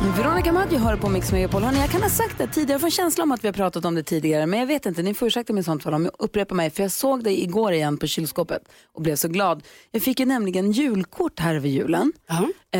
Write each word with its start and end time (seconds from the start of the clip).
Veronica 0.00 0.52
Maggio 0.52 0.78
hör 0.78 0.96
på 0.96 1.08
Mix 1.08 1.32
Megapol. 1.32 1.62
Hörrni, 1.62 1.78
jag 1.78 1.90
kan 1.90 2.02
ha 2.02 2.08
sagt 2.08 2.38
det 2.38 2.46
tidigare, 2.46 2.72
jag 2.72 2.80
får 2.80 2.86
en 2.86 2.90
känsla 2.90 3.24
om 3.24 3.32
att 3.32 3.44
vi 3.44 3.48
har 3.48 3.52
pratat 3.52 3.84
om 3.84 3.94
det 3.94 4.02
tidigare, 4.02 4.46
men 4.46 4.58
jag 4.58 4.66
vet 4.66 4.86
inte, 4.86 5.02
ni 5.02 5.14
får 5.14 5.28
ursäkta 5.28 5.52
mig 5.52 5.60
i 5.60 5.64
sånt 5.64 5.82
fall 5.82 5.94
om 5.94 6.04
jag 6.04 6.12
upprepar 6.18 6.56
mig, 6.56 6.70
för 6.70 6.82
jag 6.82 6.92
såg 6.92 7.24
dig 7.24 7.42
igår 7.42 7.72
igen 7.72 7.96
på 7.98 8.06
kylskåpet 8.06 8.62
och 8.92 9.02
blev 9.02 9.16
så 9.16 9.28
glad. 9.28 9.62
Jag 9.90 10.02
fick 10.02 10.20
ju 10.20 10.26
nämligen 10.26 10.72
julkort 10.72 11.40
här 11.40 11.54
över 11.54 11.68
julen. 11.68 12.12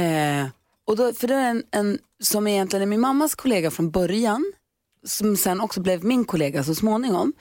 Eh, 0.01 0.47
och 0.87 0.97
då, 0.97 1.13
för 1.13 1.29
det 1.29 1.35
är 1.35 1.51
en, 1.51 1.63
en 1.71 1.99
som 2.23 2.47
egentligen 2.47 2.83
är 2.83 2.87
min 2.87 3.01
mammas 3.01 3.35
kollega 3.35 3.71
från 3.71 3.91
början, 3.91 4.53
som 5.07 5.37
sen 5.37 5.61
också 5.61 5.81
blev 5.81 6.05
min 6.05 6.25
kollega 6.25 6.65
så 6.65 6.75
småningom, 6.75 7.33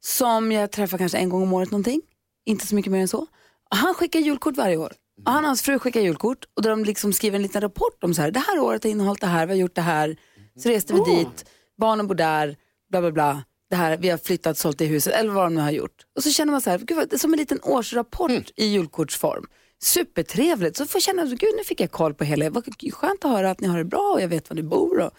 som 0.00 0.52
jag 0.52 0.70
träffar 0.70 0.98
kanske 0.98 1.18
en 1.18 1.28
gång 1.28 1.42
om 1.42 1.52
året 1.52 1.70
någonting, 1.70 2.00
inte 2.46 2.66
så 2.66 2.74
mycket 2.74 2.92
mer 2.92 3.00
än 3.00 3.08
så. 3.08 3.26
Och 3.70 3.76
han 3.76 3.94
skickar 3.94 4.20
julkort 4.20 4.56
varje 4.56 4.76
år. 4.76 4.92
Och 5.26 5.32
han 5.32 5.44
och 5.44 5.48
hans 5.48 5.62
fru 5.62 5.78
skickar 5.78 6.00
julkort 6.00 6.44
och 6.56 6.62
där 6.62 6.70
de 6.70 6.84
liksom 6.84 7.12
skriver 7.12 7.36
en 7.36 7.42
liten 7.42 7.60
rapport 7.60 8.04
om 8.04 8.14
så 8.14 8.22
här, 8.22 8.30
det 8.30 8.40
här 8.40 8.58
året 8.58 8.84
har 8.84 8.90
innehållit 8.90 9.20
det 9.20 9.26
här, 9.26 9.46
vi 9.46 9.52
har 9.52 9.58
gjort 9.60 9.74
det 9.74 9.80
här, 9.80 10.16
så 10.58 10.68
reste 10.68 10.94
vi 10.94 11.00
dit, 11.16 11.44
barnen 11.80 12.06
bor 12.06 12.14
där, 12.14 12.56
bla 12.90 13.00
bla 13.00 13.12
bla, 13.12 13.44
det 13.70 13.76
här, 13.76 13.96
vi 13.96 14.08
har 14.08 14.18
flyttat, 14.18 14.58
sålt 14.58 14.80
i 14.80 14.86
huset 14.86 15.12
eller 15.12 15.30
vad 15.30 15.44
de 15.46 15.54
nu 15.54 15.60
har 15.60 15.70
gjort. 15.70 16.06
Och 16.16 16.22
så 16.22 16.30
känner 16.30 16.52
man 16.52 16.60
så 16.62 16.70
här, 16.70 16.78
gud, 16.78 16.96
vad- 16.96 17.08
det 17.08 17.16
är 17.16 17.18
som 17.18 17.32
en 17.32 17.38
liten 17.38 17.58
årsrapport 17.62 18.30
i 18.56 18.64
julkortsform. 18.66 19.44
Supertrevligt, 19.82 20.76
så 20.76 20.86
får 20.86 20.96
jag 20.98 21.02
känna, 21.02 21.24
gud 21.24 21.54
nu 21.58 21.64
fick 21.64 21.80
jag 21.80 21.90
koll 21.90 22.14
på 22.14 22.24
hela, 22.24 22.50
vad 22.50 22.64
skönt 22.92 23.24
att 23.24 23.30
höra 23.30 23.50
att 23.50 23.60
ni 23.60 23.68
har 23.68 23.78
det 23.78 23.84
bra 23.84 24.12
och 24.14 24.20
jag 24.20 24.28
vet 24.28 24.50
var 24.50 24.54
ni 24.54 24.62
bor 24.62 25.00
och 25.00 25.10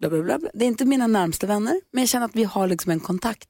bla 0.00 0.08
bla 0.10 0.22
bla. 0.22 0.38
Det 0.54 0.64
är 0.64 0.68
inte 0.68 0.84
mina 0.84 1.06
närmsta 1.06 1.46
vänner, 1.46 1.80
men 1.92 2.02
jag 2.02 2.08
känner 2.08 2.26
att 2.26 2.36
vi 2.36 2.44
har 2.44 2.66
liksom 2.68 2.92
en 2.92 3.00
kontakt 3.00 3.48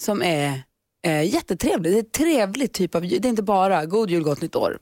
som 0.00 0.22
är 0.22 0.62
eh, 1.06 1.34
jättetrevlig. 1.34 1.92
Det 1.92 1.98
är 1.98 2.02
ett 2.02 2.12
trevligt 2.12 2.72
typ 2.72 2.94
av, 2.94 3.02
det 3.02 3.16
är 3.24 3.26
inte 3.26 3.42
bara 3.42 3.86
god 3.86 4.10
jul, 4.10 4.22
gott 4.22 4.40
nytt 4.42 4.56
år 4.56 4.78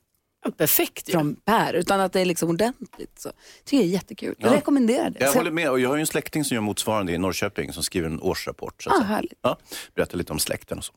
Perfekt 0.57 1.09
ju. 1.09 1.13
från 1.13 1.35
Per, 1.45 1.75
utan 1.75 2.01
att 2.01 2.13
det 2.13 2.21
är 2.21 2.25
liksom 2.25 2.49
ordentligt. 2.49 3.11
Så. 3.19 3.29
Jag 3.29 3.65
tycker 3.65 3.85
det 3.85 3.91
är 3.91 3.93
jättekul. 3.93 4.35
Jag 4.39 4.53
Ja. 4.53 4.57
rekommenderar 4.57 5.11
det. 5.11 5.17
Jag 5.21 5.33
Så- 5.33 5.39
håller 5.39 5.51
med 5.51 5.71
och 5.71 5.81
jag 5.81 5.89
har 5.89 5.97
ju 5.97 6.01
en 6.01 6.07
släkting 6.07 6.45
som 6.45 6.55
gör 6.55 6.61
motsvarande 6.63 7.13
i 7.13 7.19
Norrköping 7.19 7.73
som 7.73 7.83
skriver 7.83 8.07
en 8.09 8.21
årsrapport. 8.21 8.83
Så 8.83 8.91
att 8.91 8.97
Ah, 8.97 8.99
säga. 8.99 9.09
härligt. 9.09 9.39
Ja, 9.43 9.59
berätta 9.95 10.17
lite 10.17 10.33
om 10.33 10.39
släkten 10.39 10.79
och 10.79 10.85
så. 10.85 10.93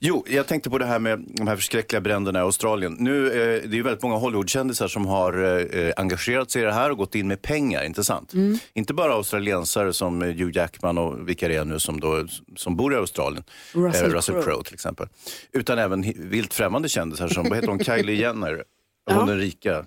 Jo, 0.00 0.24
jag 0.28 0.46
tänkte 0.46 0.70
på 0.70 0.78
det 0.78 0.86
här 0.86 0.98
med 0.98 1.24
de 1.34 1.48
här 1.48 1.56
förskräckliga 1.56 2.00
bränderna 2.00 2.38
i 2.38 2.42
Australien. 2.42 2.96
Nu, 2.98 3.26
eh, 3.26 3.32
det 3.34 3.74
är 3.74 3.74
ju 3.74 3.82
väldigt 3.82 4.02
många 4.02 4.16
Hollywoodkändisar 4.16 4.88
som 4.88 5.06
har 5.06 5.58
eh, 5.78 5.92
engagerat 5.96 6.50
sig 6.50 6.62
i 6.62 6.64
det 6.64 6.72
här 6.72 6.90
och 6.90 6.96
gått 6.96 7.14
in 7.14 7.28
med 7.28 7.42
pengar, 7.42 7.84
inte 7.84 8.04
sant? 8.04 8.32
Mm. 8.34 8.58
Inte 8.74 8.94
bara 8.94 9.12
australiensare 9.12 9.92
som 9.92 10.22
eh, 10.22 10.28
Hugh 10.28 10.56
Jackman 10.56 10.98
och 10.98 11.28
vilka 11.28 11.48
det 11.48 11.56
är 11.56 11.64
nu 11.64 11.78
som, 11.78 12.00
då, 12.00 12.26
som 12.56 12.76
bor 12.76 12.92
i 12.94 12.96
Australien. 12.96 13.44
Russell 13.72 14.10
Eh, 14.10 14.14
Russell 14.14 14.34
Crowe. 14.34 14.44
Crowe 14.44 14.64
till 14.64 14.74
exempel. 14.74 15.08
Utan 15.52 15.78
även 15.78 16.04
hi- 16.04 16.28
vilt 16.28 16.54
främmande 16.54 16.88
kändisar 16.88 17.28
som, 17.28 17.44
vad 17.48 17.54
heter 17.54 17.68
hon, 17.68 17.78
Kylie 17.84 18.14
Jenner? 18.16 18.64
Hon 19.10 19.26
den 19.26 19.38
rika. 19.38 19.86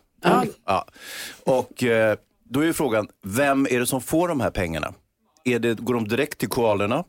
Ja. 0.66 0.86
Och 1.46 1.84
eh, 1.84 2.18
då 2.44 2.60
är 2.60 2.66
ju 2.66 2.74
frågan, 2.74 3.08
vem 3.24 3.68
är 3.70 3.80
det 3.80 3.86
som 3.86 4.02
får 4.02 4.28
de 4.28 4.40
här 4.42 4.52
pengarna? 4.52 4.94
Är 5.46 5.60
det, 5.60 5.80
går 5.80 5.94
de 5.94 6.08
direkt 6.08 6.38
till 6.40 6.50
koalorna? 6.50 7.04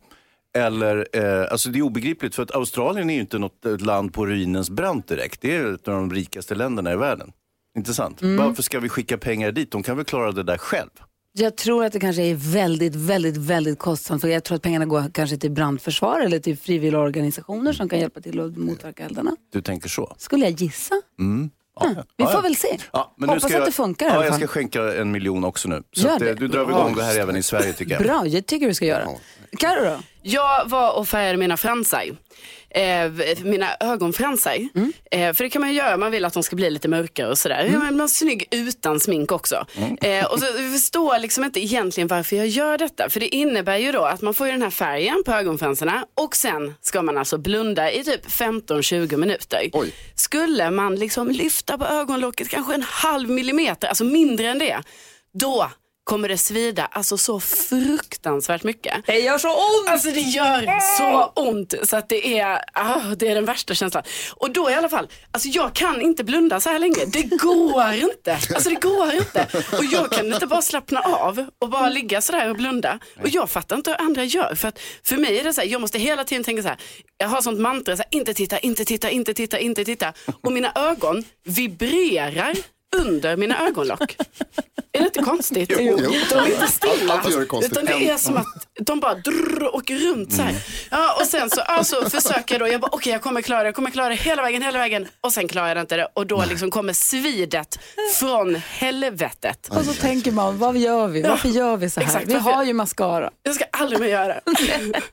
Eller, 0.57 1.07
eh, 1.13 1.47
alltså 1.51 1.71
det 1.71 1.79
är 1.79 1.83
obegripligt 1.83 2.35
för 2.35 2.43
att 2.43 2.55
Australien 2.55 3.11
är 3.11 3.15
ju 3.15 3.21
inte 3.21 3.39
något 3.39 3.67
eh, 3.67 3.79
land 3.79 4.13
på 4.13 4.27
ruinens 4.27 4.71
brant 4.71 5.09
direkt. 5.09 5.41
Det 5.41 5.57
är 5.57 5.75
ett 5.75 5.89
av 5.89 5.95
de 5.95 6.13
rikaste 6.13 6.55
länderna 6.55 6.93
i 6.93 6.97
världen. 6.97 7.33
Intressant. 7.77 8.23
Varför 8.23 8.63
ska 8.63 8.81
vi 8.81 8.89
skicka 8.89 9.19
pengar 9.19 9.53
dit? 9.53 9.71
De 9.71 9.83
kan 9.83 9.97
väl 9.97 10.05
klara 10.05 10.33
det 10.33 10.43
där 10.43 10.59
själv? 10.59 10.91
Jag 11.33 11.57
tror 11.57 11.85
att 11.85 11.93
det 11.93 12.01
kanske 12.01 12.23
är 12.23 12.35
väldigt, 12.35 12.95
väldigt, 12.95 13.37
väldigt 13.37 13.79
kostsamt. 13.79 14.21
För 14.21 14.29
jag 14.29 14.45
tror 14.45 14.57
att 14.57 14.63
pengarna 14.63 14.85
går 14.85 15.11
kanske 15.15 15.37
till 15.37 15.51
brandförsvar 15.51 16.21
eller 16.21 16.39
till 16.39 16.59
frivilliga 16.59 17.01
organisationer 17.01 17.73
som 17.73 17.89
kan 17.89 17.99
hjälpa 17.99 18.21
till 18.21 18.41
att 18.41 18.57
motverka 18.57 19.05
eldarna. 19.05 19.37
Du 19.53 19.63
tänker 19.63 19.89
så? 19.89 20.15
Skulle 20.19 20.45
jag 20.45 20.61
gissa. 20.61 20.95
Ja, 21.81 21.87
Vi 22.17 22.25
ja, 22.25 22.31
får 22.31 22.43
väl 22.43 22.57
se. 22.57 22.79
Ja, 22.93 23.15
men 23.19 23.29
Hoppas 23.29 23.43
nu 23.43 23.49
ska 23.49 23.57
att 23.57 23.61
jag, 23.61 23.69
det 23.69 23.73
funkar 23.73 24.07
Ja, 24.07 24.25
jag 24.25 24.35
ska 24.35 24.47
skänka 24.47 24.95
en 24.95 25.11
miljon 25.11 25.45
också 25.45 25.69
nu. 25.69 25.83
Så 25.93 26.07
Gör 26.07 26.17
att, 26.17 26.23
eh, 26.23 26.27
det. 26.27 26.35
du 26.35 26.49
drar 26.49 26.65
vi 26.65 26.73
igång 26.73 26.95
det 26.97 27.03
här 27.03 27.19
även 27.19 27.37
i 27.37 27.43
Sverige 27.43 27.73
tycker 27.73 27.93
jag. 27.93 28.03
Bra, 28.03 28.27
jag 28.27 28.47
tycker 28.47 28.67
du 28.67 28.75
ska 28.75 28.85
göra. 28.85 29.09
Carro 29.59 29.85
då? 29.85 29.97
Jag 30.23 30.69
var 30.69 30.99
och 30.99 31.09
färgade 31.09 31.39
mina 31.39 31.57
fransar. 31.57 32.05
Eh, 32.75 33.11
mina 33.45 33.77
ögonfransar. 33.81 34.69
Mm. 34.75 34.93
Eh, 35.11 35.33
för 35.33 35.45
det 35.45 35.51
kan 35.51 35.61
man 35.61 35.75
göra, 35.75 35.97
man 35.97 36.11
vill 36.11 36.25
att 36.25 36.33
de 36.33 36.43
ska 36.43 36.57
bli 36.57 36.71
lite 36.71 36.89
mörkare 36.89 37.31
och 37.31 37.39
sådär. 37.39 37.65
Mm. 37.65 37.81
Man 37.81 38.01
är 38.01 38.07
snygg 38.07 38.49
utan 38.51 39.01
smink 39.01 39.33
också. 39.33 39.67
Mm. 39.77 39.97
Eh, 40.03 40.27
och 40.27 40.39
så 40.41 40.47
jag 40.47 40.73
förstår 40.73 41.19
liksom 41.19 41.45
inte 41.45 41.61
egentligen 41.61 42.09
varför 42.09 42.37
jag 42.37 42.47
gör 42.47 42.79
detta. 42.79 43.11
För 43.11 43.21
det 43.21 43.35
innebär 43.35 43.77
ju 43.77 43.93
då 43.93 44.05
att 44.05 44.23
man 44.23 44.35
får 44.35 44.47
den 44.47 44.63
här 44.63 44.71
färgen 44.71 45.23
på 45.27 45.33
ögonfransarna 45.33 46.07
och 46.15 46.37
sen 46.37 46.75
ska 46.81 47.03
man 47.03 47.19
alltså 47.19 47.39
blunda 47.39 47.93
i 47.93 48.05
typ 48.05 48.27
15-20 48.27 49.17
minuter. 49.17 49.71
Oj. 49.73 49.95
Skulle 50.15 50.71
man 50.71 50.97
liksom 50.97 51.29
lyfta 51.31 51.79
på 51.79 51.85
ögonlocket 51.85 52.49
kanske 52.49 52.75
en 52.75 52.83
halv 52.83 53.31
millimeter, 53.31 53.89
alltså 53.89 54.05
mindre 54.05 54.47
än 54.49 54.59
det, 54.59 54.83
då 55.33 55.71
kommer 56.05 56.29
det 56.29 56.39
svida 56.39 56.85
alltså 56.85 57.19
så 57.19 57.41
fruktansvärt 57.41 58.63
mycket. 58.63 59.07
Det 59.07 59.19
gör 59.19 59.39
så 59.39 59.49
ont! 59.49 59.89
Alltså 59.89 60.11
det 60.11 60.21
gör 60.21 60.81
så 60.99 61.33
ont 61.35 61.75
så 61.83 61.97
att 61.97 62.09
det 62.09 62.39
är, 62.39 62.61
ah, 62.73 63.15
det 63.17 63.29
är 63.29 63.35
den 63.35 63.45
värsta 63.45 63.75
känslan. 63.75 64.03
Och 64.37 64.51
då 64.53 64.71
i 64.71 64.75
alla 64.75 64.89
fall, 64.89 65.09
alltså 65.31 65.49
jag 65.49 65.75
kan 65.75 66.01
inte 66.01 66.25
blunda 66.25 66.61
så 66.61 66.71
här 66.71 66.79
länge. 66.79 67.05
Det 67.07 67.23
går 67.23 67.93
inte. 67.95 68.33
Alltså 68.33 68.69
det 68.71 68.81
går 68.81 69.15
inte. 69.15 69.47
Och 69.79 69.85
jag 69.85 70.13
kan 70.13 70.33
inte 70.33 70.47
bara 70.47 70.63
slappna 70.63 71.01
av 71.01 71.47
och 71.59 71.69
bara 71.71 71.89
ligga 71.89 72.21
så 72.21 72.33
där 72.33 72.51
och 72.51 72.57
blunda. 72.57 72.99
Och 73.23 73.29
jag 73.29 73.51
fattar 73.51 73.77
inte 73.77 73.91
hur 73.91 74.01
andra 74.01 74.25
gör. 74.25 74.55
För 74.55 74.69
att 74.69 74.79
för 75.03 75.17
mig 75.17 75.39
är 75.39 75.45
det 75.45 75.55
så 75.55 75.61
här, 75.61 75.69
jag 75.69 75.81
måste 75.81 75.99
hela 75.99 76.25
tiden 76.25 76.45
tänka 76.45 76.63
så 76.63 76.69
här, 76.69 76.79
jag 77.19 77.29
har 77.29 77.43
sånt 77.43 77.61
mantra, 77.61 77.97
så 77.97 78.03
här, 78.03 78.19
inte 78.19 78.35
titta, 78.35 78.59
inte 78.59 78.85
titta, 78.85 79.11
inte 79.11 79.35
titta, 79.35 79.59
inte 79.59 79.85
titta. 79.85 80.13
Och 80.43 80.53
mina 80.53 80.73
ögon 80.75 81.25
vibrerar 81.45 82.55
under 82.95 83.37
mina 83.37 83.67
ögonlock. 83.67 84.17
Är 84.93 84.99
det 85.01 85.05
inte 85.07 85.21
konstigt? 85.23 85.71
Jo, 85.79 85.99
jo. 86.03 86.11
De 86.31 86.35
är 86.39 86.47
inte 86.47 86.67
stilla. 86.67 87.15
Allt 87.15 87.31
gör 87.33 87.41
det 87.41 87.47
konstigt. 87.47 87.73
Utan 87.73 87.85
det 87.85 88.11
är 88.11 88.17
som 88.17 88.37
att 88.37 88.47
de 88.81 89.01
bara 89.01 89.15
drrr, 89.15 89.75
åker 89.75 89.97
runt 89.99 90.33
så 90.35 90.43
här. 90.43 90.55
Ja, 90.91 91.17
och 91.21 91.27
sen 91.27 91.51
så 91.51 91.61
alltså, 91.61 92.11
försöker 92.11 92.55
jag 92.55 92.61
då, 92.61 92.69
jag 92.73 92.81
bara 92.81 92.91
okej 92.93 93.13
jag 93.13 93.23
kommer 93.23 93.43
klara 93.43 93.63
det, 93.63 93.67
jag 93.69 93.75
kommer 93.75 93.91
klara 93.91 94.09
det 94.09 94.15
hela 94.15 94.43
vägen, 94.43 94.63
hela 94.63 94.79
vägen. 94.79 95.09
Och 95.21 95.33
sen 95.33 95.49
klarar 95.49 95.69
jag 95.69 95.79
inte 95.81 95.97
det 95.97 96.09
och 96.15 96.27
då 96.27 96.45
liksom 96.49 96.71
kommer 96.71 96.93
svidet 96.93 97.79
från 98.19 98.55
helvetet. 98.55 99.69
Och 99.69 99.85
så 99.85 99.93
tänker 99.95 100.33
man, 100.33 100.59
vad 100.59 100.77
gör 100.77 101.09
vi? 101.09 101.23
Varför 101.23 101.49
gör 101.49 101.77
vi 101.77 101.91
så 101.91 102.01
här? 102.01 102.07
Exakt, 102.07 102.29
vi 102.29 102.35
har 102.35 102.65
ju 102.65 102.73
mascara. 102.73 103.31
Jag 103.43 103.55
ska 103.55 103.65
aldrig 103.73 104.01
mer 104.01 104.09
göra 104.09 104.27
det. 104.29 104.41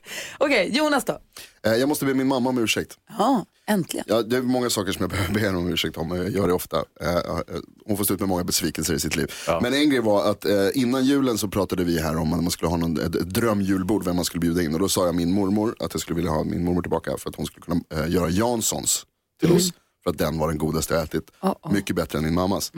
Okej, 0.38 0.70
Jonas 0.76 1.04
då? 1.04 1.18
Eh, 1.66 1.72
Jag 1.74 1.88
måste 1.88 2.04
be 2.04 2.14
min 2.14 2.26
mamma 2.28 2.50
om 2.50 2.58
ursäkt. 2.58 2.96
Ja, 3.18 3.44
äntligen. 3.66 4.04
Ja, 4.08 4.22
det 4.22 4.36
är 4.36 4.42
många 4.42 4.70
saker 4.70 4.92
som 4.92 5.00
jag 5.02 5.10
behöver 5.10 5.34
be 5.34 5.40
henne 5.40 5.58
om 5.58 5.68
ursäkt 5.68 5.96
om. 5.96 6.16
Jag 6.16 6.30
gör 6.30 6.46
det 6.46 6.52
ofta. 6.54 6.84
Eh, 7.00 7.16
eh, 7.16 7.38
Hon 7.86 7.96
får 7.96 8.04
stå 8.04 8.14
ut 8.14 8.20
med 8.20 8.28
många 8.28 8.44
besvikelser 8.44 8.94
i 8.94 9.00
sitt 9.00 9.16
liv. 9.16 9.32
Men 9.62 9.74
en 9.74 9.90
grej 9.90 10.00
var 10.00 10.30
att 10.30 10.44
eh, 10.44 10.68
innan 10.74 11.04
julen 11.04 11.38
så 11.38 11.48
pratade 11.48 11.84
vi 11.84 12.00
här 12.00 12.16
om 12.16 12.32
att 12.32 12.42
man 12.42 12.50
skulle 12.50 12.68
ha 12.68 12.76
någon, 12.76 13.00
ett, 13.00 13.12
drömjulbord, 13.12 14.04
vem 14.04 14.16
man 14.16 14.24
skulle 14.24 14.40
bjuda 14.40 14.62
in. 14.62 14.74
Och 14.74 14.80
då 14.80 14.88
sa 14.88 15.06
jag 15.06 15.14
min 15.14 15.32
mormor 15.32 15.76
att 15.78 15.94
jag 15.94 16.00
skulle 16.00 16.16
vilja 16.16 16.30
ha 16.30 16.44
min 16.44 16.64
mormor 16.64 16.82
tillbaka 16.82 17.16
för 17.18 17.30
att 17.30 17.36
hon 17.36 17.46
skulle 17.46 17.64
kunna 17.64 18.06
göra 18.08 18.28
Janssons 18.30 19.06
till 19.40 19.52
oss. 19.52 19.72
För 20.04 20.10
att 20.10 20.18
den 20.18 20.38
var 20.38 20.48
den 20.48 20.58
godaste 20.58 20.94
jag 20.94 21.02
ätit. 21.02 21.30
Mycket 21.70 21.96
bättre 21.96 22.18
än 22.18 22.24
min 22.24 22.34
mammas. 22.34 22.72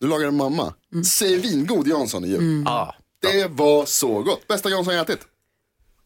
Nu 0.00 0.08
lagar 0.08 0.28
en 0.28 0.36
mamma. 0.36 0.74
Säger 1.06 1.38
vingod 1.38 1.86
Jansson 1.86 2.24
i 2.24 2.28
jul. 2.28 2.64
Ah. 2.66 2.94
Det 3.22 3.46
var 3.50 3.84
så 3.84 4.22
gott. 4.22 4.48
Bästa 4.48 4.68
Jansson 4.70 4.94
jag 4.94 5.02
ätit. 5.02 5.26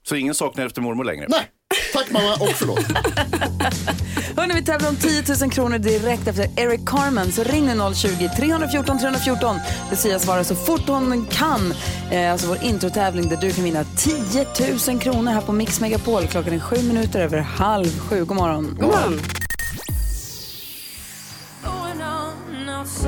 Så 0.03 0.17
ingen 0.17 0.35
saknar 0.35 0.67
efter 0.67 0.83
mormor 0.83 1.05
längre? 1.05 1.27
Nej, 1.29 1.51
tack 1.95 2.11
mamma 2.11 2.33
och 2.35 2.53
förlåt. 2.55 2.79
Hörni, 4.37 4.55
vi 4.55 4.65
tävlar 4.65 4.89
om 4.89 4.97
10 4.97 5.23
000 5.41 5.51
kronor 5.51 5.79
direkt 5.79 6.29
efter 6.29 6.49
Eric 6.57 6.81
Carmen. 6.87 7.33
Så 7.33 7.45
ring 7.45 7.67
nu 7.67 7.73
020-314 7.73 8.99
314. 8.99 9.57
Lucia 9.91 10.19
svarar 10.19 10.43
så 10.43 10.55
fort 10.55 10.89
hon 10.89 11.27
kan. 11.27 11.75
Eh, 12.11 12.33
alltså 12.33 12.47
vår 12.47 12.59
introtävling 12.63 13.29
där 13.29 13.37
du 13.37 13.53
kan 13.53 13.65
vinna 13.65 13.85
10 13.97 14.47
000 14.89 15.01
kronor 15.01 15.33
här 15.33 15.41
på 15.41 15.53
Mix 15.53 15.81
Megapol. 15.81 16.27
Klockan 16.27 16.53
är 16.53 16.59
sju 16.59 16.77
minuter 16.83 17.21
över 17.21 17.39
halv 17.39 17.99
sju. 17.99 18.25
God 18.25 18.37
morgon. 18.37 18.77
God 18.81 18.89
morgon. 18.89 19.44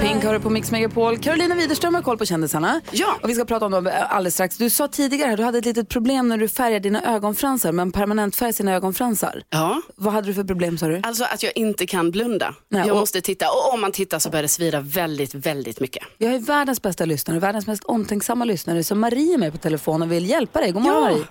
Pink 0.01 0.25
hör 0.25 0.33
du 0.33 0.41
på 0.41 0.51
Mix 0.51 0.71
Megapol. 0.71 1.19
Carolina 1.19 1.55
Widerström 1.55 1.95
har 1.95 2.03
koll 2.03 2.19
på 2.19 2.25
kändisarna. 2.25 2.81
Ja. 2.93 3.07
Och 3.23 3.29
vi 3.31 3.35
ska 3.35 3.45
prata 3.45 3.67
om 3.67 3.73
dem 3.73 3.91
alldeles 4.09 4.35
strax. 4.35 4.57
Du 4.57 4.71
sa 4.71 4.89
tidigare 4.89 5.31
att 5.31 5.37
du 5.37 5.43
hade 5.45 5.59
ett 5.59 5.65
litet 5.65 5.89
problem 5.89 6.29
när 6.29 6.37
du 6.39 6.49
färgade 6.49 6.79
dina 6.81 7.15
ögonfransar, 7.15 7.73
men 7.73 7.93
permanentfärg 7.93 8.53
sina 8.53 8.75
ögonfransar. 8.75 9.43
Ja. 9.51 9.81
Vad 9.97 10.13
hade 10.15 10.27
du 10.27 10.35
för 10.35 10.45
problem 10.45 10.79
sa 10.79 10.89
du? 10.89 11.01
Alltså 11.03 11.25
att 11.25 11.43
jag 11.43 11.53
inte 11.57 11.87
kan 11.87 12.11
blunda. 12.11 12.55
Nej, 12.69 12.83
jag 12.87 12.95
och- 12.95 13.01
måste 13.01 13.21
titta 13.21 13.47
och 13.51 13.75
om 13.75 13.81
man 13.81 13.93
tittar 13.93 14.19
så 14.19 14.31
börjar 14.31 14.43
det 14.43 14.49
svida 14.49 14.81
väldigt, 14.81 15.35
väldigt 15.35 15.81
mycket. 15.81 16.03
Vi 16.19 16.27
har 16.27 16.33
ju 16.33 16.39
världens 16.39 16.83
bästa 16.83 17.05
lyssnare, 17.05 17.39
världens 17.39 17.67
mest 17.67 17.85
omtänksamma 17.85 18.45
lyssnare. 18.45 18.85
Så 18.85 18.95
Marie 18.95 19.35
är 19.35 19.39
med 19.39 19.53
på 19.53 19.59
telefon 19.59 20.03
och 20.03 20.13
vill 20.13 20.31
hjälpa 20.31 20.61
dig. 20.61 20.73
God 20.73 20.83
morgon 20.83 21.03
Ja. 21.03 21.11
Marie. 21.11 21.25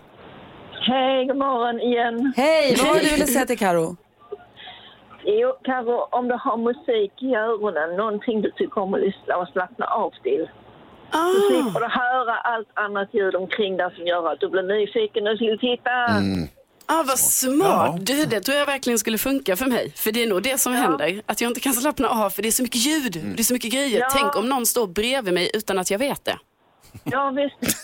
Hej, 0.88 1.28
god 1.28 1.38
morgon 1.38 1.80
igen. 1.82 2.34
Hej, 2.36 2.76
vad 2.78 2.88
var 2.88 2.96
det 2.96 3.02
du 3.04 3.10
ville 3.12 3.28
säga 3.28 3.46
till 3.46 3.58
Karo? 3.60 3.96
Jo, 5.26 5.54
kanske 5.64 5.92
om 5.92 6.28
du 6.28 6.36
har 6.46 6.58
musik 6.58 7.12
i 7.22 7.36
öronen, 7.36 7.96
någonting 7.98 8.42
du 8.42 8.52
tycker 8.52 8.78
om 8.82 8.94
att 8.94 9.00
lyssna 9.00 9.38
och 9.38 9.48
slappna 9.48 9.86
av 9.86 10.12
till. 10.24 10.50
Ah, 11.12 11.34
slipper 11.50 11.80
du 11.80 11.86
höra 11.86 12.36
allt 12.38 12.68
annat 12.74 13.10
ljud 13.14 13.36
omkring 13.36 13.78
dig 13.78 13.96
som 13.96 14.06
gör 14.08 14.32
att 14.32 14.40
du 14.40 14.50
blir 14.50 14.64
nyfiken 14.64 15.28
och 15.28 15.42
vill 15.42 15.60
titta. 15.60 15.92
ah, 16.86 17.04
vad 17.08 17.20
smart. 17.20 18.06
Du, 18.06 18.26
det 18.26 18.40
tror 18.42 18.58
jag 18.58 18.66
verkligen 18.66 19.00
skulle 19.00 19.18
funka 19.18 19.56
för 19.56 19.66
mig. 19.66 19.92
För 19.96 20.12
det 20.12 20.24
är 20.24 20.28
nog 20.28 20.44
det 20.44 20.58
som 20.58 20.74
händer. 20.74 21.22
Att 21.26 21.42
jag 21.42 21.50
inte 21.50 21.60
kan 21.60 21.74
slappna 21.74 22.08
av 22.10 22.30
för 22.30 22.42
det 22.42 22.48
är 22.50 22.52
så 22.52 22.64
mycket 22.64 22.86
ljud. 22.86 23.12
Det 23.36 23.42
är 23.42 23.44
så 23.44 23.54
mycket 23.54 23.74
grejer. 23.74 24.00
Ja. 24.00 24.08
Tänk 24.12 24.36
om 24.36 24.50
någon 24.50 24.66
står 24.66 24.88
bredvid 24.88 25.34
mig 25.34 25.50
utan 25.54 25.80
att 25.80 25.92
jag 25.92 26.00
vet 26.00 26.26
det. 26.26 26.38
Ja, 27.04 27.30
visst. 27.36 27.78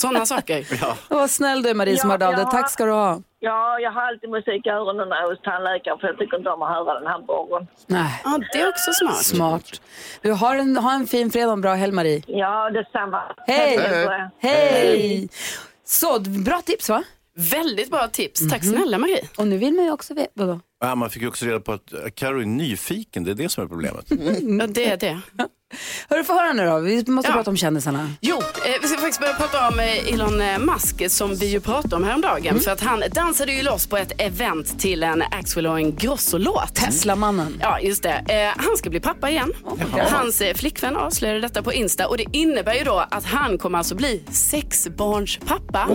Sådana 0.00 0.26
saker. 0.26 0.66
Vad 1.14 1.30
snäll 1.30 1.62
du 1.62 1.74
Marie 1.74 1.96
som 1.96 2.10
Ja, 2.10 2.14
hörde 2.14 2.26
av 2.26 2.32
dig. 2.32 2.42
ja. 2.44 2.50
Tack 2.50 2.70
ska 2.70 2.84
du 2.84 2.92
ha. 2.92 3.20
Ja, 3.40 3.78
jag 3.80 3.90
har 3.92 4.02
alltid 4.02 4.30
musik 4.30 4.66
i 4.66 4.68
öronen 4.68 5.08
när 5.08 5.16
jag 5.16 5.24
är 5.26 5.30
hos 5.30 5.42
tandläkaren 5.42 5.98
för 5.98 6.06
jag 6.06 6.18
tycker 6.18 6.36
inte 6.36 6.50
om 6.50 6.62
att 6.62 6.68
höra 6.74 7.00
den 7.00 7.06
här 7.06 7.18
borren. 7.18 7.66
Nej. 7.86 8.20
Ja, 8.24 8.38
det 8.52 8.60
är 8.60 8.68
också 8.68 8.92
smart. 8.92 9.24
Smart. 9.24 9.80
Du 10.22 10.32
har 10.32 10.56
en, 10.56 10.76
ha 10.76 10.92
en 10.94 11.06
fin 11.06 11.30
fredag 11.30 11.46
och 11.46 11.52
en 11.52 11.60
bra 11.60 11.74
helg 11.74 11.92
Marie. 11.92 12.22
Ja, 12.26 12.70
detsamma. 12.70 13.22
Hej! 13.46 13.76
Det. 13.76 14.30
Hej! 14.38 15.28
Så, 15.84 16.20
bra 16.20 16.60
tips 16.64 16.88
va? 16.88 17.02
Väldigt 17.52 17.90
bra 17.90 18.08
tips. 18.08 18.50
Tack 18.50 18.64
snälla 18.64 18.98
Marie. 18.98 19.28
Och 19.38 19.46
nu 19.46 19.58
vill 19.58 19.74
man 19.74 19.84
ju 19.84 19.90
också 19.92 20.14
veta, 20.14 20.30
vadå? 20.34 20.60
Ja, 20.80 20.94
man 20.94 21.10
fick 21.10 21.22
ju 21.22 21.28
också 21.28 21.46
reda 21.46 21.60
på 21.60 21.72
att 21.72 21.92
eh, 21.92 21.98
Karo 22.14 22.40
är 22.40 22.44
nyfiken, 22.46 23.24
det 23.24 23.30
är 23.30 23.34
det 23.34 23.48
som 23.48 23.64
är 23.64 23.68
problemet. 23.68 24.04
Ja, 24.60 24.66
det 24.66 24.84
är 24.90 24.96
det. 24.96 25.20
Hörru, 26.08 26.24
få 26.24 26.32
höra 26.32 26.52
nu 26.52 26.66
då. 26.66 26.78
Vi 26.78 27.04
måste 27.06 27.30
Ja. 27.30 27.34
prata 27.36 27.50
om 27.50 27.56
kändisarna. 27.56 28.10
Jo, 28.20 28.36
eh, 28.36 28.42
vi 28.82 28.88
ska 28.88 28.98
faktiskt 28.98 29.20
börja 29.20 29.34
prata 29.34 29.68
om 29.68 29.80
eh, 29.80 30.12
Elon 30.14 30.40
eh, 30.40 30.58
Musk 30.58 31.10
som 31.10 31.34
vi 31.34 31.46
ju 31.46 31.60
pratade 31.60 31.96
om 31.96 32.04
häromdagen. 32.04 32.60
För 32.60 32.70
att 32.70 32.80
han 32.80 33.02
dansade 33.12 33.52
ju 33.52 33.62
loss 33.62 33.86
på 33.86 33.96
ett 33.96 34.12
event 34.18 34.78
till 34.80 35.02
en 35.02 35.22
Axel 35.22 35.66
och 35.66 35.78
en 35.78 35.96
Grosso-låt. 35.96 36.74
Teslamannen. 36.74 37.58
Ja, 37.60 37.80
just 37.80 38.02
det. 38.02 38.24
Eh, 38.28 38.64
han 38.64 38.76
ska 38.76 38.90
bli 38.90 39.00
pappa 39.00 39.30
igen. 39.30 39.52
Hans 40.10 40.40
eh, 40.40 40.54
flickvän 40.54 40.96
avslöjade 40.96 41.40
detta 41.40 41.62
på 41.62 41.72
Insta 41.72 42.08
och 42.08 42.16
det 42.16 42.24
innebär 42.32 42.74
ju 42.74 42.84
då 42.84 43.04
att 43.10 43.24
han 43.24 43.58
kommer 43.58 43.78
alltså 43.78 43.94
bli 43.94 44.22
sexbarnspappa. 44.30 45.86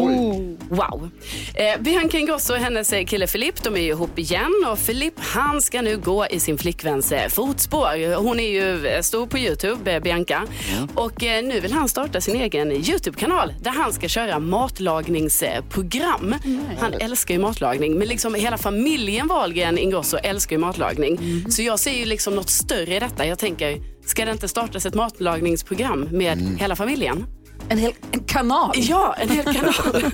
Wow. 0.70 1.10
Eh, 1.56 1.82
Bianca 1.82 2.18
Ingrosso 2.18 2.54
och 2.54 2.60
hennes 2.60 2.90
kille 3.08 3.28
Filip, 3.28 3.64
de 3.64 3.76
är 3.76 3.80
ju 3.82 3.88
ihop 3.90 4.20
igen 4.20 4.52
och 4.72 4.80
Filip 4.80 5.14
han 5.18 5.62
ska 5.62 5.82
nu 5.82 5.98
gå 5.98 6.28
i 6.28 6.40
sin 6.40 6.58
flickväns 6.58 7.12
eh, 7.12 7.30
fotspår. 7.30 8.16
Hon 8.16 8.40
är 8.40 8.50
ju 8.50 8.88
eh, 8.88 9.02
stor 9.02 9.28
på 9.28 9.38
Youtube, 9.38 9.96
eh, 9.96 10.02
Bianca. 10.02 10.48
Och 10.96 11.24
eh, 11.24 11.44
nu 11.44 11.60
vill 11.60 11.74
han 11.74 11.90
starta 11.90 12.22
sin 12.22 12.36
egen 12.36 12.72
Youtube-kanal 12.72 13.54
där 13.62 13.72
han 13.72 13.94
ska 13.94 14.08
köra 14.08 14.40
matlagningsprogram. 14.40 16.36
Han 16.80 16.94
älskar 16.94 17.34
ju 17.34 17.40
matlagning, 17.40 17.98
men 17.98 18.08
liksom 18.08 18.36
hela 18.36 18.58
familjen 18.58 19.28
Wahlgren 19.28 19.78
Ingrosso 19.78 20.18
älskar 20.18 20.56
ju 20.56 20.60
matlagning. 20.60 21.46
Så 21.50 21.62
jag 21.62 21.80
ser 21.80 21.94
ju 21.94 22.06
liksom 22.06 22.36
något 22.36 22.50
större 22.50 22.96
i 22.96 23.00
detta. 23.00 23.26
Jag 23.26 23.40
tänker, 23.40 23.78
ska 24.06 24.26
det 24.26 24.32
inte 24.32 24.48
startas 24.48 24.86
ett 24.86 24.96
matlagningsprogram 24.96 26.08
med 26.12 26.58
hela 26.60 26.76
familjen? 26.76 27.26
En 27.70 27.78
hel 27.78 27.94
en 28.12 28.24
kanal. 28.24 28.72
Ja, 28.76 29.16
en 29.20 29.30
hel 29.30 29.46
kanal. 29.46 29.74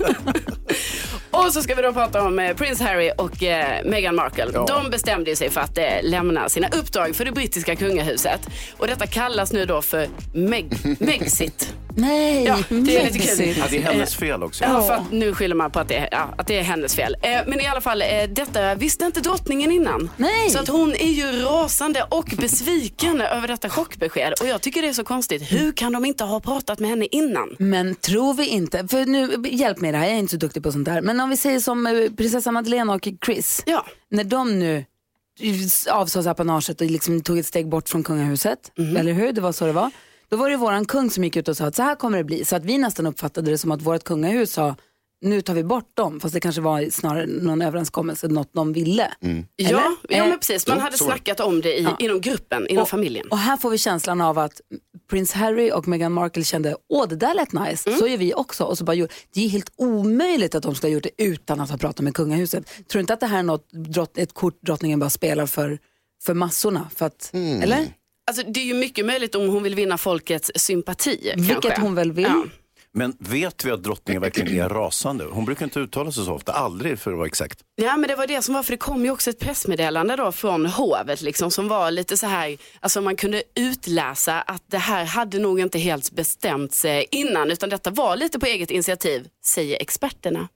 Och 1.46 1.52
så 1.52 1.62
ska 1.62 1.74
vi 1.74 1.82
då 1.82 1.92
prata 1.92 2.22
om 2.22 2.38
eh, 2.38 2.56
Prince 2.56 2.84
Harry 2.84 3.10
och 3.18 3.42
eh, 3.42 3.84
Meghan 3.84 4.14
Markle. 4.14 4.44
De 4.68 4.90
bestämde 4.90 5.36
sig 5.36 5.50
för 5.50 5.60
att 5.60 5.78
eh, 5.78 5.84
lämna 6.02 6.48
sina 6.48 6.68
uppdrag 6.68 7.16
för 7.16 7.24
det 7.24 7.32
brittiska 7.32 7.76
kungahuset. 7.76 8.48
Och 8.76 8.86
detta 8.86 9.06
kallas 9.06 9.52
nu 9.52 9.64
då 9.66 9.82
för 9.82 10.06
Meg- 10.34 10.96
Megxit. 11.04 11.74
Nej, 11.98 12.44
Ja, 12.44 12.58
det 12.68 12.96
är 12.98 13.04
lite 13.12 13.18
kul. 13.18 13.54
Ja, 13.58 13.64
det 13.70 13.76
är 13.78 13.82
hennes 13.82 14.14
fel 14.16 14.42
också. 14.42 14.64
Ja, 14.64 14.82
för 14.82 14.92
att 14.94 15.12
nu 15.12 15.34
skyller 15.34 15.54
man 15.54 15.70
på 15.70 15.78
att 15.80 15.88
det, 15.88 15.94
är- 15.96 16.08
ja, 16.12 16.34
att 16.38 16.46
det 16.46 16.58
är 16.58 16.62
hennes 16.62 16.94
fel. 16.94 17.16
Eh, 17.22 17.30
men 17.46 17.60
i 17.60 17.66
alla 17.66 17.80
fall, 17.80 18.02
eh, 18.02 18.08
detta 18.30 18.74
visste 18.74 19.04
inte 19.04 19.20
drottningen 19.20 19.72
innan. 19.72 20.10
Nej. 20.16 20.50
Så 20.50 20.58
att 20.58 20.68
hon 20.68 20.92
är 20.94 21.10
ju 21.10 21.42
rasande 21.42 22.02
och 22.10 22.32
besviken 22.38 23.20
över 23.20 23.48
detta 23.48 23.68
chockbesked. 23.70 24.32
Och 24.40 24.46
jag 24.46 24.60
tycker 24.60 24.82
det 24.82 24.88
är 24.88 24.92
så 24.92 25.04
konstigt. 25.04 25.52
Hur 25.52 25.72
kan 25.72 25.92
de 25.92 26.04
inte 26.04 26.24
ha 26.24 26.40
pratat 26.40 26.78
med 26.78 26.90
henne 26.90 27.06
innan? 27.10 27.56
Men 27.58 27.94
tror 27.94 28.34
vi 28.34 28.46
inte, 28.46 28.88
för 28.88 29.06
nu, 29.06 29.36
hjälp 29.50 29.80
mig 29.80 29.92
det 29.92 29.98
här, 29.98 30.04
jag 30.06 30.14
är 30.14 30.18
inte 30.18 30.30
så 30.30 30.36
duktig 30.36 30.62
på 30.62 30.72
sånt 30.72 30.84
där. 30.84 31.00
Men 31.02 31.20
om 31.20 31.30
vi 31.30 31.36
säger 31.36 31.60
som 31.60 31.86
eh, 31.86 31.92
prinsessan 32.16 32.54
Madeleine 32.54 32.92
och 32.92 33.08
Chris. 33.26 33.62
Ja. 33.66 33.86
När 34.10 34.24
de 34.24 34.58
nu 34.58 34.84
avsåg 35.90 36.26
apanaget 36.28 36.80
och 36.80 36.90
liksom 36.90 37.20
tog 37.22 37.38
ett 37.38 37.46
steg 37.46 37.68
bort 37.68 37.88
från 37.88 38.02
kungahuset, 38.02 38.58
eller 38.98 39.12
hur? 39.12 39.32
Det 39.32 39.40
var 39.40 39.52
så 39.52 39.66
det 39.66 39.72
var. 39.72 39.90
Då 40.30 40.36
var 40.36 40.50
det 40.50 40.56
våran 40.56 40.84
kung 40.84 41.10
som 41.10 41.24
gick 41.24 41.36
ut 41.36 41.48
och 41.48 41.56
sa 41.56 41.64
att 41.66 41.74
så 41.76 41.82
här 41.82 41.94
kommer 41.94 42.18
det 42.18 42.24
bli. 42.24 42.44
Så 42.44 42.56
att 42.56 42.64
vi 42.64 42.78
nästan 42.78 43.06
uppfattade 43.06 43.50
det 43.50 43.58
som 43.58 43.70
att 43.72 43.82
vårt 43.82 44.04
kungahus 44.04 44.52
sa 44.52 44.74
nu 45.20 45.40
tar 45.40 45.54
vi 45.54 45.64
bort 45.64 45.96
dem. 45.96 46.20
Fast 46.20 46.34
det 46.34 46.40
kanske 46.40 46.60
var 46.60 46.90
snarare 46.90 47.26
någon 47.26 47.62
överenskommelse, 47.62 48.28
något 48.28 48.50
de 48.52 48.72
ville. 48.72 49.12
Ja, 49.20 49.28
Eller? 49.68 49.80
ja 49.80 49.96
Eh, 50.08 50.28
men 50.28 50.38
precis. 50.38 50.68
Man 50.68 50.80
hade 50.80 50.96
snackat 50.98 51.40
om 51.40 51.60
det 51.60 51.78
i, 51.78 51.88
inom 51.98 52.20
gruppen, 52.20 52.66
inom 52.68 52.86
familjen. 52.86 53.28
Och 53.30 53.38
här 53.38 53.56
får 53.56 53.70
vi 53.70 53.78
känslan 53.78 54.20
av 54.20 54.38
att 54.38 54.60
prins 55.10 55.32
Harry 55.32 55.70
och 55.72 55.88
Meghan 55.88 56.12
Markle 56.12 56.44
kände, 56.44 56.76
åh 56.88 57.08
det 57.08 57.16
där 57.16 57.34
lät 57.34 57.52
nice, 57.52 57.88
Mm. 57.88 58.00
så 58.00 58.06
gör 58.06 58.16
vi 58.18 58.34
också. 58.34 58.64
Och 58.64 58.78
så 58.78 58.84
bara, 58.84 58.96
det 59.34 59.44
är 59.44 59.48
helt 59.48 59.72
omöjligt 59.76 60.54
att 60.54 60.62
de 60.62 60.74
ska 60.74 60.86
ha 60.86 60.92
gjort 60.92 61.02
det 61.02 61.22
utan 61.24 61.60
att 61.60 61.70
ha 61.70 61.78
pratat 61.78 62.00
med 62.04 62.14
kungahuset. 62.14 62.66
Tror 62.66 62.84
du 62.98 63.00
inte 63.00 63.12
att 63.14 63.20
det 63.20 63.26
här 63.26 63.38
är 63.38 63.42
något, 63.42 64.18
ett 64.18 64.34
kort 64.34 64.62
drottningen 64.62 64.98
bara 65.00 65.10
spelar 65.10 65.46
för, 65.46 65.78
för 66.22 66.34
massorna? 66.34 66.90
För 66.96 67.06
att, 67.06 67.30
Mm. 67.32 67.62
Eller? 67.62 67.86
Alltså, 68.28 68.42
det 68.42 68.60
är 68.60 68.64
ju 68.64 68.74
mycket 68.74 69.06
möjligt 69.06 69.34
om 69.34 69.48
hon 69.48 69.62
vill 69.62 69.74
vinna 69.74 69.98
folkets 69.98 70.50
sympati. 70.54 71.32
Vilket 71.36 71.62
kanske. 71.62 71.80
hon 71.80 71.94
väl 71.94 72.12
vill. 72.12 72.24
Ja. 72.24 72.44
Men 72.92 73.16
vet 73.18 73.64
vi 73.64 73.70
att 73.70 73.82
drottningen 73.82 74.22
verkligen 74.22 74.60
är 74.60 74.68
rasande? 74.68 75.24
Hon 75.24 75.44
brukar 75.44 75.64
inte 75.64 75.80
uttala 75.80 76.12
sig 76.12 76.24
så 76.24 76.32
ofta, 76.32 76.52
aldrig 76.52 76.98
för 76.98 77.10
att 77.10 77.16
vara 77.16 77.26
exakt. 77.26 77.60
Ja 77.76 77.96
men 77.96 78.08
det 78.08 78.16
var 78.16 78.26
det 78.26 78.42
som 78.42 78.54
var, 78.54 78.62
för 78.62 78.72
det 78.72 78.76
kom 78.76 79.04
ju 79.04 79.10
också 79.10 79.30
ett 79.30 79.38
pressmeddelande 79.38 80.16
då 80.16 80.32
från 80.32 80.66
hovet 80.66 81.22
liksom 81.22 81.50
som 81.50 81.68
var 81.68 81.90
lite 81.90 82.16
så 82.16 82.26
här, 82.26 82.58
alltså 82.80 83.00
man 83.00 83.16
kunde 83.16 83.42
utläsa 83.54 84.40
att 84.40 84.62
det 84.70 84.78
här 84.78 85.04
hade 85.04 85.38
nog 85.38 85.60
inte 85.60 85.78
helt 85.78 86.12
bestämts 86.12 86.84
eh, 86.84 87.04
innan 87.10 87.50
utan 87.50 87.68
detta 87.68 87.90
var 87.90 88.16
lite 88.16 88.38
på 88.38 88.46
eget 88.46 88.70
initiativ, 88.70 89.28
säger 89.46 89.82
experterna. 89.82 90.48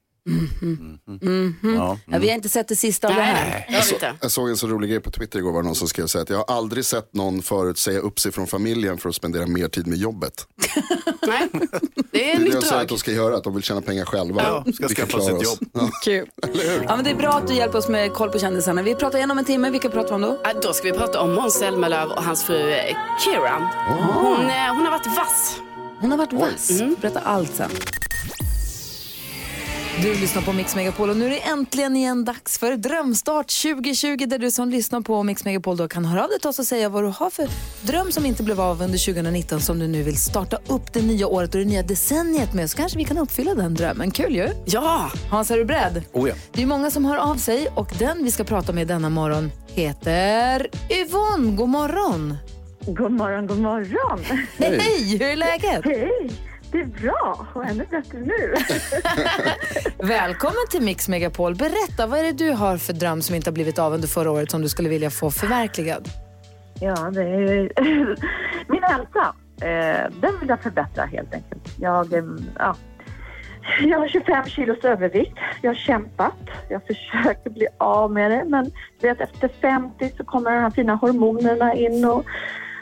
Ja. 1.76 1.98
Ja, 2.06 2.18
vi 2.18 2.28
har 2.28 2.34
inte 2.34 2.48
sett 2.48 2.68
det 2.68 2.76
sista 2.76 3.08
av 3.08 3.14
det 3.14 3.22
här. 3.22 3.66
Jag 3.70 3.88
inte. 3.92 4.14
Jag 4.20 4.30
såg 4.30 4.48
en 4.50 4.56
så 4.56 4.66
rolig 4.66 4.90
grej 4.90 5.00
på 5.00 5.10
Twitter 5.10 5.38
igår 5.38 5.52
var 5.52 5.62
någon 5.62 5.74
som 5.74 5.88
skrev 5.88 6.06
så 6.06 6.18
här 6.18 6.22
att 6.22 6.30
jag 6.30 6.36
har 6.36 6.56
aldrig 6.56 6.84
sett 6.84 7.14
någon 7.14 7.42
förut 7.42 7.78
säga 7.78 7.98
upp 8.00 8.20
sig 8.20 8.32
från 8.32 8.46
familjen 8.46 8.98
för 8.98 9.08
att 9.08 9.14
spendera 9.14 9.46
mer 9.46 9.68
tid 9.68 9.86
med 9.86 9.98
jobbet. 9.98 10.46
Nej, 11.26 11.48
det 11.52 11.58
är 11.64 11.70
Det 12.12 12.32
är 12.32 12.38
det 12.38 12.54
jag 12.54 12.62
säger 12.62 12.82
att 12.82 12.88
de 12.88 12.98
ska 12.98 13.12
göra, 13.12 13.36
att 13.36 13.44
de 13.44 13.54
vill 13.54 13.62
tjäna 13.62 13.80
pengar 13.80 14.04
själva. 14.04 14.42
Ja, 14.42 14.72
ska 14.72 14.88
skaffa 14.88 15.18
oss. 15.18 15.28
jobb. 15.28 15.68
Ja. 15.72 15.90
Kul. 16.04 16.26
Ja, 16.88 16.96
men 16.96 17.04
det 17.04 17.10
är 17.10 17.14
bra 17.14 17.30
att 17.30 17.48
du 17.48 17.54
hjälper 17.54 17.78
oss 17.78 17.88
med 17.88 18.12
koll 18.12 18.30
på 18.30 18.38
kändisarna. 18.38 18.82
Vi 18.82 18.94
pratar 18.94 19.18
igen 19.18 19.30
om 19.30 19.38
en 19.38 19.44
timme. 19.44 19.70
Vilka 19.70 19.88
pratar 19.88 20.08
vi 20.08 20.14
om 20.14 20.20
då? 20.22 20.40
Ja, 20.44 20.52
Då 20.62 20.72
ska 20.72 20.84
vi 20.92 20.98
prata 20.98 21.20
om 21.20 21.32
Måns 21.34 21.54
Zelmerlöw 21.54 22.12
och 22.16 22.22
hans 22.24 22.44
fru 22.44 22.70
eh, 22.70 22.96
Kira. 23.24 23.70
Hon, 23.88 24.40
eh, 24.50 24.74
hon 24.74 24.84
har 24.84 24.90
varit 24.90 25.06
vass. 25.16 25.56
Hon 26.00 26.10
har 26.10 26.18
varit 26.18 26.32
vass. 26.32 26.70
Berätta 27.00 27.20
allt 27.20 27.54
sen. 27.54 27.70
Du 30.00 30.14
lyssnar 30.14 30.42
på 30.42 30.52
Mix 30.52 30.76
Megapol 30.76 31.10
och 31.10 31.16
nu 31.16 31.26
är 31.26 31.30
det 31.30 31.40
äntligen 31.40 31.96
igen 31.96 32.24
dags 32.24 32.58
för 32.58 32.76
Drömstart 32.76 33.62
2020 33.62 34.16
där 34.26 34.38
du 34.38 34.50
som 34.50 34.70
lyssnar 34.70 35.00
på 35.00 35.22
Mix 35.22 35.44
Megapol 35.44 35.76
då 35.76 35.88
kan 35.88 36.04
höra 36.04 36.22
av 36.24 36.28
dig 36.28 36.38
till 36.40 36.48
oss 36.48 36.58
och 36.58 36.64
säga 36.66 36.88
vad 36.88 37.04
du 37.04 37.08
har 37.08 37.30
för 37.30 37.48
dröm 37.82 38.12
som 38.12 38.26
inte 38.26 38.42
blev 38.42 38.60
av 38.60 38.82
under 38.82 39.12
2019 39.14 39.60
som 39.60 39.78
du 39.78 39.88
nu 39.88 40.02
vill 40.02 40.16
starta 40.16 40.58
upp 40.68 40.92
det 40.92 41.02
nya 41.02 41.26
året 41.26 41.54
och 41.54 41.60
det 41.60 41.66
nya 41.66 41.82
decenniet 41.82 42.54
med 42.54 42.70
så 42.70 42.76
kanske 42.76 42.98
vi 42.98 43.04
kan 43.04 43.18
uppfylla 43.18 43.54
den 43.54 43.74
drömmen. 43.74 44.10
Kul 44.10 44.34
ju! 44.36 44.48
Ja, 44.64 45.10
Hans, 45.30 45.50
är 45.50 45.56
du 45.58 45.64
beredd? 45.64 46.02
Oh 46.12 46.28
ja. 46.28 46.34
Det 46.52 46.62
är 46.62 46.66
många 46.66 46.90
som 46.90 47.04
hör 47.04 47.16
av 47.16 47.36
sig 47.36 47.68
och 47.74 47.92
den 47.98 48.24
vi 48.24 48.30
ska 48.30 48.44
prata 48.44 48.72
med 48.72 48.86
denna 48.88 49.10
morgon 49.10 49.50
heter 49.68 50.66
Yvonne. 50.90 51.56
God 51.56 51.68
morgon! 51.68 52.36
God 52.86 53.12
morgon, 53.12 53.46
god 53.46 53.58
morgon. 53.58 54.24
Hej! 54.56 55.08
Hur 55.12 55.22
är 55.22 55.36
läget? 55.36 55.84
Hej, 55.84 56.30
det 56.72 56.80
är 56.80 56.84
bra 56.84 57.46
och 57.52 57.64
ännu 57.64 57.84
bättre 57.90 58.18
nu. 58.18 58.54
Välkommen 60.08 60.66
till 60.70 60.82
Mix 60.82 61.08
Megapol. 61.08 61.54
Berätta, 61.54 62.06
vad 62.06 62.18
är 62.18 62.22
det 62.22 62.32
du 62.32 62.50
har 62.52 62.76
för 62.76 62.92
dröm 62.92 63.22
som 63.22 63.34
inte 63.34 63.50
har 63.50 63.54
blivit 63.54 63.78
av 63.78 63.92
under 63.92 64.08
förra 64.08 64.30
året 64.30 64.50
som 64.50 64.62
du 64.62 64.68
skulle 64.68 64.88
vilja 64.88 65.10
få 65.10 65.30
förverkligad? 65.30 66.08
Ja, 66.80 67.10
det 67.10 67.22
är 67.22 67.72
min 68.72 68.82
hälsa. 68.82 69.34
Eh, 69.60 70.10
den 70.20 70.40
vill 70.40 70.48
jag 70.48 70.60
förbättra 70.60 71.04
helt 71.04 71.34
enkelt. 71.34 71.78
Jag, 71.80 72.12
eh, 72.12 72.24
ja. 72.58 72.76
jag 73.80 73.98
har 73.98 74.08
25 74.08 74.44
kilos 74.44 74.84
övervikt. 74.84 75.38
Jag 75.62 75.70
har 75.70 75.74
kämpat. 75.74 76.34
Jag 76.68 76.86
försöker 76.86 77.50
bli 77.50 77.66
av 77.78 78.12
med 78.12 78.30
det 78.30 78.44
men 78.48 78.70
vet, 79.00 79.20
efter 79.20 79.48
50 79.48 80.12
så 80.16 80.24
kommer 80.24 80.50
de 80.50 80.58
här 80.58 80.70
fina 80.70 80.94
hormonerna 80.94 81.74
in 81.74 82.04
och 82.04 82.24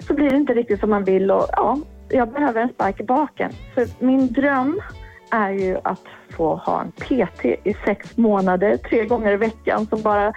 så 0.07 0.15
blir 0.15 0.31
det 0.31 0.37
inte 0.37 0.55
riktigt 0.55 0.81
som 0.81 0.91
man 0.91 1.05
vill 1.05 1.31
och 1.31 1.47
ja, 1.53 1.79
jag 2.11 2.33
behöver 2.33 2.61
en 2.61 2.69
spark 2.69 3.01
i 3.01 3.05
baken. 3.05 3.53
Så 3.75 3.87
min 3.99 4.33
dröm 4.33 4.81
är 5.31 5.51
ju 5.51 5.79
att 5.85 6.05
få 6.31 6.55
ha 6.55 6.81
en 6.83 6.93
PT 6.93 7.45
i 7.45 7.77
sex 7.85 8.17
månader, 8.17 8.77
tre 8.77 9.07
gånger 9.07 9.33
i 9.33 9.37
veckan 9.37 9.87
som 9.87 10.03
bara 10.03 10.33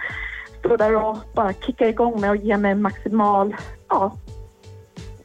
står 0.58 0.78
där 0.78 0.96
och 0.96 1.18
bara 1.34 1.52
kickar 1.52 1.86
igång 1.86 2.20
mig 2.20 2.30
och 2.30 2.36
ger 2.36 2.56
mig 2.56 2.74
maximal 2.74 3.56
ja, 3.88 4.16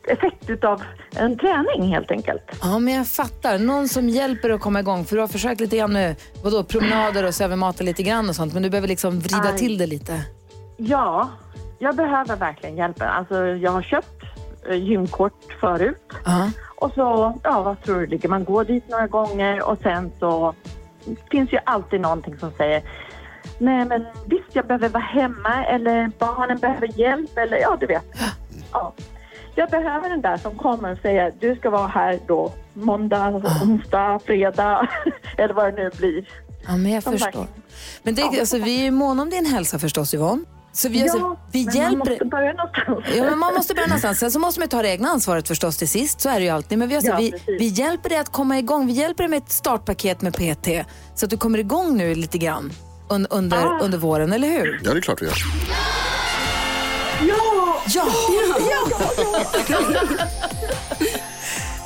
effekt 0.07 0.49
utav 0.49 0.83
en 1.15 1.37
träning 1.37 1.93
helt 1.93 2.11
enkelt. 2.11 2.41
Ja, 2.61 2.79
men 2.79 2.93
jag 2.93 3.07
fattar. 3.07 3.59
Någon 3.59 3.87
som 3.89 4.09
hjälper 4.09 4.47
dig 4.47 4.55
att 4.55 4.61
komma 4.61 4.79
igång. 4.79 5.05
För 5.05 5.15
du 5.15 5.21
har 5.21 5.27
försökt 5.27 5.61
lite 5.61 5.77
grann 5.77 5.93
med 5.93 6.15
vadå, 6.43 6.63
promenader 6.63 7.25
och 7.25 7.35
sövermata 7.35 7.83
lite 7.83 8.03
grann 8.03 8.29
och 8.29 8.35
sånt. 8.35 8.53
Men 8.53 8.63
du 8.63 8.69
behöver 8.69 8.87
liksom 8.87 9.19
vrida 9.19 9.49
Aj. 9.49 9.57
till 9.57 9.77
det 9.77 9.87
lite. 9.87 10.21
Ja, 10.77 11.29
jag 11.79 11.95
behöver 11.95 12.35
verkligen 12.35 12.77
hjälpen. 12.77 13.07
Alltså, 13.07 13.45
jag 13.45 13.71
har 13.71 13.81
köpt 13.81 14.18
gymkort 14.71 15.43
förut. 15.59 16.11
Ja. 16.25 16.51
Och 16.75 16.91
så, 16.95 17.39
ja 17.43 17.61
vad 17.63 17.81
tror 17.83 17.99
du 17.99 18.05
ligger? 18.07 18.29
Man 18.29 18.43
går 18.43 18.63
dit 18.65 18.89
några 18.89 19.07
gånger 19.07 19.63
och 19.63 19.77
sen 19.83 20.11
så 20.19 20.53
finns 21.31 21.53
ju 21.53 21.57
alltid 21.63 22.01
någonting 22.01 22.37
som 22.39 22.51
säger 22.57 22.81
Nej 23.57 23.85
men 23.85 24.05
visst 24.25 24.43
jag 24.53 24.65
behöver 24.67 24.89
vara 24.89 25.03
hemma 25.03 25.65
eller 25.65 26.11
barnen 26.19 26.57
behöver 26.57 26.99
hjälp 26.99 27.37
eller 27.37 27.57
ja 27.57 27.77
du 27.79 27.85
vet. 27.85 28.05
Ja. 28.71 28.93
Jag 29.55 29.69
behöver 29.69 30.09
den 30.09 30.21
där 30.21 30.37
som 30.37 30.55
kommer 30.57 30.91
och 30.91 30.97
säger 31.01 31.33
du 31.39 31.55
ska 31.55 31.69
vara 31.69 31.87
här 31.87 32.19
då 32.27 32.51
måndag, 32.73 33.41
onsdag, 33.63 34.19
fredag 34.25 34.87
eller 35.37 35.53
vad 35.53 35.65
det 35.75 35.83
nu 35.83 35.89
blir. 35.97 36.27
Ja, 36.67 36.77
men 36.77 36.91
jag 36.91 37.03
Som 37.03 37.11
förstår. 37.13 37.25
verkligen- 37.27 37.47
Men 38.03 38.15
det, 38.15 38.23
alltså, 38.39 38.57
vi 38.57 38.87
är 38.87 38.91
måna 38.91 39.21
om 39.21 39.29
din 39.29 39.45
hälsa 39.45 39.79
förstås 39.79 40.13
Yvonne. 40.13 40.43
Så 40.73 40.89
vi, 40.89 41.01
alltså, 41.03 41.37
vi 41.51 41.65
men 41.65 41.75
hjälper... 41.75 41.97
man 41.97 42.07
måste 42.07 42.25
börja 42.25 42.53
någonstans. 42.53 43.05
Ja, 43.17 43.23
men 43.23 43.39
man 43.39 43.53
måste 43.53 43.73
börja 43.73 43.87
någonstans. 43.87 44.19
Sen 44.19 44.31
så 44.31 44.39
måste 44.39 44.59
man 44.59 44.65
ju 44.65 44.69
ta 44.69 44.81
det 44.81 44.89
egna 44.89 45.09
ansvaret 45.09 45.47
förstås 45.47 45.77
till 45.77 45.89
sist. 45.89 46.21
Så 46.21 46.29
är 46.29 46.39
det 46.39 46.45
ju 46.45 46.49
alltid. 46.51 46.77
Men 46.77 46.89
vi, 46.89 46.95
alltså, 46.95 47.11
Ja, 47.11 47.17
vi, 47.17 47.33
vi 47.59 47.67
hjälper 47.67 48.09
dig 48.09 48.17
att 48.17 48.31
komma 48.31 48.57
igång. 48.59 48.87
Vi 48.87 48.93
hjälper 48.93 49.23
dig 49.23 49.29
med 49.29 49.37
ett 49.37 49.51
startpaket 49.51 50.21
med 50.21 50.33
PT. 50.33 50.67
Så 51.15 51.25
att 51.25 51.29
du 51.29 51.37
kommer 51.37 51.59
igång 51.59 51.97
nu 51.97 52.15
lite 52.15 52.37
grann 52.37 52.71
un, 53.09 53.27
under, 53.29 53.57
Ah. 53.57 53.79
under 53.81 53.97
våren, 53.97 54.33
eller 54.33 54.47
hur? 54.47 54.81
Ja, 54.83 54.93
det 54.93 54.99
är 54.99 55.01
klart 55.01 55.21
vi 55.21 55.25
gör. 55.25 55.35
Ja! 57.27 57.81
Ja! 57.87 58.05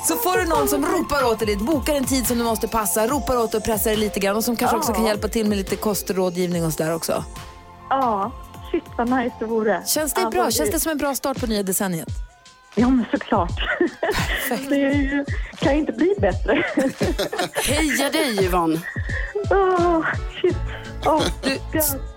Så 0.08 0.16
får 0.16 0.38
du 0.38 0.46
någon 0.46 0.68
som 0.68 0.86
ropar 0.86 1.24
åt 1.32 1.40
dig, 1.40 1.58
bokar 1.58 1.94
en 1.96 2.06
tid 2.06 2.28
som 2.28 2.38
du 2.38 2.44
måste 2.44 2.68
passa, 2.68 3.08
ropar 3.08 3.38
åt 3.38 3.52
dig 3.52 3.58
och 3.58 3.64
pressar 3.64 3.90
dig 3.90 4.00
lite 4.00 4.20
grann 4.20 4.36
och 4.36 4.44
som 4.44 4.56
kanske 4.56 4.78
också 4.78 4.94
kan 4.94 5.06
hjälpa 5.06 5.28
till 5.28 5.50
med 5.50 5.58
lite 5.58 5.76
kostrådgivning 5.76 6.66
och 6.66 6.74
sådär 6.74 6.96
också. 6.96 7.24
Ja, 7.90 8.32
shit 8.74 8.84
vad 8.98 9.10
nice 9.10 9.36
det 9.40 9.46
vore. 9.46 9.84
Känns 9.86 10.14
det 10.14 10.22
Alltså, 10.22 10.42
bra? 10.42 10.52
Känns 10.52 10.72
det 10.72 10.80
som 10.80 10.92
en 10.92 10.98
bra 10.98 11.16
start 11.16 11.40
på 11.40 11.48
nya 11.48 11.64
decenniet? 11.64 12.10
Ja, 12.76 12.90
men 12.90 13.06
såklart. 13.12 13.52
det 14.70 14.76
är 14.76 14.94
ju, 14.94 15.26
kan 15.58 15.74
ju 15.74 15.80
inte 15.80 15.92
bli 15.92 16.16
bättre. 16.20 16.54
Heja 17.68 18.10
dig 18.10 18.44
Yvonne. 18.46 18.80
Åh, 19.52 20.06
shit. 20.42 20.58
Åh, 21.06 21.24
Du, 21.44 21.58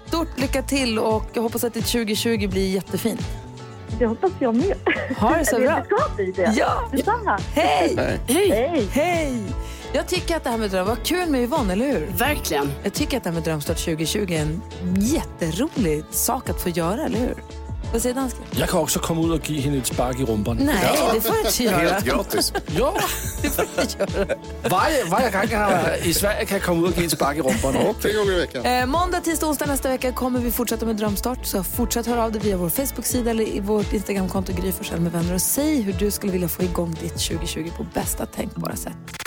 stort 0.08 0.38
lycka 0.40 0.62
till 0.62 0.98
och 0.98 1.24
jag 1.32 1.42
hoppas 1.42 1.64
att 1.64 1.74
ditt 1.74 1.86
2020 1.86 2.48
blir 2.48 2.68
jättefint. 2.70 3.20
det 3.98 4.06
hoppas 4.06 4.30
jag 4.38 4.54
med. 4.54 4.74
Ha 5.18 5.36
det 5.36 5.44
så 5.46 5.58
bra. 5.58 5.76
Det 5.88 5.96
ska 5.96 6.14
bli 6.16 6.32
det. 6.32 6.52
Ja. 6.56 6.88
Detsamma. 6.92 7.38
Hej! 7.54 7.96
Hej. 8.28 8.50
Hej. 8.50 8.88
Hej! 8.92 9.42
Jag 9.96 10.08
tycker 10.08 10.36
att 10.36 10.44
det 10.44 10.50
här 10.50 10.58
med 10.58 10.70
dröm 10.70 10.86
var 10.86 10.96
kul 10.96 11.30
med 11.30 11.42
Yvonne, 11.42 11.72
eller 11.72 11.86
hur? 11.86 12.06
Verkligen. 12.18 12.72
Jag 12.82 12.92
tycker 12.92 13.16
att 13.16 13.24
det 13.24 13.30
här 13.30 13.34
med 13.34 13.42
Drömstart 13.42 13.76
2020 13.84 14.32
är 14.32 14.40
en 14.40 14.62
jätterolig 15.00 16.04
sak 16.10 16.48
att 16.48 16.60
få 16.62 16.68
göra, 16.68 17.04
eller 17.04 17.18
hur? 17.18 17.34
Vad 17.92 18.02
säger 18.02 18.14
dansken? 18.14 18.42
Jag 18.50 18.68
kan 18.68 18.80
också 18.80 18.98
komma 18.98 19.34
ut 19.34 19.40
och 19.40 19.50
ge 19.50 19.60
henne 19.60 19.78
ett 19.78 19.86
spark 19.86 20.20
i 20.20 20.24
rumpan. 20.24 20.56
Nej, 20.56 20.74
det 21.14 21.20
får 21.20 21.32
du 21.32 21.40
inte 21.40 21.62
göra. 21.62 21.76
Helt 21.76 22.04
gratis. 22.04 22.52
Ja, 22.78 22.94
Det 23.42 23.50
får 23.50 23.64
du 23.76 23.82
inte 23.82 23.98
göra. 23.98 24.26
varje, 24.70 25.04
varje 25.04 25.30
gång 25.30 25.42
jag 25.50 25.70
är 25.70 26.06
i 26.06 26.14
Sverige 26.14 26.44
kan 26.44 26.56
jag 26.56 26.66
komma 26.66 26.88
ut 26.88 26.94
och 26.94 26.98
ge 26.98 27.04
en 27.04 27.10
spark 27.10 27.36
i 27.36 27.40
rumpan. 27.40 27.94
Tre 28.02 28.12
gånger 28.12 28.32
i 28.32 28.40
veckan. 28.40 28.64
Eh, 28.64 28.86
måndag, 28.86 29.20
tisdag, 29.20 29.46
onsdag 29.46 29.66
nästa 29.66 29.88
vecka 29.88 30.12
kommer 30.12 30.40
vi 30.40 30.50
fortsätta 30.50 30.86
med 30.86 30.96
Drömstart. 30.96 31.46
Så 31.46 31.62
fortsätt 31.62 32.06
höra 32.06 32.24
av 32.24 32.32
dig 32.32 32.40
via 32.40 32.56
vår 32.56 32.68
Facebook-sida 32.68 33.30
eller 33.30 33.48
i 33.48 33.60
vårt 33.60 33.92
Instagramkonto 33.92 34.52
Gry 34.52 34.72
med 34.98 35.12
vänner 35.12 35.34
och 35.34 35.42
säg 35.42 35.80
hur 35.82 35.92
du 35.92 36.10
skulle 36.10 36.32
vilja 36.32 36.48
få 36.48 36.62
igång 36.62 36.96
ditt 37.00 37.28
2020 37.28 37.70
på 37.76 37.86
bästa 37.94 38.26
tänkbara 38.26 38.76
sätt. 38.76 39.25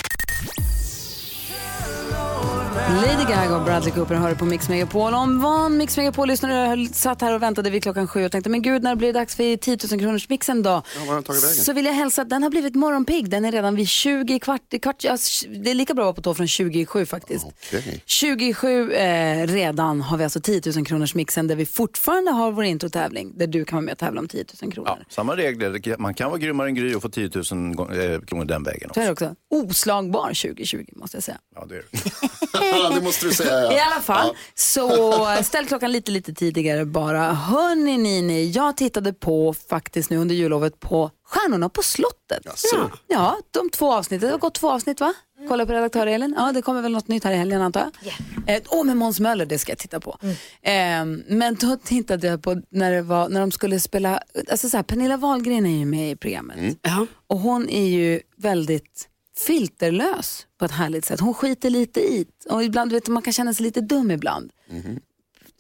Lady 2.95 3.23
Gaga 3.33 3.55
och 3.55 3.63
Bradley 3.65 3.91
Cooper 3.91 4.15
hör 4.15 4.35
på 4.35 4.45
Mix 4.45 4.69
Megapol. 4.69 5.13
Om 5.13 5.39
van 5.39 5.77
Mix 5.77 5.97
Megapol-lyssnare 5.97 6.87
satt 6.93 7.21
här 7.21 7.33
och 7.35 7.41
väntade 7.43 7.69
vid 7.69 7.83
klockan 7.83 8.07
sju 8.07 8.25
och 8.25 8.31
tänkte 8.31 8.49
men 8.49 8.61
gud 8.61 8.83
när 8.83 8.95
blir 8.95 9.13
det 9.13 9.19
dags 9.19 9.35
för 9.35 9.57
10 9.57 9.77
000 9.91 9.99
kronors 9.99 10.29
mixen 10.29 10.63
då? 10.63 10.81
Ja? 11.07 11.23
Så 11.41 11.73
vill 11.73 11.85
jag 11.85 11.93
hälsa 11.93 12.21
att 12.21 12.29
den 12.29 12.43
har 12.43 12.49
blivit 12.49 12.75
morgonpigg. 12.75 13.29
Den 13.29 13.45
är 13.45 13.51
redan 13.51 13.75
vid 13.75 13.87
20 13.87 14.39
kvart, 14.39 14.61
kvart 14.81 15.03
ja, 15.03 15.17
det 15.63 15.71
är 15.71 15.75
lika 15.75 15.93
bra 15.93 16.03
att 16.03 16.05
vara 16.05 16.13
på 16.13 16.21
tå 16.21 16.33
från 16.33 16.47
20 16.47 16.79
i 16.79 16.85
sju 16.85 17.05
faktiskt. 17.05 17.45
Okej. 17.73 18.03
27 18.05 18.91
eh, 18.93 19.47
redan 19.47 20.01
har 20.01 20.17
vi 20.17 20.23
alltså 20.23 20.39
10 20.41 20.61
000 20.75 20.85
kronors 20.85 21.15
mixen 21.15 21.47
där 21.47 21.55
vi 21.55 21.65
fortfarande 21.65 22.31
har 22.31 22.51
vår 22.51 22.63
introtävling 22.63 23.37
där 23.37 23.47
du 23.47 23.65
kan 23.65 23.75
vara 23.75 23.85
med 23.85 23.91
och 23.91 23.97
tävla 23.97 24.19
om 24.21 24.27
10 24.27 24.45
000 24.61 24.71
kronor. 24.71 24.89
Ja, 24.99 25.05
samma 25.09 25.35
regler. 25.35 25.95
Man 25.99 26.13
kan 26.13 26.29
vara 26.29 26.39
grymmare 26.39 26.67
än 26.67 26.75
Gry 26.75 26.95
och 26.95 27.01
få 27.01 27.09
10 27.09 27.29
000 27.51 27.75
gång- 27.75 27.91
eh, 27.91 28.19
kronor 28.21 28.45
den 28.45 28.63
vägen 28.63 28.89
Så 28.93 29.01
är 29.01 29.11
också. 29.11 29.25
det 29.25 29.31
också. 29.31 29.69
Oslagbar 29.69 30.27
2020 30.27 30.85
måste 30.95 31.17
jag 31.17 31.23
säga. 31.23 31.37
Ja, 31.55 31.65
det 31.69 31.75
är 31.75 31.83
det. 31.91 31.99
det 32.95 33.01
måste 33.01 33.25
du 33.25 33.33
säga. 33.33 33.61
Ja. 33.61 33.73
I 33.73 33.79
alla 33.79 34.01
fall, 34.01 34.35
så 34.55 35.27
ställ 35.43 35.65
klockan 35.65 35.91
lite, 35.91 36.11
lite 36.11 36.33
tidigare 36.33 36.85
bara. 36.85 37.33
Hörni 37.33 37.97
ni, 37.97 38.21
ni, 38.21 38.49
jag 38.49 38.77
tittade 38.77 39.13
på 39.13 39.53
faktiskt 39.69 40.09
nu 40.09 40.17
under 40.17 40.35
jullovet 40.35 40.79
på 40.79 41.11
Stjärnorna 41.29 41.69
på 41.69 41.83
slottet. 41.83 42.45
Jaså? 42.45 42.91
Ja, 43.07 43.37
de 43.51 43.69
två 43.69 43.93
avsnitten. 43.93 44.27
Det 44.27 44.33
har 44.33 44.39
gått 44.39 44.53
två 44.53 44.71
avsnitt 44.71 44.99
va? 44.99 45.13
Kolla 45.47 45.65
på 45.65 45.73
redaktör 45.73 46.07
Elin. 46.07 46.35
Ja, 46.37 46.51
det 46.51 46.61
kommer 46.61 46.81
väl 46.81 46.91
något 46.91 47.07
nytt 47.07 47.23
här 47.23 47.31
i 47.31 47.35
helgen 47.35 47.61
antar 47.61 47.91
jag. 48.01 48.61
Åh, 48.69 48.81
oh, 48.81 48.85
med 48.85 48.97
Måns 48.97 49.19
Möller, 49.19 49.45
det 49.45 49.59
ska 49.59 49.71
jag 49.71 49.79
titta 49.79 49.99
på. 49.99 50.17
Ehm, 50.61 51.23
men 51.27 51.55
då 51.55 51.77
tittade 51.83 52.27
jag 52.27 52.43
på 52.43 52.61
när, 52.69 52.91
det 52.91 53.01
var, 53.01 53.29
när 53.29 53.39
de 53.39 53.51
skulle 53.51 53.79
spela, 53.79 54.19
alltså 54.51 54.69
så 54.69 54.77
här, 54.77 54.83
Pernilla 54.83 55.17
Wahlgren 55.17 55.65
är 55.65 55.77
ju 55.79 55.85
med 55.85 56.11
i 56.11 56.15
programmet. 56.15 56.77
Ja. 56.81 57.05
Och 57.27 57.39
hon 57.39 57.69
är 57.69 57.85
ju 57.85 58.21
väldigt 58.37 59.08
filterlös 59.47 60.47
på 60.57 60.65
ett 60.65 60.71
härligt 60.71 61.05
sätt. 61.05 61.19
Hon 61.19 61.33
skiter 61.33 61.69
lite 61.69 61.99
i. 61.99 62.25
Och 62.49 62.63
ibland 62.63 62.91
vet 62.91 63.05
du, 63.05 63.11
man 63.11 63.23
kan 63.23 63.33
känna 63.33 63.53
sig 63.53 63.63
lite 63.63 63.81
dum 63.81 64.11
ibland. 64.11 64.51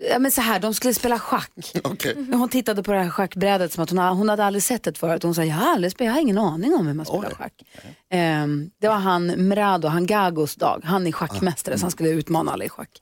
Ja, 0.09 0.19
men 0.19 0.31
så 0.31 0.41
här, 0.41 0.59
de 0.59 0.73
skulle 0.73 0.93
spela 0.93 1.19
schack. 1.19 1.51
Okej. 1.83 2.25
Hon 2.31 2.49
tittade 2.49 2.83
på 2.83 2.91
det 2.91 2.99
här 2.99 3.09
schackbrädet 3.09 3.73
som 3.73 3.83
att 3.83 3.89
hon, 3.89 3.99
hon 3.99 4.29
hade 4.29 4.45
aldrig 4.45 4.63
sett 4.63 4.83
det 4.83 4.97
förut. 4.97 5.23
Hon 5.23 5.35
sa, 5.35 5.43
jag 5.43 5.55
har 5.55 5.73
aldrig 5.73 5.93
jag 5.97 6.11
har 6.11 6.19
ingen 6.19 6.37
aning 6.37 6.73
om 6.75 6.87
hur 6.87 6.93
man 6.93 7.05
spelar 7.05 7.29
Oj. 7.29 7.35
schack. 7.35 7.63
Ehm, 8.09 8.71
det 8.81 8.87
var 8.87 8.95
han 8.95 9.27
Mrado, 9.27 9.87
han 9.87 10.05
Gagos 10.05 10.55
dag. 10.55 10.81
Han 10.83 11.07
är 11.07 11.11
schackmästare 11.11 11.77
så 11.77 11.83
han 11.83 11.91
skulle 11.91 12.09
utmana 12.09 12.51
alla 12.51 12.65
i 12.65 12.69
schack. 12.69 13.01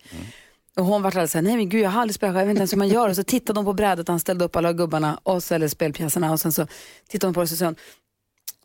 Och 0.77 0.85
hon 0.85 1.01
var 1.01 1.09
alldeles 1.09 1.31
såhär, 1.31 1.43
nej 1.43 1.55
men 1.55 1.69
gud 1.69 1.81
jag 1.81 1.89
har 1.89 2.01
aldrig 2.01 2.15
spelat 2.15 2.35
schack, 2.35 2.41
jag 2.41 2.45
vet 2.45 2.51
inte 2.51 2.59
ens 2.61 2.73
hur 2.73 2.77
man 2.77 2.87
gör. 2.87 3.09
Och 3.09 3.15
så 3.15 3.23
tittade 3.23 3.59
hon 3.59 3.65
på 3.65 3.73
brädet, 3.73 4.07
han 4.07 4.19
ställde 4.19 4.45
upp 4.45 4.55
alla 4.55 4.73
gubbarna, 4.73 5.19
och 5.23 5.43
så, 5.43 5.55
eller 5.55 5.67
spelpjäserna 5.67 6.31
och 6.31 6.39
sen 6.39 6.51
så 6.51 6.67
tittade 7.09 7.27
hon 7.27 7.33
på 7.33 7.39
det 7.39 7.43
och 7.43 7.49
så 7.49 7.55
sa 7.55 7.65
hon, 7.65 7.75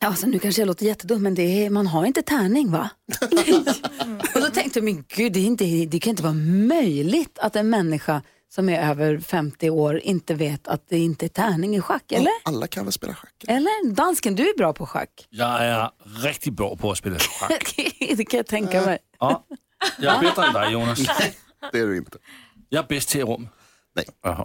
alltså, 0.07 0.27
nu 0.27 0.39
kanske 0.39 0.61
jag 0.61 0.67
låter 0.67 0.85
jättedum 0.85 1.23
men 1.23 1.35
det 1.35 1.65
är, 1.65 1.69
man 1.69 1.87
har 1.87 2.05
inte 2.05 2.21
tärning 2.21 2.71
va? 2.71 2.89
och 4.35 4.41
då 4.41 4.47
tänkte 4.47 4.79
jag, 4.79 4.83
men 4.83 5.05
gud 5.07 5.33
det, 5.33 5.39
är 5.39 5.45
inte, 5.45 5.65
det 5.65 5.99
kan 5.99 6.09
inte 6.09 6.23
vara 6.23 6.33
möjligt 6.33 7.39
att 7.39 7.55
en 7.55 7.69
människa 7.69 8.21
som 8.49 8.69
är 8.69 8.89
över 8.89 9.19
50 9.19 9.69
år 9.69 9.99
inte 9.99 10.33
vet 10.33 10.67
att 10.67 10.89
det 10.89 10.97
inte 10.97 11.25
är 11.25 11.29
tärning 11.29 11.75
i 11.75 11.81
schack, 11.81 12.11
eller? 12.11 12.31
Alla 12.43 12.67
kan 12.67 12.85
väl 12.85 12.93
spela 12.93 13.13
schack? 13.13 13.33
Eller? 13.47 13.93
Dansken, 13.93 14.35
du 14.35 14.49
är 14.49 14.57
bra 14.57 14.73
på 14.73 14.85
schack. 14.85 15.27
Jag 15.29 15.65
är 15.65 15.89
riktigt 16.23 16.53
bra 16.53 16.75
på 16.75 16.91
att 16.91 16.97
spela 16.97 17.19
schack. 17.19 17.75
det 18.17 18.25
kan 18.25 18.37
jag 18.37 18.47
tänka 18.47 18.81
mig. 18.81 18.97
Ja. 19.19 19.45
Jag 19.99 20.15
är 20.15 20.21
bättre 20.21 20.45
än 20.45 20.53
dig 20.53 20.71
Jonas. 20.71 20.99
Det 21.71 21.79
är 21.79 21.87
du 21.87 21.97
inte. 21.97 22.17
Jag 22.69 22.83
är 22.83 22.87
bäst 22.87 23.09
till 23.09 23.25
rum. 23.25 23.47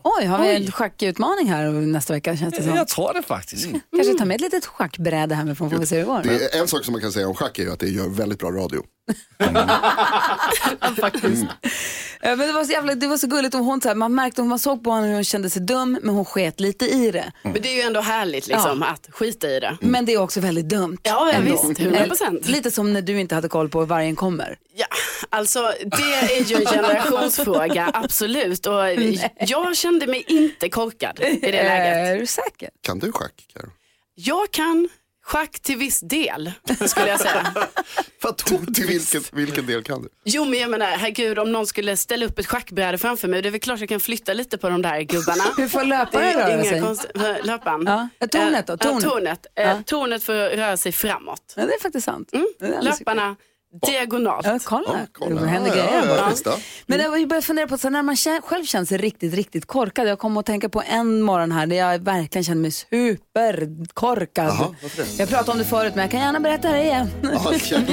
Oj, 0.04 0.24
har 0.26 0.42
vi 0.42 0.56
en 0.56 0.72
schackutmaning 0.72 1.48
här 1.48 1.70
nästa 1.70 2.12
vecka 2.12 2.36
känns 2.36 2.54
det 2.54 2.62
som. 2.62 2.74
Jag 2.74 2.88
tror 2.88 3.14
det 3.14 3.22
faktiskt. 3.22 3.68
Kanske 3.96 4.14
ta 4.18 4.24
med 4.24 4.34
ett 4.34 4.40
litet 4.40 4.66
schackbräde 4.66 5.34
hemifrån 5.34 5.70
får 5.70 5.78
vi 5.78 5.86
se 5.86 5.96
hur 5.96 6.02
det 6.02 6.08
går. 6.08 6.22
Det 6.22 6.54
är 6.54 6.60
en 6.60 6.68
sak 6.68 6.84
som 6.84 6.92
man 6.92 7.00
kan 7.00 7.12
säga 7.12 7.28
om 7.28 7.34
schack 7.34 7.58
är 7.58 7.62
ju 7.62 7.72
att 7.72 7.80
det 7.80 7.88
gör 7.88 8.08
väldigt 8.08 8.38
bra 8.38 8.50
radio. 8.50 8.82
Faktiskt. 11.00 11.42
Eh, 12.20 12.36
Men 12.36 12.38
det, 12.38 12.52
var 12.52 12.64
så 12.64 12.72
jävla, 12.72 12.94
det 12.94 13.06
var 13.06 13.16
så 13.16 13.26
gulligt 13.26 13.54
och 13.54 13.60
hon, 13.64 13.80
så 13.80 13.88
här, 13.88 13.94
man 13.94 14.14
märkte 14.14 14.42
man 14.42 14.58
såg 14.58 14.84
på 14.84 14.92
henne 14.92 15.06
hur 15.06 15.14
hon 15.14 15.24
kände 15.24 15.50
sig 15.50 15.62
dum 15.62 15.98
men 16.02 16.14
hon 16.14 16.24
sket 16.24 16.60
lite 16.60 16.84
i 16.86 17.10
det. 17.10 17.32
Men 17.42 17.52
det 17.52 17.68
är 17.68 17.74
ju 17.74 17.80
ändå 17.82 18.00
härligt 18.00 18.46
liksom, 18.46 18.82
att 18.82 19.08
skita 19.10 19.48
i 19.50 19.60
det. 19.60 19.76
Men 19.80 20.04
det 20.04 20.12
är 20.12 20.18
också 20.18 20.40
väldigt 20.40 20.68
dumt. 20.68 20.98
Ja, 21.02 21.28
ja 21.32 21.38
ändå. 21.38 21.50
visst, 21.68 21.80
100%. 21.80 22.44
Eh, 22.44 22.50
Lite 22.50 22.70
som 22.70 22.92
när 22.92 23.02
du 23.02 23.20
inte 23.20 23.34
hade 23.34 23.48
koll 23.48 23.68
på 23.68 23.80
hur 23.80 23.86
vargen 23.86 24.16
kommer. 24.16 24.58
Ja, 24.74 24.86
alltså 25.30 25.72
det 25.84 26.36
är 26.36 26.44
ju 26.44 26.56
en 26.56 26.64
generationsfråga, 26.66 27.90
absolut. 27.94 28.66
Och 28.66 28.88
jag 29.40 29.76
kände 29.76 30.06
mig 30.06 30.24
inte 30.26 30.68
korkad 30.68 31.20
i 31.20 31.38
det 31.40 31.50
läget. 31.50 31.96
Är 31.96 32.20
du 32.20 32.26
säker? 32.26 32.70
Kan 32.80 32.98
du 32.98 33.12
schack, 33.12 33.46
Karo? 33.54 33.70
Jag 34.14 34.50
kan 34.50 34.88
schack 35.28 35.60
till 35.60 35.76
viss 35.76 36.00
del, 36.00 36.52
skulle 36.86 37.08
jag 37.08 37.20
säga. 37.20 37.54
Till 38.74 38.86
vilken, 38.86 39.22
vilken 39.32 39.66
del 39.66 39.82
kan 39.82 40.02
du? 40.02 40.08
Jo, 40.24 40.44
men 40.44 40.58
jag 40.58 40.70
menar, 40.70 40.86
herregud, 40.86 41.38
om 41.38 41.52
någon 41.52 41.66
skulle 41.66 41.96
ställa 41.96 42.26
upp 42.26 42.38
ett 42.38 42.46
schackbräde 42.46 42.98
framför 42.98 43.28
mig, 43.28 43.42
det 43.42 43.48
är 43.48 43.50
väl 43.50 43.60
klart 43.60 43.80
jag 43.80 43.88
kan 43.88 44.00
flytta 44.00 44.32
lite 44.34 44.58
på 44.58 44.68
de 44.68 44.82
där 44.82 45.00
gubbarna. 45.00 45.44
Hur 45.56 45.68
får 45.68 45.84
löparen 45.84 46.32
röra 46.34 46.64
sig? 46.64 46.80
konst... 46.80 47.06
Löpan? 47.42 47.84
Ja. 47.86 48.08
Ja, 48.18 48.26
tornet 48.26 48.66
då? 48.66 48.72
Eh, 48.72 48.78
Tornet? 48.78 49.02
Ja, 49.04 49.10
tornet. 49.10 49.46
Eh, 49.56 49.64
Ja. 49.68 49.82
tornet 49.86 50.24
får 50.24 50.32
röra 50.56 50.76
sig 50.76 50.92
framåt. 50.92 51.54
Ja, 51.56 51.66
det 51.66 51.72
är 51.74 51.80
faktiskt 51.80 52.04
sant. 52.04 52.30
Alldeles 52.62 52.84
Löparna 53.00 53.36
diagonalt. 53.86 54.46
Ja, 54.46 54.58
kolla. 54.64 55.06
Kolla. 55.12 55.40
Det 55.40 55.46
händer 55.46 55.70
grejer 55.70 56.06
ja, 56.06 56.32
ja. 56.44 56.58
Men 56.86 57.00
jag 57.00 57.28
började 57.28 57.46
fundera 57.46 57.66
på 57.66 57.78
så 57.78 57.90
när 57.90 58.02
man 58.02 58.16
själv 58.16 58.64
känner 58.64 58.86
sig 58.86 58.98
riktigt, 58.98 59.34
riktigt 59.34 59.66
korkad. 59.66 60.08
Jag 60.08 60.18
kom 60.18 60.36
att 60.36 60.46
tänka 60.46 60.68
på 60.68 60.82
en 60.86 61.22
morgon 61.22 61.52
här 61.52 61.66
där 61.66 61.76
jag 61.76 61.98
verkligen 61.98 62.44
kände 62.44 62.62
mig 62.62 62.70
superkorkad. 62.70 64.52
Det? 64.96 65.18
Jag 65.18 65.28
pratade 65.28 65.52
om 65.52 65.58
det 65.58 65.64
förut 65.64 65.92
men 65.94 66.02
jag 66.02 66.10
kan 66.10 66.20
gärna 66.20 66.40
berätta 66.40 66.72
det 66.72 66.82
igen. 66.82 67.10
Okej. 67.36 67.86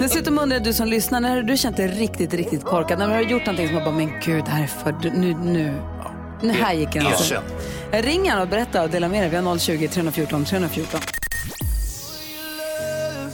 Dessutom 0.00 0.38
undrar 0.38 0.56
jag, 0.56 0.64
du 0.64 0.72
som 0.72 0.88
lyssnar, 0.88 1.20
när 1.20 1.28
har 1.36 1.42
du 1.42 1.56
känt 1.56 1.76
dig 1.76 1.88
riktigt, 1.88 2.34
riktigt 2.34 2.64
korkad? 2.64 2.98
När 2.98 3.08
du 3.08 3.14
har 3.14 3.20
gjort 3.20 3.46
någonting 3.46 3.66
som 3.66 3.74
man 3.74 3.84
bara, 3.84 3.94
men 3.94 4.20
gud, 4.20 4.44
det 4.44 4.50
här 4.50 4.62
är 4.62 4.66
för... 4.66 5.10
Nu, 5.14 5.34
nu. 5.34 5.74
Nu 6.42 6.52
här 6.52 6.74
gick 6.74 6.92
den 6.92 7.06
alltså. 7.06 7.42
Ring 7.92 8.24
gärna 8.26 8.42
och 8.42 8.48
berätta 8.48 8.82
och 8.82 8.90
dela 8.90 9.08
med 9.08 9.22
dig. 9.22 9.30
Vi 9.30 9.36
har 9.36 9.58
020 9.58 9.88
314 9.88 10.44
314. 10.44 11.00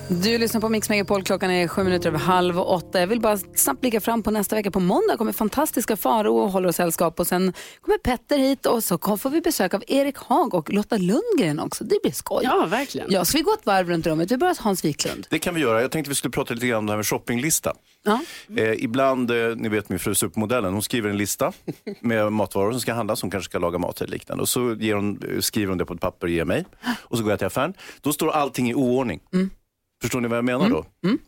Du 0.08 0.38
lyssnar 0.38 0.60
på 0.60 0.68
Mix 0.68 0.88
Megapol. 0.88 1.22
Klockan 1.22 1.50
är 1.50 1.68
sju 1.68 1.84
minuter 1.84 2.08
över 2.08 2.18
halv 2.18 2.60
åtta. 2.60 3.00
Jag 3.00 3.06
vill 3.06 3.20
bara 3.20 3.36
snabbt 3.36 3.80
blicka 3.80 4.00
fram 4.00 4.22
på 4.22 4.30
nästa 4.30 4.56
vecka. 4.56 4.70
På 4.70 4.80
måndag 4.80 5.16
kommer 5.16 5.32
fantastiska 5.32 5.96
Faro 5.96 6.36
och 6.38 6.50
håller 6.50 6.68
oss 6.68 6.76
sällskap. 6.76 7.20
Och 7.20 7.26
sen 7.26 7.52
kommer 7.80 7.98
Petter 7.98 8.38
hit 8.38 8.66
och 8.66 8.84
så 8.84 8.98
får 8.98 9.30
vi 9.30 9.40
besök 9.40 9.74
av 9.74 9.82
Erik 9.86 10.16
Hag 10.18 10.54
och 10.54 10.72
Lotta 10.72 10.96
Lundgren 10.96 11.60
också. 11.60 11.84
Det 11.84 11.98
blir 12.02 12.12
skoj. 12.12 12.40
Ja, 12.44 12.66
verkligen. 12.70 13.06
Ja, 13.10 13.24
ska 13.24 13.38
vi 13.38 13.42
gå 13.42 13.52
ett 13.52 13.66
varv 13.66 13.88
runt 13.88 14.06
rummet? 14.06 14.30
Vi 14.30 14.36
börjar 14.36 14.50
hos 14.50 14.58
Hans 14.58 14.84
Wiklund. 14.84 15.26
Det 15.30 15.38
kan 15.38 15.54
vi 15.54 15.60
göra. 15.60 15.82
Jag 15.82 15.90
tänkte 15.90 16.08
vi 16.08 16.14
skulle 16.14 16.32
prata 16.32 16.54
lite 16.54 16.66
grann 16.66 16.78
om 16.78 16.86
det 16.86 16.92
här 16.92 16.96
med 16.96 17.06
shoppinglista. 17.06 17.72
Ja. 18.04 18.20
Eh, 18.56 18.72
ibland, 18.84 19.30
eh, 19.30 19.36
ni 19.56 19.68
vet 19.68 19.88
min 19.88 19.98
fru 19.98 20.14
supermodellen, 20.14 20.72
hon 20.72 20.82
skriver 20.82 21.10
en 21.10 21.16
lista 21.16 21.52
med 22.00 22.32
matvaror 22.32 22.72
som 22.72 22.80
ska 22.80 22.94
handlas, 22.94 23.22
hon 23.22 23.30
kanske 23.30 23.50
ska 23.50 23.58
laga 23.58 23.78
mat 23.78 24.00
eller 24.00 24.12
liknande. 24.12 24.42
Och 24.42 24.48
så 24.48 24.76
ger 24.80 24.94
hon, 24.94 25.22
eh, 25.34 25.40
skriver 25.40 25.68
hon 25.68 25.78
det 25.78 25.84
på 25.84 25.94
ett 25.94 26.00
papper 26.00 26.26
och 26.26 26.32
ger 26.32 26.44
mig. 26.44 26.64
Och 27.02 27.16
så 27.18 27.22
går 27.22 27.32
jag 27.32 27.38
till 27.38 27.46
affären. 27.46 27.74
Då 28.00 28.12
står 28.12 28.30
allting 28.30 28.70
i 28.70 28.74
oordning. 28.74 29.20
Förstår 30.06 30.20
ni 30.20 30.28
vad 30.28 30.38
jag 30.38 30.44
menar 30.44 30.70
då? 30.70 30.84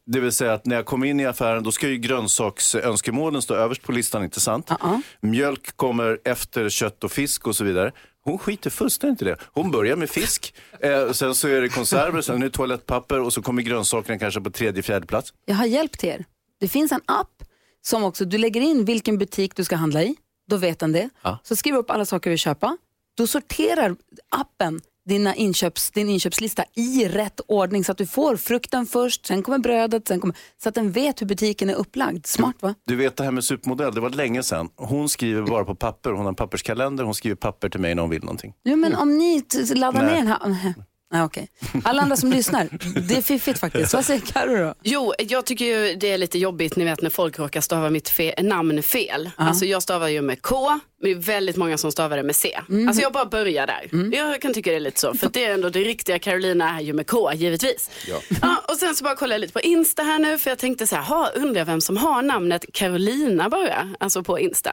Det 0.06 0.20
vill 0.20 0.32
säga 0.32 0.52
att 0.52 0.66
när 0.66 0.76
jag 0.76 0.87
kommer 0.87 1.06
in 1.06 1.20
i 1.20 1.26
affären 1.26 1.62
då 1.62 1.73
ska 1.73 1.88
ju 1.88 1.97
grönsaksönskemålen 1.97 3.42
stå 3.42 3.54
överst 3.54 3.82
på 3.82 3.92
listan, 3.92 4.25
inte 4.25 4.40
sant? 4.40 4.70
Uh-uh. 4.70 5.00
Mjölk 5.20 5.76
kommer 5.76 6.18
efter 6.25 6.68
kött 6.68 7.04
och 7.04 7.12
fisk 7.12 7.47
och 7.47 7.56
så 7.56 7.64
vidare. 7.64 7.92
Hon 8.25 8.38
skiter 8.38 8.70
fullständigt 8.70 9.23
i 9.23 9.25
det. 9.25 9.37
Hon 9.52 9.70
börjar 9.70 9.97
med 9.97 10.11
fisk, 10.11 10.54
eh, 10.80 11.11
sen 11.12 11.35
så 11.35 11.49
är 11.49 11.61
det 11.61 11.68
konserver, 11.68 12.20
sen 12.20 12.42
är 12.42 12.47
det 12.47 12.50
toalettpapper 12.50 13.20
och 13.20 13.32
så 13.32 13.42
kommer 13.42 13.62
grönsakerna 13.62 14.18
kanske 14.18 14.40
på 14.40 14.50
tredje, 14.50 14.82
fjärde 14.82 15.06
plats. 15.06 15.32
Jag 15.44 15.54
har 15.54 15.66
hjälpt 15.66 16.04
er. 16.04 16.25
Det 16.61 16.68
finns 16.68 16.92
en 16.92 17.00
app 17.06 17.42
som 17.82 18.04
också, 18.04 18.25
du 18.25 18.38
lägger 18.38 18.61
in 18.61 18.85
vilken 18.85 19.18
butik 19.18 19.56
du 19.56 19.64
ska 19.64 19.76
handla 19.76 20.02
i, 20.02 20.16
då 20.50 20.56
vet 20.56 20.78
den 20.78 20.92
det. 20.92 21.11
Ja. 21.23 21.38
Så 21.42 21.56
skriver 21.56 21.76
du 21.76 21.80
upp 21.80 21.90
alla 21.90 22.04
saker 22.04 22.30
du 22.30 22.32
vill 22.32 22.38
köpa. 22.38 22.76
Då 23.16 23.26
sorterar 23.26 23.97
appen 24.28 24.80
dina 25.09 25.35
inköps, 25.35 25.91
din 25.91 26.09
inköpslista 26.09 26.65
i 26.75 27.09
rätt 27.09 27.41
ordning 27.47 27.85
så 27.85 27.93
att 27.93 27.99
du 27.99 28.07
får 28.07 28.37
frukten 28.37 28.87
först, 28.87 29.27
sen 29.27 29.43
kommer 29.43 29.59
brödet, 29.59 30.09
sen 30.09 30.21
kommer, 30.21 30.37
så 30.62 30.69
att 30.69 30.75
den 30.75 30.93
vet 30.93 31.21
hur 31.21 31.27
butiken 31.27 31.71
är 31.71 31.75
upplagd. 31.75 32.27
Smart 32.27 32.57
va? 32.61 32.75
Du 32.87 32.97
vet 32.97 33.17
det 33.17 33.25
här 33.25 33.31
med 33.31 33.45
supermodell, 33.45 33.95
det 33.95 34.00
var 34.00 34.11
länge 34.11 34.43
sedan. 34.43 34.69
Hon 34.77 35.09
skriver 35.09 35.43
bara 35.43 35.65
på 35.65 35.75
papper, 35.75 36.11
hon 36.11 36.21
har 36.21 36.29
en 36.29 36.35
papperskalender, 36.35 37.05
hon 37.05 37.15
skriver 37.15 37.37
papper 37.37 37.69
till 37.69 37.81
mig 37.81 37.95
när 37.95 38.03
hon 38.03 38.11
vill 38.11 38.23
någonting. 38.23 38.55
Jo, 38.65 38.77
men 38.77 38.95
om 38.95 39.19
ni 39.19 39.45
laddar 39.75 40.03
Nej. 40.03 40.11
ner 40.25 40.38
den 40.41 40.53
här... 40.55 40.75
Nej, 41.11 41.23
okej. 41.23 41.49
Alla 41.85 42.03
andra 42.03 42.17
som 42.17 42.31
lyssnar, 42.33 42.69
det 43.09 43.17
är 43.17 43.23
fiffigt 43.23 43.59
faktiskt. 43.59 43.95
Vad 43.95 44.05
säger 44.05 44.21
Carro 44.21 44.57
då? 44.67 44.75
Jo, 44.83 45.12
jag 45.19 45.47
tycker 45.47 45.65
ju 45.65 45.95
det 45.95 46.11
är 46.12 46.19
lite 46.19 46.38
jobbigt 46.38 46.77
ni 46.77 46.85
vet 46.85 47.03
när 47.03 47.11
folk 47.11 47.38
råkar 47.38 47.61
stava 47.61 47.91
mitt 47.91 48.11
fe- 48.11 48.43
namn 48.43 48.83
fel. 48.83 49.31
Alltså 49.37 49.65
jag 49.65 49.83
stavar 49.83 50.09
ju 50.09 50.23
med 50.23 50.43
K, 50.43 50.69
men 50.71 50.81
det 51.00 51.11
är 51.11 51.15
väldigt 51.15 51.57
många 51.57 51.79
som 51.79 51.93
stavar 51.93 52.17
det 52.17 52.23
med 52.23 52.37
C. 52.37 52.59
Alltså 52.88 53.03
jag 53.03 53.12
bara 53.12 53.25
börjar 53.27 53.67
där. 53.67 54.15
Jag 54.17 54.41
kan 54.43 54.55
tycka 54.55 54.71
det 54.71 54.77
är 54.77 54.81
lite 54.81 55.00
så, 55.00 55.15
för 55.15 55.29
det 55.33 55.45
är 55.45 55.55
ändå 55.55 55.69
det 55.69 55.81
riktiga 55.81 56.19
Carolina 56.19 56.77
är 56.79 56.83
ju 56.83 56.93
med 56.93 57.07
K, 57.07 57.33
givetvis. 57.35 57.91
Ja. 58.09 58.57
och 58.69 58.77
sen 58.77 58.95
så 58.97 59.05
bara 59.05 59.17
kollar 59.17 59.35
jag 59.35 59.41
lite 59.41 59.53
på 59.53 59.61
Insta 59.61 60.03
här 60.03 60.19
nu, 60.19 60.38
för 60.38 60.50
jag 60.50 60.59
tänkte 60.59 60.87
så 60.87 60.97
här, 60.97 61.03
ha, 61.03 61.29
undrar 61.35 61.65
vem 61.65 61.81
som 61.81 61.97
har 61.97 62.23
namnet 62.23 62.65
Carolina 62.73 63.49
bara, 63.49 63.95
alltså 64.00 64.23
på 64.23 64.38
Insta. 64.38 64.73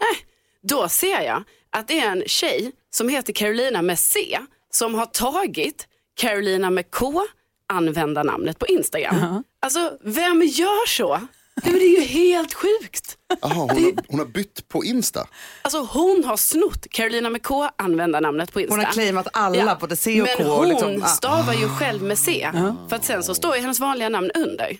Nej, 0.00 0.26
då 0.62 0.88
ser 0.88 1.20
jag 1.22 1.44
att 1.72 1.88
det 1.88 1.98
är 2.00 2.10
en 2.10 2.22
tjej 2.26 2.72
som 2.90 3.08
heter 3.08 3.32
Carolina 3.32 3.82
med 3.82 3.98
C, 3.98 4.38
som 4.74 4.94
har 4.94 5.06
tagit 5.06 5.88
Carolina 6.16 6.70
med 6.70 6.90
K, 6.90 7.22
användarnamnet 7.68 8.58
på 8.58 8.66
Instagram. 8.66 9.44
Alltså, 9.60 9.92
vem 10.02 10.42
gör 10.42 10.86
så? 10.86 11.20
Det 11.62 11.70
är 11.70 12.00
ju 12.00 12.00
helt 12.00 12.54
sjukt. 12.54 13.18
Jaha, 13.40 13.54
hon, 13.54 13.68
har, 13.68 13.92
hon 14.08 14.18
har 14.18 14.26
bytt 14.26 14.68
på 14.68 14.84
Insta. 14.84 15.26
Alltså 15.62 15.78
hon 15.80 16.24
har 16.24 16.36
snott 16.36 16.86
Carolina 16.90 17.30
med 17.30 17.42
K 17.42 17.68
användarnamnet 17.78 18.52
på 18.52 18.60
Insta. 18.60 18.76
Hon 18.76 18.84
har 18.84 18.92
claimat 18.92 19.28
alla, 19.32 19.76
både 19.80 19.96
C 19.96 20.22
och 20.22 20.28
Men 20.38 20.46
K. 20.46 20.56
hon 20.56 20.68
liksom, 20.68 21.02
ah. 21.02 21.06
stavar 21.06 21.54
ju 21.54 21.68
själv 21.68 22.02
med 22.02 22.18
C. 22.18 22.50
För 22.88 22.96
att 22.96 23.04
sen 23.04 23.22
så 23.22 23.34
står 23.34 23.56
ju 23.56 23.60
hennes 23.62 23.80
vanliga 23.80 24.08
namn 24.08 24.30
under. 24.34 24.76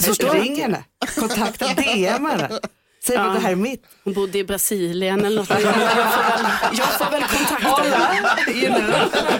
Så 0.00 0.32
ring 0.32 0.60
henne, 0.60 0.84
kontakta, 1.18 1.74
DM 1.74 2.24
henne. 2.24 2.60
Säg 3.08 3.16
att 3.16 3.34
det 3.34 3.40
här 3.40 3.50
är 3.52 3.56
mitt. 3.56 3.82
Hon 4.04 4.14
bodde 4.14 4.38
i 4.38 4.44
Brasilien 4.44 5.24
eller 5.24 5.36
något. 5.36 5.50
Jag 5.50 5.60
får 5.62 5.70
väl, 5.72 6.46
jag 6.72 6.88
får 6.98 7.10
väl 7.10 7.22
kontakta 7.22 7.82
henne. 7.98 8.52
You 8.52 8.74
know. 8.74 8.90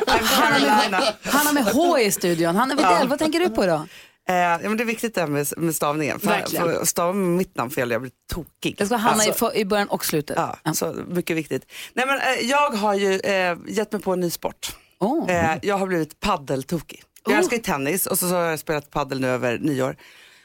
I'm 0.07 0.41
Carolina. 0.41 1.03
Han 1.23 1.47
har 1.47 1.53
med 1.53 1.65
H 1.65 1.99
i 1.99 2.11
studion. 2.11 2.57
Hanna 2.57 2.75
Widell, 2.75 3.09
vad 3.09 3.19
tänker 3.19 3.39
du 3.41 3.49
på 3.49 3.65
idag? 3.65 3.87
Eh, 4.29 4.35
ja, 4.37 4.59
men 4.63 4.77
det 4.77 4.83
är 4.83 4.87
viktigt 4.87 5.15
det 5.15 5.21
här 5.21 5.29
med, 5.29 5.47
med 5.57 5.75
stavningen. 5.75 6.21
För, 6.21 6.43
för 6.61 6.85
stava 6.85 7.13
med 7.13 7.37
mitt 7.37 7.57
namn 7.57 7.71
fel, 7.71 7.91
jag 7.91 8.01
blir 8.01 8.13
tokig. 8.33 8.75
Det 8.79 8.87
ska 8.87 8.97
Hanna 8.97 9.23
Alltså, 9.23 9.53
i, 9.55 9.61
i 9.61 9.65
början 9.65 9.89
och 9.89 10.05
slutet. 10.05 10.37
Ja, 10.65 10.75
så 10.75 10.95
mycket 11.09 11.37
viktigt. 11.37 11.63
Nej, 11.95 12.07
men, 12.07 12.19
eh, 12.19 12.51
jag 12.51 12.71
har 12.71 12.95
ju 12.95 13.21
eh, 13.21 13.57
gett 13.69 13.93
mig 13.93 14.03
på 14.03 14.13
en 14.13 14.21
ny 14.21 14.31
sport. 14.31 14.77
Oh. 15.01 15.31
Eh, 15.31 15.59
jag 15.63 15.79
har 15.79 15.87
blivit 15.87 16.21
paddeltokig. 16.21 17.03
Jag 17.25 17.33
Oh. 17.33 17.39
älskar 17.39 17.57
ju 17.57 17.63
tennis 17.63 18.07
och 18.07 18.19
så, 18.19 18.29
så 18.29 18.35
har 18.35 18.43
jag 18.43 18.59
spelat 18.59 18.91
paddel 18.91 19.21
nu 19.21 19.29
över 19.29 19.59
nyår. 19.59 19.97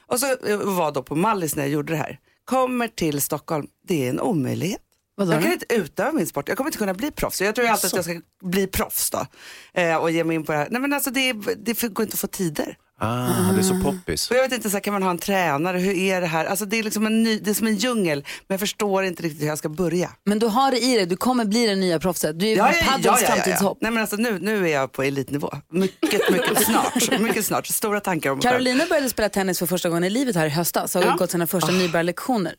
Och 0.08 0.20
så 0.20 0.26
eh, 0.48 0.58
var 0.58 0.92
då 0.92 1.04
på 1.04 1.16
Mallis 1.16 1.56
när 1.56 1.64
jag 1.64 1.72
gjorde 1.72 1.94
det 1.94 1.98
här. 1.98 2.20
Kommer 2.46 2.88
till 2.88 3.22
Stockholm, 3.22 3.68
det 3.88 4.06
är 4.06 4.10
en 4.10 4.20
omöjlighet. 4.20 4.82
Vadå 5.16 5.32
jag 5.32 5.44
kan 5.44 5.52
inte 5.52 5.76
utöva 5.76 6.12
min 6.12 6.28
sport, 6.28 6.48
jag 6.48 6.58
kommer 6.58 6.68
inte 6.68 6.78
kunna 6.78 6.94
bli 6.94 7.12
proffs. 7.12 7.42
Jag 7.42 7.56
tror 7.56 7.68
alltid 7.68 7.88
att 7.88 7.94
jag 7.94 8.06
ska 8.06 8.22
bli 8.42 8.68
proffs 8.68 9.10
då. 9.10 9.26
Eh, 9.74 9.96
och 9.96 10.12
ge 10.12 10.24
mig 10.24 10.36
in 10.36 10.44
på 10.44 10.52
det 10.52 10.58
här. 10.58 10.68
Nej 10.72 10.82
men 10.82 10.94
alltså 10.94 11.12
det, 11.12 11.34
det 11.58 11.82
går 11.82 12.04
inte 12.04 12.16
att 12.16 12.20
få 12.20 12.28
tider. 12.28 12.78
Ah, 13.00 13.52
det 13.52 13.60
är 13.60 13.64
så 13.64 13.80
poppis. 13.84 14.30
Och 14.32 14.36
jag 14.38 14.42
vet 14.42 14.52
inte, 14.54 14.70
så 14.70 14.76
här, 14.76 14.82
kan 14.82 14.94
man 14.94 15.04
ha 15.04 15.10
en 15.10 15.18
tränare? 15.18 15.78
Hur 15.78 15.96
är 15.98 16.22
det 16.22 16.28
här? 16.28 16.46
Alltså, 16.46 16.66
det, 16.66 16.80
är 16.80 16.84
liksom 16.84 17.06
en 17.06 17.24
ny, 17.24 17.40
det 17.40 17.50
är 17.50 17.54
som 17.54 17.68
en 17.68 17.76
djungel, 17.76 18.20
men 18.48 18.54
jag 18.54 18.60
förstår 18.60 19.04
inte 19.04 19.24
riktigt 19.24 19.42
hur 19.42 19.48
jag 19.48 19.58
ska 19.58 19.70
börja. 19.70 20.10
Men 20.26 20.40
du 20.40 20.48
har 20.48 20.72
det 20.72 20.80
i 20.80 20.96
dig, 20.96 21.06
du 21.06 21.16
kommer 21.16 21.46
bli 21.46 21.68
det 21.68 21.76
nya 21.76 22.00
proffset. 22.00 22.40
Du 22.40 22.48
är 22.48 22.58
ja, 22.58 22.74
paddels 22.86 23.24
framtidshopp. 23.24 23.78
Nej, 23.82 23.92
men 23.92 24.02
alltså, 24.02 24.16
nu, 24.16 24.40
nu 24.40 24.68
är 24.70 24.74
jag 24.74 24.92
på 24.92 25.04
elitnivå. 25.04 25.52
Mycket, 25.72 26.30
mycket 26.32 26.64
snart. 26.66 27.20
Mycket 27.20 27.46
snart. 27.46 27.68
Stora 27.68 28.00
tankar 28.00 28.32
om. 28.32 28.40
Carolina 28.40 28.86
började 28.90 29.10
spela 29.10 29.30
tennis 29.30 29.60
för 29.60 29.66
första 29.66 29.90
gången 29.90 30.04
i 30.04 30.10
livet 30.10 30.36
här 30.36 30.46
i 30.46 30.50
höstas 30.50 30.96
och 30.96 31.02
har 31.02 31.10
Ja. 31.10 31.16
gått 31.16 31.32
sina 31.32 31.48
första 31.48 31.72
nybörjarlektioner. 31.72 32.54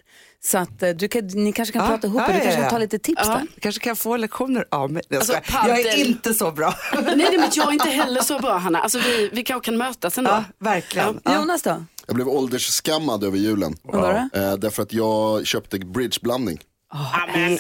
Så 0.44 0.59
att 0.59 0.83
eh, 0.83 0.90
du 0.90 1.09
kan, 1.09 1.26
ni 1.26 1.52
kanske 1.52 1.72
kan 1.72 1.83
Ja, 1.85 1.88
prata 1.88 2.07
ihop 2.07 2.22
ja, 2.26 2.28
er, 2.30 2.35
du 2.35 2.40
kanske 2.40 2.61
kan 2.61 2.70
ta 2.70 2.78
lite 2.78 2.98
tips 2.98 3.26
där. 3.26 3.46
Kanske 3.61 3.80
kan 3.80 3.90
jag 3.90 3.98
få 3.98 4.16
lektioner 4.16 4.64
av 4.70 4.92
mig. 4.92 5.02
Jag, 5.09 5.18
Alltså, 5.18 5.33
jag 5.52 5.80
är 5.80 5.96
inte 6.07 6.35
så 6.35 6.50
bra. 6.50 6.74
Nej, 6.92 7.02
nej, 7.16 7.38
men 7.38 7.48
jag 7.54 7.68
är 7.68 7.72
inte 7.72 7.88
heller 7.88 8.20
så 8.22 8.38
bra 8.38 8.59
Hanna. 8.59 8.78
Alltså, 8.80 8.98
vi, 8.98 9.30
vi 9.33 9.42
kanske 9.44 9.64
kan 9.64 9.76
mötas 9.76 10.18
ändå. 10.18 10.30
ja, 10.30 10.44
verkligen. 10.59 11.20
Ja. 11.24 11.35
Jonas 11.35 11.62
då? 11.62 11.85
Jag 12.07 12.16
blev 12.16 12.28
åldersskammad 12.28 13.24
över 13.24 13.38
julen. 13.38 13.76
Det? 13.92 14.28
Eh, 14.35 14.54
därför 14.54 14.83
att 14.83 14.92
jag 14.92 15.46
köpte 15.46 15.78
bridgeblandning. 15.78 16.59
Amen. 17.22 17.59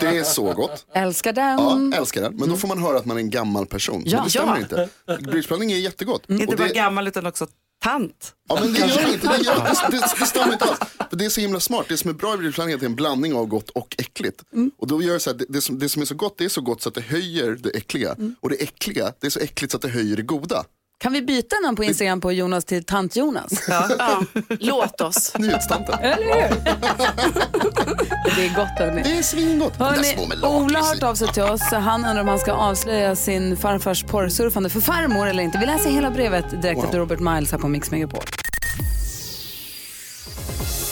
Det 0.00 0.06
är 0.06 0.24
så 0.24 0.52
gott. 0.52 0.86
Älskar 0.94 1.32
den. 1.32 1.58
Ja, 1.92 1.98
älskar 1.98 2.22
den. 2.22 2.36
Men 2.36 2.48
då 2.48 2.56
får 2.56 2.68
man 2.68 2.82
höra 2.82 2.96
att 2.98 3.04
man 3.04 3.16
är 3.16 3.20
en 3.20 3.30
gammal 3.30 3.66
person. 3.66 4.02
Ja. 4.06 4.16
men 4.16 4.24
det 4.24 4.30
stämmer 4.30 4.56
Ja. 4.56 4.82
inte. 5.16 5.24
Bridgeblandning 5.30 5.72
är 5.72 5.76
jättegott. 5.76 6.22
Inte 6.28 6.46
Och 6.46 6.54
bara 6.58 6.68
det, 6.68 6.74
gammal 6.74 7.08
utan 7.08 7.26
också 7.26 7.46
tant. 7.84 8.34
ja, 8.48 8.60
men 8.60 8.72
det 8.72 8.78
gör 8.78 9.12
inte. 9.12 9.28
Det, 9.28 9.44
gör, 9.44 9.54
det, 9.54 9.96
det, 9.96 10.14
det 10.20 10.26
stämmer 10.26 10.52
inte 10.52 10.64
alls. 10.64 10.78
För 11.10 11.16
det 11.16 11.24
är 11.24 11.28
så 11.28 11.40
himla 11.40 11.60
smart. 11.60 11.86
Det 11.88 11.96
som 11.96 12.10
är 12.10 12.14
bra 12.14 12.34
i 12.34 12.36
bridgeblandning 12.36 12.80
är 12.80 12.84
en 12.84 12.96
blandning 12.96 13.34
av 13.34 13.46
gott 13.46 13.70
och 13.70 13.94
äckligt. 13.98 14.42
Och 14.78 14.86
då 14.86 15.02
gör 15.02 15.14
det 15.14 15.20
så 15.20 15.30
här, 15.30 15.36
det, 15.38 15.44
det, 15.48 15.60
som, 15.60 15.78
det 15.78 15.88
som 15.88 16.02
är 16.02 16.06
så 16.06 16.14
gott, 16.14 16.38
det 16.38 16.44
är 16.44 16.48
så 16.48 16.60
gott 16.60 16.82
så 16.82 16.88
att 16.88 16.94
det 16.94 17.00
höjer 17.00 17.50
det 17.62 17.70
äckliga. 17.70 18.16
Och 18.40 18.48
det 18.50 18.62
äckliga, 18.62 19.12
det 19.20 19.26
är 19.26 19.30
så 19.30 19.40
äckligt 19.40 19.70
så 19.70 19.76
att 19.76 19.82
det 19.82 19.88
höjer 19.88 20.16
det 20.16 20.22
goda. 20.22 20.64
Kan 21.00 21.12
vi 21.12 21.22
byta 21.22 21.56
namn 21.62 21.76
på 21.76 21.84
Instagram 21.84 22.20
på 22.20 22.32
Jonas 22.32 22.64
till 22.64 22.84
Tant-Jonas? 22.84 23.52
Ja, 23.68 24.22
låt 24.48 25.00
oss. 25.00 25.34
Nyhetstanten. 25.38 25.98
Eller 25.98 26.24
hur? 26.24 26.64
det 28.36 28.46
är 28.46 28.56
gott 28.56 28.78
hörni. 28.78 29.02
Det 29.02 29.18
är 29.18 29.22
svingott. 29.22 29.78
Med 29.78 30.44
Ola 30.44 30.78
har 30.78 30.94
hört 30.94 31.02
av 31.02 31.14
sig 31.14 31.28
till 31.28 31.42
oss. 31.42 31.62
Han 31.62 32.04
undrar 32.04 32.20
om 32.20 32.28
han 32.28 32.38
ska 32.38 32.52
avslöja 32.52 33.16
sin 33.16 33.56
farfars 33.56 34.04
porrsurfande 34.04 34.70
för 34.70 34.80
farmor 34.80 35.26
eller 35.26 35.42
inte. 35.42 35.58
Vi 35.58 35.66
läser 35.66 35.90
hela 35.90 36.10
brevet 36.10 36.62
direkt 36.62 36.84
efter 36.84 36.98
Robert 36.98 37.20
Miles 37.20 37.52
här 37.52 37.58
på 37.58 37.68
Mix 37.68 37.90
Megapol. 37.90 38.20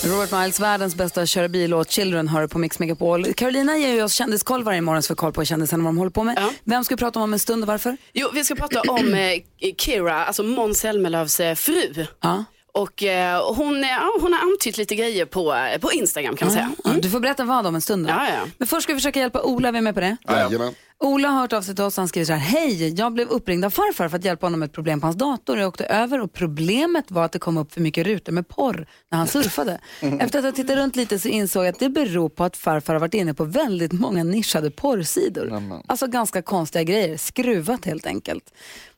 Robert 0.04 0.32
Miles, 0.32 0.60
världens 0.60 0.94
bästa 0.94 1.26
köra 1.26 1.48
bil-låt 1.48 1.90
Children 1.90 2.28
hör 2.28 2.46
på 2.46 2.58
Mix 2.58 2.78
Megapol. 2.78 3.34
Carolina 3.34 3.78
ger 3.78 3.94
ju 3.94 4.02
oss 4.02 4.12
kändiskoll 4.12 4.64
varje 4.64 4.80
morgon 4.80 5.02
så 5.02 5.12
vi 5.12 5.16
koll 5.16 5.32
på 5.32 5.44
kändisarna 5.44 5.84
vad 5.84 5.88
de 5.88 5.98
håller 5.98 6.10
på 6.10 6.24
med. 6.24 6.34
Ja. 6.38 6.50
Vem 6.64 6.84
ska 6.84 6.94
vi 6.94 6.98
prata 6.98 7.18
om 7.18 7.22
om 7.22 7.32
en 7.32 7.38
stund 7.38 7.62
och 7.62 7.68
varför? 7.68 7.96
Jo, 8.12 8.28
vi 8.34 8.44
ska 8.44 8.54
prata 8.54 8.80
om 8.80 9.14
eh, 9.14 9.72
Kira, 9.78 10.24
alltså 10.24 10.42
Måns 10.42 10.78
Zelmerlöws 10.78 11.40
eh, 11.40 11.54
fru. 11.54 12.06
Ja. 12.20 12.44
Och 12.76 13.02
eh, 13.02 13.54
hon, 13.54 13.82
ja, 13.82 14.12
hon 14.20 14.32
har 14.32 14.40
antytt 14.40 14.78
lite 14.78 14.94
grejer 14.94 15.24
på, 15.26 15.54
eh, 15.54 15.78
på 15.78 15.92
Instagram 15.92 16.36
kan 16.36 16.46
man 16.46 16.52
säga. 16.52 16.72
Ja, 16.84 16.90
Du 17.02 17.10
får 17.10 17.20
berätta 17.20 17.44
vad 17.44 17.66
om 17.66 17.74
en 17.74 17.80
stund. 17.80 18.06
Då. 18.06 18.10
Ja, 18.10 18.28
ja. 18.28 18.50
Men 18.58 18.68
först 18.68 18.82
ska 18.82 18.92
vi 18.92 18.98
försöka 18.98 19.20
hjälpa 19.20 19.42
Ola, 19.42 19.72
vi 19.72 19.78
är 19.78 19.82
med 19.82 19.94
på 19.94 20.00
det? 20.00 20.16
Jajamän. 20.28 20.74
Ola 20.98 21.28
har 21.28 21.40
hört 21.40 21.52
av 21.52 21.62
sig 21.62 21.74
till 21.74 21.84
oss 21.84 21.96
han 21.96 22.08
skriver 22.08 22.24
så 22.24 22.32
här. 22.32 22.38
Hej, 22.38 22.94
jag 22.98 23.12
blev 23.12 23.28
uppringd 23.28 23.64
av 23.64 23.70
farfar 23.70 24.08
för 24.08 24.16
att 24.16 24.24
hjälpa 24.24 24.46
honom 24.46 24.60
med 24.60 24.66
ett 24.66 24.72
problem 24.72 25.00
på 25.00 25.06
hans 25.06 25.16
dator. 25.16 25.58
Jag 25.58 25.68
åkte 25.68 25.84
över 25.84 26.20
och 26.20 26.32
problemet 26.32 27.10
var 27.10 27.24
att 27.24 27.32
det 27.32 27.38
kom 27.38 27.56
upp 27.56 27.72
för 27.72 27.80
mycket 27.80 28.06
rutor 28.06 28.32
med 28.32 28.48
porr 28.48 28.86
när 29.10 29.18
han 29.18 29.26
surfade. 29.26 29.78
Efter 30.20 30.38
att 30.38 30.44
ha 30.44 30.52
tittat 30.52 30.76
runt 30.76 30.96
lite 30.96 31.18
så 31.18 31.28
insåg 31.28 31.64
jag 31.64 31.68
att 31.72 31.78
det 31.78 31.88
beror 31.88 32.28
på 32.28 32.44
att 32.44 32.56
farfar 32.56 32.92
har 32.92 33.00
varit 33.00 33.14
inne 33.14 33.34
på 33.34 33.44
väldigt 33.44 33.92
många 33.92 34.24
nischade 34.24 34.70
porrsidor. 34.70 35.80
Alltså 35.86 36.06
ganska 36.06 36.42
konstiga 36.42 36.82
grejer, 36.82 37.16
skruvat 37.16 37.84
helt 37.84 38.06
enkelt. 38.06 38.44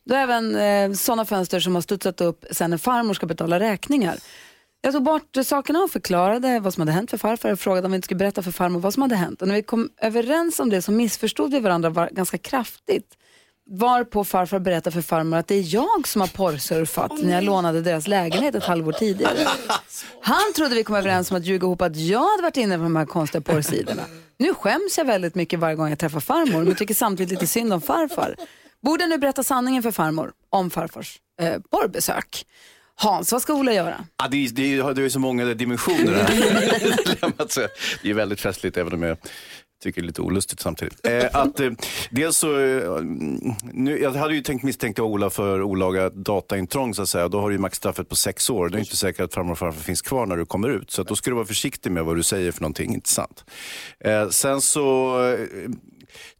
Det 0.09 0.17
är 0.17 0.23
även 0.23 0.57
eh, 0.57 0.97
sådana 0.97 1.25
fönster 1.25 1.61
som 1.61 1.75
har 1.75 1.83
studsat 1.83 2.21
upp 2.21 2.45
sen 2.51 2.71
när 2.71 2.79
farmor 2.79 3.15
ska 3.15 3.27
betala 3.27 3.61
räkningar. 3.61 4.19
Jag 4.81 4.93
tog 4.93 5.03
bort 5.03 5.37
sakerna 5.45 5.79
och 5.79 5.91
förklarade 5.91 6.61
vad 6.61 6.75
som 6.75 6.81
hade 6.81 6.93
hänt 6.93 7.11
för 7.11 7.19
farfar 7.19 7.53
och 7.53 7.61
frågade 7.61 7.85
om 7.85 7.93
vi 7.93 7.97
inte 7.97 8.07
skulle 8.07 8.19
berätta 8.19 8.43
för 8.43 8.51
farmor 8.51 8.81
vad 8.81 8.95
som 8.95 9.03
hade 9.03 9.15
hänt. 9.17 9.43
Och 9.43 9.49
när 9.49 9.55
vi 9.55 9.63
kom 9.63 9.91
överens 10.01 10.61
om 10.61 10.71
det 10.71 10.83
så 10.83 10.93
missförstod 10.93 11.51
vi 11.51 11.61
varandra 11.61 11.91
var 11.91 12.09
ganska 12.13 12.39
kraftigt. 12.39 13.17
Varpå 13.71 14.25
farfar 14.25 14.59
berättade 14.59 14.95
för 14.95 15.03
farmor 15.03 15.37
att 15.37 15.47
det 15.47 15.55
är 15.55 15.75
jag 15.75 16.09
som 16.09 16.21
har 16.21 16.29
porrsurfat 16.29 17.13
när 17.23 17.35
jag 17.35 17.45
lånade 17.45 17.81
deras 17.81 18.07
lägenhet 18.07 18.55
ett 18.55 18.65
halvår 18.65 18.93
tidigare. 18.93 19.49
Han 20.23 20.53
trodde 20.57 20.75
vi 20.75 20.85
kom 20.85 20.97
överens 20.97 21.31
om 21.31 21.37
att 21.37 21.45
ljuga 21.45 21.67
ihop 21.67 21.83
att 21.83 21.97
jag 21.97 22.31
hade 22.31 22.43
varit 22.43 22.57
inne 22.57 22.77
på 22.77 22.83
de 22.83 22.97
här 22.97 23.07
konstiga 23.07 23.43
porrsidorna. 23.43 24.03
Nu 24.39 24.55
skäms 24.55 24.99
jag 24.99 25.05
väldigt 25.05 25.35
mycket 25.35 25.59
varje 25.59 25.77
gång 25.77 25.89
jag 25.89 25.99
träffar 25.99 26.21
farmor 26.21 26.65
men 26.65 26.75
tycker 26.75 26.95
samtidigt 26.95 27.31
lite 27.31 27.47
synd 27.47 27.73
om 27.73 27.81
farfar. 27.81 28.37
Borde 28.85 29.07
nu 29.07 29.19
berätta 29.19 29.43
sanningen 29.43 29.83
för 29.83 29.91
farmor 29.91 30.33
om 30.51 30.71
farfars 30.71 31.19
eh, 31.41 31.61
porrbesök. 31.71 32.47
Hans, 32.95 33.33
vad 33.33 33.43
ska 33.43 33.55
Ola 33.55 33.73
göra? 33.73 34.05
Ja, 34.17 34.29
det, 34.29 34.49
det, 34.49 34.93
det 34.93 35.03
är 35.03 35.09
så 35.09 35.19
många 35.19 35.45
dimensioner 35.45 36.13
här. 36.13 36.29
det 38.03 38.11
är 38.11 38.15
väldigt 38.15 38.41
festligt 38.41 38.77
även 38.77 38.93
om 38.93 39.03
jag 39.03 39.19
tycker 39.83 40.03
det 40.03 40.05
är 40.05 40.07
lite 40.07 40.23
olustigt 40.23 40.61
samtidigt. 40.61 41.07
Eh, 41.07 41.27
att, 41.33 41.61
eh, 41.61 41.71
dels 42.11 42.37
så, 42.37 42.61
eh, 42.61 43.03
nu, 43.63 43.99
jag 43.99 44.13
hade 44.13 44.35
ju 44.35 44.41
tänkt 44.43 44.63
misstänka 44.63 45.03
Ola 45.03 45.31
för 45.31 45.63
olaga 45.63 46.11
dataintrång 46.11 46.95
så 46.95 47.03
att 47.03 47.09
säga. 47.09 47.29
Då 47.29 47.41
har 47.41 47.49
du 47.49 47.55
ju 47.55 47.61
maxstraffet 47.61 48.09
på 48.09 48.17
sex 48.17 48.51
år. 48.51 48.69
Det 48.69 48.79
är 48.79 48.81
inte 48.81 48.97
säkert 48.97 49.21
att 49.21 49.35
farmor 49.35 49.53
och 49.53 49.59
farfar 49.59 49.81
finns 49.81 50.03
kvar 50.03 50.27
när 50.27 50.37
du 50.37 50.47
kommer 50.47 50.69
ut. 50.69 50.91
Så 50.91 51.03
då 51.03 51.17
ska 51.17 51.31
du 51.31 51.35
vara 51.35 51.47
försiktig 51.47 51.93
med 51.93 52.05
vad 52.05 52.17
du 52.17 52.23
säger 52.23 52.53
för 52.53 52.61
någonting, 52.61 52.95
inte 52.95 53.09
sant? 53.09 53.45
Eh, 54.05 54.29
sen 54.29 54.61
så 54.61 55.19
eh, 55.25 55.39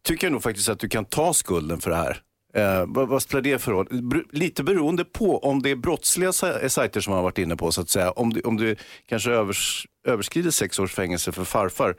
tycker 0.03 0.27
jag 0.27 0.31
nog 0.31 0.43
faktiskt 0.43 0.69
att 0.69 0.79
du 0.79 0.89
kan 0.89 1.05
ta 1.05 1.33
skulden 1.33 1.81
för 1.81 1.89
det 1.89 1.95
här. 1.95 2.21
Eh, 2.53 2.83
vad, 2.87 3.07
vad 3.07 3.21
spelar 3.21 3.41
det 3.41 3.59
för 3.59 3.71
roll? 3.71 3.87
Br- 3.87 4.25
Lite 4.31 4.63
beroende 4.63 5.05
på 5.05 5.37
om 5.39 5.61
det 5.61 5.69
är 5.69 5.75
brottsliga 5.75 6.33
sa- 6.33 6.69
sajter 6.69 7.01
som 7.01 7.11
man 7.11 7.17
har 7.17 7.23
varit 7.23 7.37
inne 7.37 7.55
på 7.55 7.71
så 7.71 7.81
att 7.81 7.89
säga. 7.89 8.11
Om 8.11 8.33
du, 8.33 8.41
om 8.41 8.57
du 8.57 8.75
kanske 9.09 9.31
övers, 9.31 9.87
överskrider 10.07 10.51
sex 10.51 10.79
års 10.79 10.93
fängelse 10.93 11.31
för 11.31 11.43
farfar. 11.43 11.95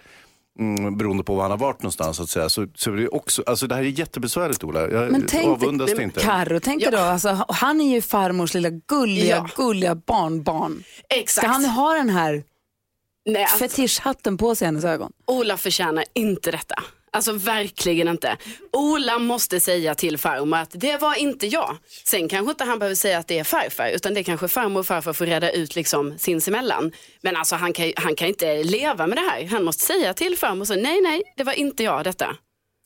Mm, 0.59 0.97
beroende 0.97 1.25
på 1.25 1.35
var 1.35 1.43
han 1.43 1.51
har 1.51 1.59
varit 1.59 1.83
någonstans 1.83 2.17
så 2.17 2.23
att 2.23 2.29
säga. 2.31 2.49
Så, 2.49 2.67
så 2.75 2.93
är 2.93 2.97
det, 2.97 3.09
också, 3.09 3.43
alltså 3.47 3.67
det 3.67 3.75
här 3.75 3.83
är 3.83 3.87
jättebesvärligt 3.87 4.65
Ola. 4.65 4.81
Jag 4.91 5.13
Men 5.13 5.27
tänk 5.29 5.47
avundas 5.49 5.87
dig, 5.87 5.97
det 5.97 6.03
inte. 6.03 6.21
Carro, 6.21 6.61
tänk 6.61 6.83
dig 6.83 6.93
då, 6.93 6.99
alltså, 6.99 7.45
han 7.49 7.81
är 7.81 7.95
ju 7.95 8.03
farmors 8.03 8.55
lilla 8.55 8.71
gulliga, 8.71 9.37
Ja. 9.37 9.49
gulliga 9.65 9.95
barnbarn. 9.95 10.83
Exakt. 11.09 11.45
Ska 11.47 11.53
han 11.53 11.65
ha 11.65 11.95
den 11.95 12.09
här 12.11 12.43
Nej, 13.27 13.43
alltså, 13.43 13.59
fetischhatten 13.59 14.37
på 14.37 14.55
sig 14.55 14.65
i 14.65 14.67
hennes 14.67 14.85
ögon? 14.85 15.13
Ola 15.27 15.57
förtjänar 15.57 16.05
inte 16.15 16.51
detta. 16.51 16.75
Alltså 17.13 17.33
verkligen 17.33 18.09
inte. 18.09 18.37
Ola 18.73 19.19
måste 19.19 19.61
säga 19.61 19.95
till 19.95 20.19
farmor 20.19 20.59
att 20.59 20.71
det 20.73 20.97
var 21.01 21.15
inte 21.15 21.47
jag. 21.47 21.77
Sen 22.05 22.29
kanske 22.29 22.51
inte 22.51 22.65
han 22.65 22.79
behöver 22.79 22.95
säga 22.95 23.19
att 23.19 23.29
det 23.29 23.39
är 23.39 23.45
farfar 23.45 23.89
utan 23.89 24.15
det 24.15 24.25
kanske 24.25 24.49
farmor 24.49 24.81
och 24.81 24.87
farfar 24.87 25.13
får 25.13 25.27
reda 25.27 25.51
ut 25.51 25.77
liksom 25.77 26.19
sinsemellan. 26.19 26.93
Men 27.23 27.37
alltså 27.37 27.57
han 27.57 27.73
kan, 27.73 27.93
han 27.97 28.15
kan 28.15 28.29
inte 28.29 28.63
leva 28.63 29.07
med 29.07 29.19
det 29.19 29.31
här. 29.31 29.47
Han 29.47 29.65
måste 29.65 29.85
säga 29.85 30.15
till 30.15 30.37
farmor 30.39 30.65
så 30.65 30.75
nej 30.75 31.01
nej 31.01 31.23
det 31.37 31.45
var 31.45 31.53
inte 31.53 31.85
jag 31.85 32.05
detta. 32.05 32.37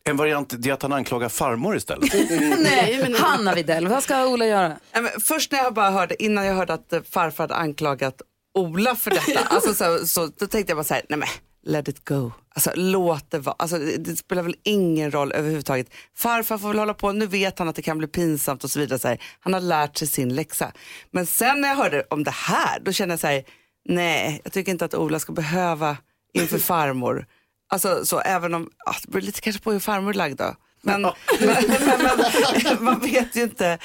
En 0.06 0.16
variant 0.16 0.54
det 0.58 0.68
är 0.68 0.72
att 0.72 0.82
han 0.82 0.92
anklagar 0.92 1.28
farmor 1.28 1.76
istället. 1.76 2.14
Nej, 2.58 2.98
men, 3.02 3.14
Hanna 3.14 3.54
Widell, 3.54 3.88
vad 3.88 4.02
ska 4.02 4.26
Ola 4.26 4.46
göra? 4.46 4.76
Först 5.24 5.52
när 5.52 5.58
jag 5.58 5.74
bara 5.74 5.90
hörde, 5.90 6.22
innan 6.22 6.46
jag 6.46 6.54
hörde 6.54 6.72
att 6.72 6.92
farfar 7.10 7.44
hade 7.44 7.54
anklagat 7.54 8.22
Ola 8.58 8.96
för 8.96 9.10
detta, 9.10 9.40
alltså, 9.50 9.74
så, 9.74 10.06
så, 10.06 10.26
då 10.38 10.46
tänkte 10.46 10.70
jag 10.70 10.76
bara 10.76 10.84
så 10.84 10.94
här, 10.94 11.02
nej 11.08 11.18
men 11.18 11.28
let 11.64 11.88
it 11.88 12.04
go. 12.08 12.32
Alltså 12.54 12.70
låt 12.74 13.30
det 13.30 13.38
vara, 13.38 13.56
alltså, 13.58 13.78
det, 13.78 14.16
spelar 14.16 14.42
väl 14.42 14.56
ingen 14.62 15.10
roll 15.10 15.32
överhuvudtaget. 15.32 15.86
Farfar 16.16 16.58
får 16.58 16.68
väl 16.68 16.78
hålla 16.78 16.94
på, 16.94 17.12
nu 17.12 17.26
vet 17.26 17.58
han 17.58 17.68
att 17.68 17.76
det 17.76 17.82
kan 17.82 17.98
bli 17.98 18.06
pinsamt 18.06 18.64
och 18.64 18.70
så 18.70 18.78
vidare. 18.78 18.98
Så 18.98 19.08
här. 19.08 19.18
Han 19.40 19.52
har 19.52 19.60
lärt 19.60 19.96
sig 19.96 20.08
sin 20.08 20.34
läxa. 20.34 20.72
Men 21.10 21.26
sen 21.26 21.60
när 21.60 21.68
jag 21.68 21.76
hörde 21.76 22.04
om 22.10 22.24
det 22.24 22.30
här, 22.30 22.80
då 22.80 22.92
kände 22.92 23.12
jag 23.12 23.20
så 23.20 23.26
här, 23.26 23.44
nej, 23.88 24.40
jag 24.44 24.52
tycker 24.52 24.72
inte 24.72 24.84
att 24.84 24.94
Ola 24.94 25.18
ska 25.18 25.32
behöva 25.32 25.96
inför 26.34 26.58
farmor. 26.72 27.26
Alltså 27.68 28.04
så 28.04 28.20
även 28.20 28.54
om, 28.54 28.70
ja, 28.86 28.94
det 29.02 29.10
beror 29.10 29.22
lite 29.22 29.40
kanske 29.40 29.62
på 29.62 29.72
hur 29.72 29.80
farmor 29.80 30.10
är 30.10 30.14
lagd 30.14 30.38
då. 30.38 30.54
Men, 30.86 31.02
men, 31.02 31.12
men, 31.40 32.24
men 32.64 32.84
man 32.84 33.00
vet 33.00 33.36
ju 33.36 33.42
inte. 33.42 33.78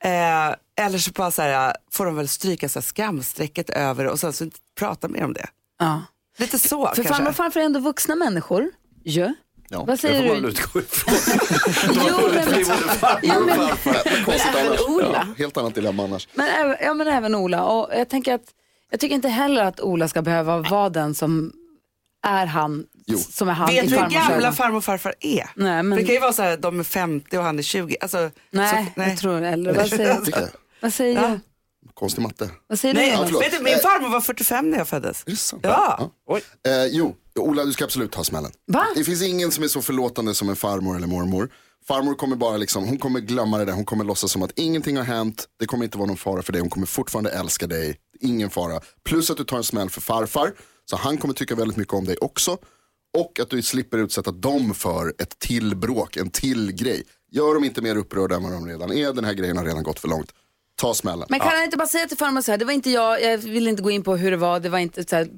Eh, 0.00 0.54
eller 0.84 0.98
så 0.98 1.10
bara 1.10 1.30
så 1.30 1.42
här, 1.42 1.76
får 1.92 2.06
de 2.06 2.16
väl 2.16 2.28
stryka 2.28 2.68
så 2.68 2.78
här 2.78 2.84
skamstrecket 2.84 3.70
över 3.70 4.06
och 4.06 4.20
sen 4.20 4.32
så 4.32 4.44
inte 4.44 4.58
prata 4.78 5.08
mer 5.08 5.24
om 5.24 5.32
det. 5.32 5.46
Ja. 5.78 6.02
Lite 6.36 6.58
så 6.58 6.86
För 6.86 6.94
kanske. 6.94 7.14
farmor 7.14 7.28
och 7.30 7.36
farfar 7.36 7.60
är 7.60 7.64
ändå 7.64 7.80
vuxna 7.80 8.14
människor. 8.14 8.70
Ja. 9.02 9.34
Ja, 9.68 9.84
Vad 9.84 10.00
säger 10.00 10.22
Det 10.22 10.28
får 10.28 10.34
man 10.34 10.36
du? 10.36 10.48
väl 10.48 10.50
utgå 10.50 10.80
ifrån. 10.80 11.14
Jo, 12.08 12.30
men, 12.34 12.48
även. 14.56 14.78
Ola. 14.88 15.08
Ja, 15.12 15.34
helt 15.38 15.56
annat 15.56 15.74
dilemma 15.74 16.04
annars. 16.04 16.28
men, 16.34 16.46
även- 16.48 16.76
ja, 16.80 16.94
men 16.94 17.08
även 17.08 17.34
Ola. 17.34 17.64
Och 17.64 17.88
jag, 17.98 18.08
tänker 18.08 18.34
att, 18.34 18.42
jag 18.90 19.00
tycker 19.00 19.14
inte 19.14 19.28
heller 19.28 19.64
att 19.64 19.80
Ola 19.80 20.08
ska 20.08 20.22
behöva 20.22 20.58
vara 20.58 20.88
den 20.90 21.14
som 21.14 21.52
är 22.26 22.46
han, 22.46 22.86
Jo. 23.06 23.18
som 23.18 23.48
är 23.48 23.52
han 23.52 23.66
Vet 23.68 23.84
i 23.84 23.88
du 23.88 23.98
hur 23.98 24.08
gamla 24.10 24.52
farmor 24.52 24.76
och 24.76 24.84
farfar 24.84 25.14
är? 25.20 25.50
Nej, 25.54 25.82
men- 25.82 25.90
För 25.90 25.96
Det 26.02 26.06
kan 26.06 26.14
ju 26.14 26.20
vara 26.20 26.32
så 26.32 26.42
här, 26.42 26.56
de 26.56 26.80
är 26.80 26.84
50 26.84 27.38
och 27.38 27.44
han 27.44 27.58
är 27.58 27.62
20. 27.62 27.96
Alltså, 28.00 28.30
Nej, 28.50 28.92
så, 28.96 29.00
jag 29.02 29.18
tror 29.18 29.42
äldre. 29.42 29.72
Vad 29.72 29.88
säger, 29.88 30.08
jag. 30.08 30.48
vad 30.80 30.92
säger 30.92 31.22
Ja. 31.22 31.28
du? 31.28 31.40
Konstig 31.98 32.22
matte. 32.22 32.50
Vad 32.66 32.78
säger 32.78 32.94
Nej, 32.94 33.10
du? 33.10 33.24
Förlåt. 33.24 33.42
vet 33.42 33.52
du, 33.52 33.64
min 33.64 33.78
farmor 33.78 34.08
var 34.08 34.20
45 34.20 34.70
när 34.70 34.78
jag 34.78 34.88
föddes. 34.88 35.22
Är 35.26 35.30
det 35.30 35.36
sant? 35.36 35.62
Ja. 35.64 36.10
Eh, 36.66 36.86
jo, 36.90 37.16
Ola 37.38 37.64
du 37.64 37.72
ska 37.72 37.84
absolut 37.84 38.12
ta 38.12 38.24
smällen. 38.24 38.50
Va? 38.72 38.86
Det 38.94 39.04
finns 39.04 39.22
ingen 39.22 39.50
som 39.50 39.64
är 39.64 39.68
så 39.68 39.82
förlåtande 39.82 40.34
som 40.34 40.48
en 40.48 40.56
farmor 40.56 40.96
eller 40.96 41.06
mormor. 41.06 41.50
Farmor 41.88 42.14
kommer 42.14 42.36
bara 42.36 42.56
liksom, 42.56 42.84
hon 42.84 42.98
kommer 42.98 43.20
glömma 43.20 43.58
det 43.58 43.64
där, 43.64 43.72
hon 43.72 43.84
kommer 43.84 44.04
låtsas 44.04 44.32
som 44.32 44.42
att 44.42 44.58
ingenting 44.58 44.96
har 44.96 45.04
hänt, 45.04 45.44
det 45.58 45.66
kommer 45.66 45.84
inte 45.84 45.98
vara 45.98 46.06
någon 46.06 46.16
fara 46.16 46.42
för 46.42 46.52
dig, 46.52 46.60
hon 46.60 46.70
kommer 46.70 46.86
fortfarande 46.86 47.30
älska 47.30 47.66
dig, 47.66 47.96
ingen 48.20 48.50
fara. 48.50 48.80
Plus 49.04 49.30
att 49.30 49.36
du 49.36 49.44
tar 49.44 49.56
en 49.56 49.64
smäll 49.64 49.90
för 49.90 50.00
farfar, 50.00 50.52
så 50.90 50.96
han 50.96 51.18
kommer 51.18 51.34
tycka 51.34 51.54
väldigt 51.54 51.76
mycket 51.76 51.94
om 51.94 52.04
dig 52.04 52.16
också. 52.20 52.58
Och 53.18 53.40
att 53.40 53.50
du 53.50 53.62
slipper 53.62 53.98
utsätta 53.98 54.30
dem 54.30 54.74
för 54.74 55.14
ett 55.18 55.38
till 55.38 55.76
bråk, 55.76 56.16
en 56.16 56.30
till 56.30 56.72
grej. 56.72 57.02
Gör 57.30 57.54
dem 57.54 57.64
inte 57.64 57.82
mer 57.82 57.96
upprörda 57.96 58.36
än 58.36 58.42
vad 58.42 58.52
de 58.52 58.66
redan 58.66 58.92
är, 58.92 59.12
den 59.12 59.24
här 59.24 59.32
grejen 59.34 59.56
har 59.56 59.64
redan 59.64 59.82
gått 59.82 59.98
för 59.98 60.08
långt. 60.08 60.32
Ta 60.80 60.94
smällen. 60.94 61.26
Men 61.30 61.40
kan 61.40 61.48
han 61.48 61.64
inte 61.64 61.76
bara 61.76 61.88
säga 61.88 62.06
till 62.08 62.16
farmor 62.16 62.40
så 62.40 62.50
här, 62.50 62.58
det 62.58 62.64
var 62.64 62.72
inte 62.72 62.90
jag, 62.90 63.22
jag 63.22 63.38
vill 63.38 63.68
inte 63.68 63.82
gå 63.82 63.90
in 63.90 64.02
på 64.02 64.16
hur 64.16 64.30
det 64.30 64.36
var, 64.36 64.60
det 64.60 64.68
var 64.68 64.78
inte 64.78 65.04
så 65.04 65.16
här, 65.16 65.28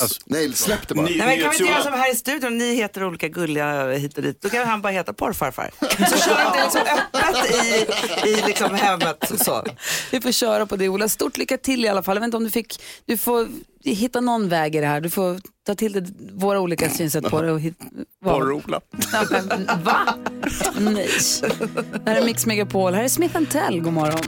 Alltså, 0.00 0.20
Nej, 0.26 0.52
släpp 0.52 0.88
det 0.88 0.94
bara. 0.94 1.06
ny- 1.06 1.18
Nej, 1.18 1.26
men 1.26 1.40
kan 1.40 1.50
vi 1.50 1.56
inte 1.56 1.72
göra 1.72 1.82
som 1.82 1.92
här 1.92 2.12
i 2.12 2.14
studion, 2.16 2.58
ni 2.58 2.74
heter 2.74 3.04
olika 3.04 3.28
gulliga 3.28 3.88
hit 3.92 4.16
och 4.16 4.22
dit. 4.22 4.42
Då 4.42 4.48
kan 4.48 4.68
han 4.68 4.82
bara 4.82 4.92
heta 4.92 5.12
porrfarfar. 5.12 5.70
Så 5.80 6.16
kör 6.18 6.34
de 6.44 6.58
det 6.58 6.64
liksom 6.64 6.80
öppet 7.14 8.24
i, 8.26 8.28
i 8.28 8.42
liksom 8.46 8.74
hemmet. 8.74 9.32
Så. 9.44 9.64
vi 10.10 10.20
får 10.20 10.32
köra 10.32 10.66
på 10.66 10.76
det 10.76 10.88
Ola. 10.88 11.08
Stort 11.08 11.36
lycka 11.36 11.58
till 11.58 11.84
i 11.84 11.88
alla 11.88 12.02
fall. 12.02 12.16
Jag 12.16 12.20
vet 12.20 12.26
inte 12.26 12.36
om 12.36 12.44
du 12.44 12.50
fick, 12.50 12.82
du 13.06 13.16
får 13.16 13.48
hitta 13.84 14.20
någon 14.20 14.48
väg 14.48 14.76
i 14.76 14.80
det 14.80 14.86
här. 14.86 15.00
Du 15.00 15.10
får 15.10 15.40
ta 15.66 15.74
till 15.74 15.92
dig 15.92 16.02
våra 16.32 16.60
olika 16.60 16.90
synsätt 16.90 17.24
på 17.30 17.42
det. 17.42 17.52
Och 17.52 17.60
hit, 17.60 17.74
vad- 18.24 18.34
Porr-Ola. 18.40 18.80
Va? 19.82 20.14
Nej. 20.80 21.08
Det 22.04 22.10
här 22.10 22.16
är 22.16 22.24
Mix 22.24 22.46
Megapol, 22.46 22.94
här 22.94 23.04
är 23.04 23.08
Smith 23.08 23.40
Tell. 23.50 23.80
God 23.80 23.92
morgon. 23.92 24.20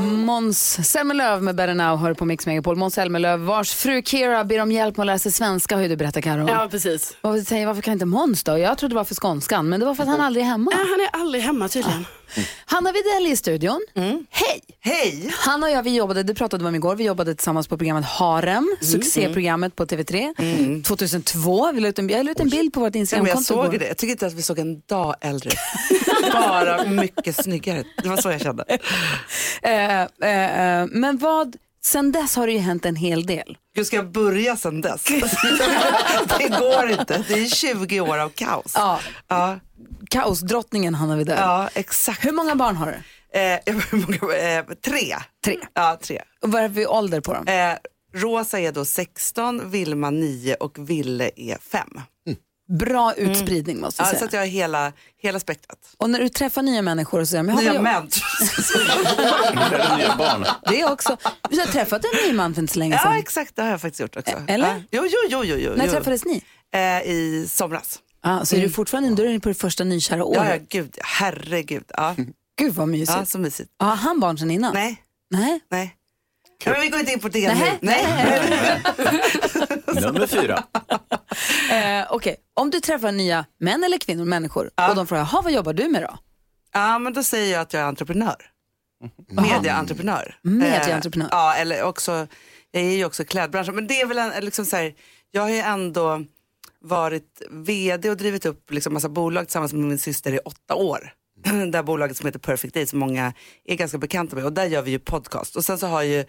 Måns 0.00 0.90
Zelmerlöw 0.90 1.42
med 1.42 1.54
Better 1.54 1.74
Now 1.74 1.96
hör 1.96 2.14
på 2.14 2.24
Mix 2.24 2.46
Megapol. 2.46 2.76
Måns 2.76 2.94
Zelmerlöw 2.94 3.36
vars 3.46 3.74
fru 3.74 4.02
Kira 4.02 4.44
ber 4.44 4.62
om 4.62 4.72
hjälp 4.72 4.96
med 4.96 5.02
att 5.02 5.06
lära 5.06 5.18
sig 5.18 5.32
svenska 5.32 5.74
har 5.74 5.82
ju 5.82 5.88
du 5.88 5.96
berättat 5.96 6.24
Karo. 6.24 6.48
Ja 6.48 6.68
precis. 6.70 7.16
Varför, 7.20 7.40
säger, 7.40 7.66
varför 7.66 7.82
kan 7.82 7.92
inte 7.92 8.06
Måns 8.06 8.44
då? 8.44 8.58
Jag 8.58 8.78
trodde 8.78 8.92
det 8.94 8.96
var 8.96 9.04
för 9.04 9.14
skånskan, 9.14 9.68
men 9.68 9.80
det 9.80 9.86
var 9.86 9.94
för 9.94 10.02
att 10.02 10.08
han 10.08 10.20
aldrig 10.20 10.44
är 10.44 10.48
hemma. 10.48 10.70
Ja, 10.74 10.78
han 10.78 11.00
är 11.00 11.22
aldrig 11.22 11.42
hemma 11.42 11.68
tydligen. 11.68 12.04
Hanna 12.64 12.92
Widell 12.92 13.32
i 13.32 13.36
studion. 13.36 13.80
Hej! 14.30 14.60
Hej! 14.80 15.30
Han 15.32 15.62
och 15.62 15.70
jag, 15.70 15.82
vi 15.82 15.96
jobbade, 15.96 16.22
det 16.22 16.34
pratade 16.34 16.64
vi 16.64 16.68
om 16.68 16.74
igår, 16.74 16.96
vi 16.96 17.04
jobbade 17.04 17.34
tillsammans 17.34 17.68
på 17.68 17.78
programmet 17.78 18.04
Harem, 18.04 18.76
succéprogrammet 18.80 19.76
på 19.76 19.84
TV3. 19.84 20.82
2002, 20.82 21.72
vi 21.72 21.80
la 21.80 21.88
ut 21.88 21.98
en, 21.98 22.08
jag 22.08 22.24
la 22.24 22.30
ut 22.30 22.40
en 22.40 22.48
bild 22.48 22.72
på 22.72 22.80
vårt 22.80 22.94
men 22.94 22.98
jag 22.98 23.00
Instagramkonto 23.00 23.44
såg 23.44 23.78
det. 23.78 23.88
Jag 23.88 23.96
tycker 23.96 24.12
inte 24.12 24.26
att 24.26 24.32
vi 24.32 24.42
såg 24.42 24.58
en 24.58 24.80
dag 24.80 25.14
äldre. 25.20 25.50
Bara 26.32 26.84
mycket 26.84 27.36
snyggare. 27.36 27.84
Det 28.02 28.08
var 28.08 28.16
så 28.16 28.30
jag 28.30 28.40
kände. 28.40 28.64
Eh, 29.62 30.00
eh, 30.00 30.80
eh, 30.80 30.86
men 30.90 31.18
vad, 31.18 31.56
sen 31.84 32.12
dess 32.12 32.36
har 32.36 32.46
det 32.46 32.52
ju 32.52 32.58
hänt 32.58 32.84
en 32.86 32.96
hel 32.96 33.26
del. 33.26 33.56
Hur 33.74 33.84
ska 33.84 33.96
jag 33.96 34.10
börja 34.12 34.56
sen 34.56 34.80
dess? 34.80 35.04
det 36.38 36.48
går 36.48 36.90
inte. 36.90 37.24
Det 37.28 37.34
är 37.34 37.46
20 37.46 38.00
år 38.00 38.18
av 38.18 38.28
kaos. 38.28 38.72
Ja, 38.74 39.00
Ja, 39.28 39.58
kaosdrottningen 40.10 40.94
Hanna 40.94 41.16
Widell. 41.16 41.38
ja 41.38 41.68
exakt. 41.74 42.24
Hur 42.24 42.32
många 42.32 42.54
barn 42.54 42.76
har 42.76 42.86
du? 42.86 43.38
Eh, 43.40 43.58
hur 43.90 43.96
många- 44.20 44.36
eh, 44.36 44.64
tre. 44.84 45.16
Tre. 45.44 45.56
Ja, 45.74 45.98
tre. 46.02 46.22
Och 46.42 46.52
vad 46.52 46.62
är 46.62 46.68
för 46.68 46.90
ålder 46.90 47.20
på 47.20 47.34
dem? 47.34 47.46
Eh, 47.48 47.72
Rosa 48.14 48.60
är 48.60 48.72
då 48.72 48.84
16, 48.84 49.70
Vilma 49.70 50.10
9 50.10 50.54
och 50.54 50.90
Ville 50.90 51.30
är 51.36 51.58
5. 51.72 51.88
Bra 52.78 53.14
utspridning 53.14 53.80
måste 53.80 54.02
jag 54.02 54.06
Ja, 54.06 54.10
säga. 54.10 54.18
så 54.18 54.24
att 54.24 54.32
jag 54.32 54.40
har 54.40 54.46
hela, 54.46 54.92
hela 55.22 55.40
spektrat. 55.40 55.78
Och 55.96 56.10
när 56.10 56.18
du 56.18 56.28
träffar 56.28 56.62
nya 56.62 56.82
människor 56.82 57.20
så 57.20 57.26
säger 57.26 57.42
de, 57.42 57.46
"Men 57.46 57.54
har 57.56 57.62
Nya 57.62 57.72
vi- 57.72 57.78
män. 57.78 58.08
Nya 59.98 60.14
barn. 60.18 60.46
Det 60.68 60.80
är 60.80 60.92
också. 60.92 61.16
Du 61.50 61.58
har 61.60 61.66
träffat 61.66 62.04
en 62.04 62.28
ny 62.28 62.32
man 62.36 62.54
för 62.54 62.60
inte 62.62 62.72
så 62.72 62.78
länge 62.78 62.94
ja 62.94 63.02
sedan. 63.02 63.12
exakt, 63.18 63.56
det 63.56 63.62
har 63.62 63.70
jag 63.70 63.80
faktiskt 63.80 64.00
gjort 64.00 64.16
också. 64.16 64.42
Eller? 64.48 64.68
Ja. 64.68 64.80
Jo, 64.90 65.02
jo, 65.06 65.18
jo, 65.28 65.44
jo, 65.44 65.56
jo. 65.56 65.72
När 65.76 65.88
träffades 65.88 66.24
ni? 66.24 66.42
Eh, 66.74 66.80
I 67.10 67.46
somras. 67.50 67.98
Ja, 68.22 68.44
så 68.44 68.56
är 68.56 68.60
du 68.60 68.70
fortfarande 68.70 69.14
då 69.14 69.22
är 69.28 69.32
du 69.32 69.40
på 69.40 69.48
det 69.48 69.54
första 69.54 69.84
nykära 69.84 70.24
året. 70.24 70.42
Ja, 70.48 70.54
ja, 70.54 70.60
gud, 70.68 70.98
herregud. 71.02 71.84
Ja, 71.88 72.14
Gud 72.58 72.74
vad 72.74 72.88
mysigt. 72.88 73.18
ja 73.18 73.26
så 73.26 73.38
mysigt. 73.38 73.70
Har 73.78 73.94
han 73.96 74.20
barn 74.20 74.38
sedan 74.38 74.50
innan? 74.50 74.74
Nej, 74.74 75.02
Nej. 75.30 75.60
Nej. 75.70 75.96
Ja, 76.64 76.70
men 76.72 76.80
vi 76.80 76.88
går 76.88 77.00
inte 77.00 77.12
in 77.12 77.20
på 77.20 77.28
det 77.28 77.48
Nej. 77.54 77.78
nu. 77.80 77.88
Nej. 77.88 78.82
Nummer 80.02 80.26
fyra. 80.26 80.64
Eh, 81.72 82.06
Okej, 82.12 82.36
om 82.54 82.70
du 82.70 82.80
träffar 82.80 83.12
nya 83.12 83.44
män 83.60 83.84
eller 83.84 83.98
kvinnor, 83.98 84.24
människor, 84.24 84.70
och 84.88 84.94
de 84.96 85.06
frågar, 85.06 85.24
"Ha, 85.24 85.40
vad 85.42 85.52
jobbar 85.52 85.72
du 85.72 85.88
med 85.88 86.02
då? 86.02 86.18
Ja, 86.72 86.98
men 86.98 87.12
då 87.12 87.22
säger 87.22 87.52
jag 87.52 87.60
att 87.60 87.72
jag 87.72 87.82
är 87.82 87.86
entreprenör. 87.86 88.36
Medieentreprenör. 89.28 90.38
Medieentreprenör. 90.42 91.26
Eh, 91.26 91.30
ja, 91.32 91.54
eller 91.54 91.82
också, 91.82 92.26
jag 92.70 92.82
är 92.82 92.90
ju 92.96 93.04
också 93.04 93.24
klädbranschen. 93.24 93.74
Men 93.74 93.86
det 93.86 94.00
är 94.00 94.06
väl 94.06 94.18
en, 94.18 94.44
liksom 94.44 94.64
så 94.64 94.76
här, 94.76 94.94
jag 95.30 95.42
har 95.42 95.48
ju 95.50 95.58
ändå 95.58 96.24
varit 96.80 97.42
vd 97.50 98.10
och 98.10 98.16
drivit 98.16 98.46
upp 98.46 98.70
liksom 98.70 98.94
massa 98.94 99.08
bolag 99.08 99.46
tillsammans 99.46 99.72
med 99.72 99.82
min 99.82 99.98
syster 99.98 100.32
i 100.32 100.38
åtta 100.38 100.74
år. 100.74 101.12
det 101.70 101.78
här 101.78 101.82
bolaget 101.82 102.16
som 102.16 102.26
heter 102.26 102.38
Perfect 102.38 102.74
Day 102.74 102.86
som 102.86 102.98
många 102.98 103.32
är 103.64 103.76
ganska 103.76 103.98
bekanta 103.98 104.36
med 104.36 104.44
och 104.44 104.52
där 104.52 104.66
gör 104.66 104.82
vi 104.82 104.90
ju 104.90 104.98
podcast. 104.98 105.56
Och 105.56 105.64
sen 105.64 105.78
så 105.78 105.86
har 105.86 106.02
ju 106.02 106.24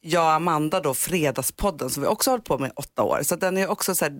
jag 0.00 0.24
och 0.24 0.32
Amanda 0.32 0.80
då 0.80 0.94
Fredagspodden 0.94 1.90
som 1.90 2.02
vi 2.02 2.08
också 2.08 2.30
har 2.30 2.32
hållit 2.32 2.44
på 2.44 2.58
med 2.58 2.68
i 2.68 2.72
åtta 2.76 3.02
år. 3.02 3.20
Så 3.22 3.36
den 3.36 3.56
är 3.56 3.70
också 3.70 3.94
så 3.94 4.04
här, 4.04 4.12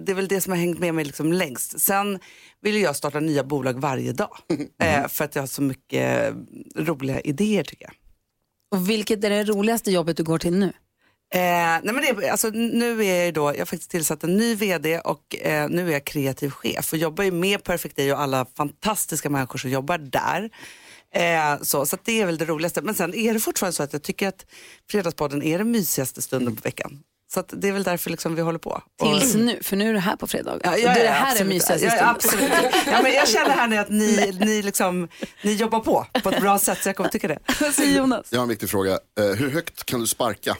det 0.00 0.12
är 0.12 0.14
väl 0.14 0.28
det 0.28 0.40
som 0.40 0.52
har 0.52 0.58
hängt 0.58 0.78
med 0.78 0.94
mig 0.94 1.04
liksom 1.04 1.32
längst. 1.32 1.80
Sen 1.80 2.18
vill 2.60 2.74
ju 2.74 2.80
jag 2.80 2.96
starta 2.96 3.20
nya 3.20 3.44
bolag 3.44 3.80
varje 3.80 4.12
dag. 4.12 4.36
eh, 4.80 5.08
för 5.08 5.24
att 5.24 5.34
jag 5.34 5.42
har 5.42 5.46
så 5.46 5.62
mycket 5.62 6.34
roliga 6.76 7.20
idéer 7.20 7.64
tycker 7.64 7.84
jag. 7.84 7.94
Och 8.70 8.90
vilket 8.90 9.24
är 9.24 9.30
det 9.30 9.44
roligaste 9.44 9.90
jobbet 9.90 10.16
du 10.16 10.24
går 10.24 10.38
till 10.38 10.54
nu? 10.58 10.72
Eh, 11.34 11.40
nej 11.40 11.80
men 11.82 11.96
det, 11.96 12.08
är- 12.08 12.30
alltså, 12.30 12.48
nu 12.50 13.04
är 13.04 13.14
jag 13.16 13.26
ju 13.26 13.32
då, 13.32 13.42
jag 13.52 13.58
har 13.58 13.64
faktiskt 13.66 13.90
tillsatt 13.90 14.24
en 14.24 14.36
ny 14.36 14.54
vd 14.54 14.98
och 14.98 15.36
eh, 15.36 15.68
nu 15.68 15.88
är 15.88 15.92
jag 15.92 16.04
kreativ 16.04 16.50
chef 16.50 16.92
och 16.92 16.98
jobbar 16.98 17.24
ju 17.24 17.30
med 17.30 17.64
Perfect 17.64 17.96
Day 17.96 18.12
och 18.12 18.20
alla 18.20 18.46
fantastiska 18.56 19.30
människor 19.30 19.58
som 19.58 19.70
jobbar 19.70 19.98
där. 19.98 20.50
Eh, 21.14 21.62
så 21.62 21.86
så 21.86 21.96
att 21.96 22.04
det 22.04 22.20
är 22.20 22.26
väl 22.26 22.38
det 22.38 22.44
roligaste. 22.44 22.82
Men 22.82 22.94
sen 22.94 23.14
är 23.14 23.34
det 23.34 23.40
fortfarande 23.40 23.72
så 23.76 23.82
att 23.82 23.92
jag 23.92 24.02
tycker 24.02 24.28
att 24.28 24.46
Fredagspodden 24.90 25.42
är 25.42 25.58
den 25.58 25.70
mysigaste 25.70 26.22
stunden 26.22 26.56
på 26.56 26.60
veckan. 26.62 26.98
Så 27.34 27.40
att 27.40 27.52
det 27.56 27.68
är 27.68 27.72
väl 27.72 27.82
därför 27.82 28.10
liksom 28.10 28.34
vi 28.34 28.42
håller 28.42 28.58
på. 28.58 28.82
Tills 29.02 29.34
Och- 29.34 29.40
nu, 29.40 29.62
för 29.62 29.76
nu 29.76 29.88
är 29.88 29.92
du 29.92 29.98
här 29.98 30.16
på 30.16 30.26
fredag. 30.26 30.58
Ja, 30.64 30.72
så 30.72 30.78
ja, 30.78 30.94
det 30.94 31.00
är 31.00 31.04
ja, 31.04 31.10
här 31.10 31.26
är 31.26 31.30
absolut. 31.30 31.52
mysigaste 31.54 31.86
ja, 31.86 31.92
ja, 31.96 32.16
stunden. 32.28 32.50
absolut. 32.52 32.74
ja, 32.86 33.02
men 33.02 33.12
Jag 33.12 33.28
känner 33.28 33.50
här 33.50 33.66
nu 33.68 33.76
att 33.76 33.88
ni, 33.90 34.36
ni, 34.40 34.62
liksom, 34.62 35.08
ni 35.42 35.52
jobbar 35.54 35.80
på 35.80 36.06
på 36.22 36.28
ett 36.30 36.40
bra 36.40 36.58
sätt 36.58 36.78
så 36.82 36.88
jag 36.88 36.96
kommer 36.96 37.10
tycka 37.10 37.28
det. 37.28 37.38
Säger 37.72 37.98
Jonas? 37.98 38.26
Jag 38.30 38.38
har 38.38 38.42
en 38.42 38.48
viktig 38.48 38.70
fråga. 38.70 38.92
Eh, 38.92 39.26
hur 39.38 39.50
högt 39.50 39.84
kan 39.84 40.00
du 40.00 40.06
sparka? 40.06 40.56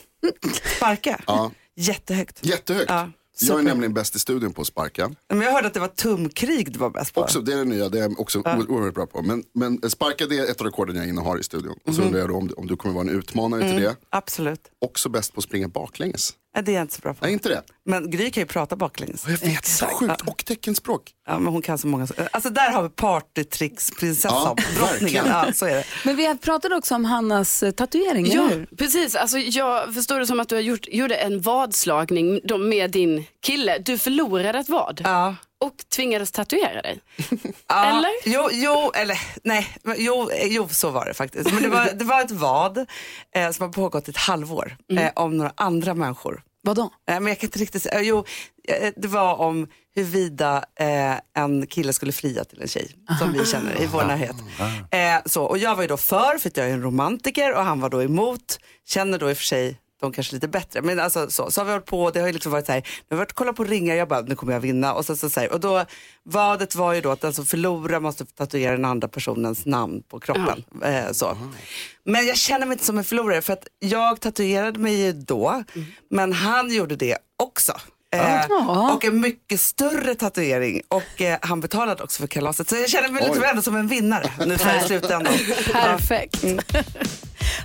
Sparka? 0.77 1.21
Ja. 1.27 1.51
Jättehögt. 1.75 2.39
Jättehögt. 2.45 2.89
Ja, 2.89 2.95
jag 2.95 3.09
är 3.41 3.45
super. 3.59 3.63
nämligen 3.63 3.93
bäst 3.93 4.15
i 4.15 4.19
studion 4.19 4.53
på 4.53 4.61
att 4.61 4.67
sparka. 4.67 5.11
Men 5.29 5.41
jag 5.41 5.51
hörde 5.51 5.67
att 5.67 5.73
det 5.73 5.79
var 5.79 5.87
tumkrig 5.87 6.71
du 6.73 6.79
var 6.79 6.89
bäst 6.89 7.13
på. 7.13 7.21
Också, 7.21 7.41
det 7.41 7.53
är 7.53 7.57
det 7.57 7.65
nya, 7.65 7.89
det 7.89 7.97
är 7.97 8.01
jag 8.01 8.19
också 8.19 8.39
o- 8.39 8.65
oerhört 8.69 8.93
bra 8.93 9.05
på. 9.05 9.21
Men, 9.21 9.43
men 9.53 9.89
sparka 9.89 10.25
det 10.25 10.37
är 10.37 10.51
ett 10.51 10.61
av 10.61 10.65
rekorden 10.67 10.95
jag 10.95 11.07
innehar 11.07 11.39
i 11.39 11.43
studion. 11.43 11.75
Och 11.87 11.93
så 11.93 11.99
Mhm. 12.01 12.07
undrar 12.07 12.19
jag 12.19 12.29
då 12.29 12.35
om, 12.35 12.49
om 12.57 12.67
du 12.67 12.75
kommer 12.75 12.95
vara 12.95 13.03
en 13.09 13.09
utmanare 13.19 13.61
till 13.73 13.81
det. 13.81 13.95
Absolut. 14.09 14.61
Också 14.81 15.09
bäst 15.09 15.33
på 15.33 15.39
att 15.39 15.43
springa 15.43 15.67
baklänges. 15.67 16.33
Det 16.63 16.71
är 16.71 16.73
jag 16.75 16.81
inte 16.81 16.93
så 16.93 17.01
bra 17.01 17.13
på. 17.13 17.19
Nej, 17.25 17.33
inte 17.33 17.49
det. 17.49 17.61
Men 17.85 18.11
Gry 18.11 18.31
kan 18.31 18.41
ju 18.41 18.47
prata 18.47 18.75
baklänges. 18.75 19.25
Jag 19.27 19.37
vet, 19.37 19.65
så 19.65 19.85
sjukt. 19.85 20.21
Och 20.21 20.45
teckenspråk. 20.45 21.11
Ja, 21.27 21.39
men 21.39 21.53
hon 21.53 21.61
kan 21.61 21.77
så 21.77 21.87
många. 21.87 22.07
Alltså 22.31 22.49
där 22.49 22.71
har 22.71 22.83
vi 22.83 22.89
partytricksprinsessan, 22.89 24.31
Ja, 24.33 24.55
drottningen. 24.79 25.25
Ja, 25.27 25.45
så 25.53 25.65
är 25.65 25.75
det. 25.75 25.85
Men 26.05 26.15
vi 26.15 26.37
pratade 26.37 26.75
också 26.75 26.95
om 26.95 27.05
Hannas 27.05 27.63
eh, 27.63 27.71
tatuering, 27.71 28.31
Ja, 28.31 28.49
precis. 28.77 29.15
Alltså, 29.15 29.37
jag 29.37 29.93
förstår 29.93 30.19
det 30.19 30.27
som 30.27 30.39
att 30.39 30.49
du 30.49 30.55
har 30.55 30.61
gjort, 30.61 30.87
gjorde 30.87 31.15
en 31.15 31.41
vadslagning 31.41 32.39
med 32.59 32.91
din 32.91 33.25
kille. 33.45 33.77
Du 33.77 33.97
förlorade 33.97 34.59
ett 34.59 34.69
vad 34.69 35.01
Ja. 35.03 35.35
Och 35.65 35.89
tvingades 35.95 36.31
tatuera 36.31 36.81
dig. 36.81 36.99
Ja, 37.67 37.85
Eller? 37.85 38.09
Jo, 38.25 38.49
jo, 38.51 38.91
eller 38.95 39.19
nej, 39.43 39.77
jo, 39.97 40.29
jo, 40.43 40.67
så 40.69 40.89
var 40.89 41.05
det 41.05 41.13
faktiskt. 41.13 41.53
Men 41.53 41.63
det 41.63 41.69
var, 41.69 41.89
det 41.93 42.05
var 42.05 42.21
ett 42.21 42.31
vad 42.31 42.77
eh, 43.35 43.51
som 43.51 43.65
har 43.65 43.73
pågått 43.73 44.07
ett 44.07 44.17
halvår 44.17 44.77
eh, 44.93 45.11
om 45.15 45.37
några 45.37 45.51
andra 45.55 45.93
människor. 45.93 46.41
Vadå? 46.63 46.81
Eh, 46.81 47.19
men 47.19 47.27
jag 47.27 47.39
kan 47.39 47.47
inte 47.47 47.59
riktigt 47.59 47.83
säga, 47.83 48.01
jo, 48.01 48.25
eh, 48.67 48.93
det 48.97 49.07
var 49.07 49.35
om 49.35 49.67
huruvida 49.95 50.65
eh, 50.79 51.43
en 51.43 51.67
kille 51.67 51.93
skulle 51.93 52.11
fria 52.11 52.43
till 52.43 52.61
en 52.61 52.67
tjej 52.67 52.91
som 53.19 53.33
vi 53.33 53.45
känner 53.45 53.81
i 53.81 53.85
vår 53.85 54.03
närhet. 54.05 54.35
Eh, 54.91 55.21
så, 55.25 55.43
och 55.43 55.57
jag 55.57 55.75
var 55.75 55.81
ju 55.81 55.87
då 55.87 55.97
för, 55.97 56.37
för 56.37 56.49
att 56.49 56.57
jag 56.57 56.69
är 56.69 56.73
en 56.73 56.81
romantiker 56.81 57.53
och 57.53 57.63
han 57.63 57.79
var 57.81 57.89
då 57.89 58.03
emot, 58.03 58.59
känner 58.87 59.17
då 59.19 59.29
i 59.29 59.33
och 59.33 59.37
för 59.37 59.43
sig 59.45 59.79
de 60.01 60.11
kanske 60.11 60.33
lite 60.33 60.47
bättre. 60.47 60.81
Men 60.81 60.99
alltså, 60.99 61.29
så, 61.29 61.51
så 61.51 61.61
har 61.61 61.65
vi 61.65 61.71
hållit 61.71 61.85
på, 61.85 62.11
det 62.11 62.19
har 62.19 62.27
ju 62.27 62.33
liksom 62.33 62.51
varit 62.51 62.65
så 62.65 62.71
här, 62.71 62.81
nu 62.81 63.15
har 63.15 63.17
varit 63.17 63.31
och 63.31 63.37
kollat 63.37 63.55
på 63.55 63.63
ringar, 63.63 63.95
jag 63.95 64.07
bara, 64.07 64.21
nu 64.21 64.35
kommer 64.35 64.53
jag 64.53 64.59
vinna. 64.59 64.93
Och, 64.93 65.05
så, 65.05 65.15
så, 65.15 65.29
så 65.29 65.39
här, 65.39 65.51
och 65.51 65.59
då, 65.59 65.85
vadet 66.23 66.75
var 66.75 66.93
ju 66.93 67.01
då 67.01 67.11
att 67.11 67.21
den 67.21 67.33
som 67.33 67.45
förlorar 67.45 67.99
måste 67.99 68.25
tatuera 68.25 68.71
den 68.71 68.85
andra 68.85 69.07
personens 69.07 69.65
namn 69.65 70.03
på 70.09 70.19
kroppen. 70.19 70.63
Eh, 70.83 71.11
så. 71.11 71.37
Men 72.03 72.25
jag 72.25 72.37
känner 72.37 72.65
mig 72.65 72.73
inte 72.73 72.85
som 72.85 72.97
en 72.97 73.03
förlorare 73.03 73.41
för 73.41 73.53
att 73.53 73.67
jag 73.79 74.19
tatuerade 74.19 74.79
mig 74.79 75.05
ju 75.05 75.13
då, 75.13 75.63
men 76.09 76.33
han 76.33 76.73
gjorde 76.73 76.95
det 76.95 77.17
också. 77.43 77.73
Eh, 78.11 78.93
och 78.93 79.05
en 79.05 79.19
mycket 79.19 79.61
större 79.61 80.15
tatuering 80.15 80.81
och 80.87 81.21
eh, 81.21 81.37
han 81.41 81.61
betalade 81.61 82.03
också 82.03 82.21
för 82.21 82.27
kalaset. 82.27 82.69
Så 82.69 82.75
jag 82.75 82.89
känner 82.89 83.09
mig 83.09 83.29
Oj. 83.31 83.43
ändå 83.49 83.61
som 83.61 83.75
en 83.75 83.87
vinnare 83.87 84.31
nu 84.45 84.53
i 84.53 84.87
slutändan. 84.87 85.33
Perfekt. 85.71 86.45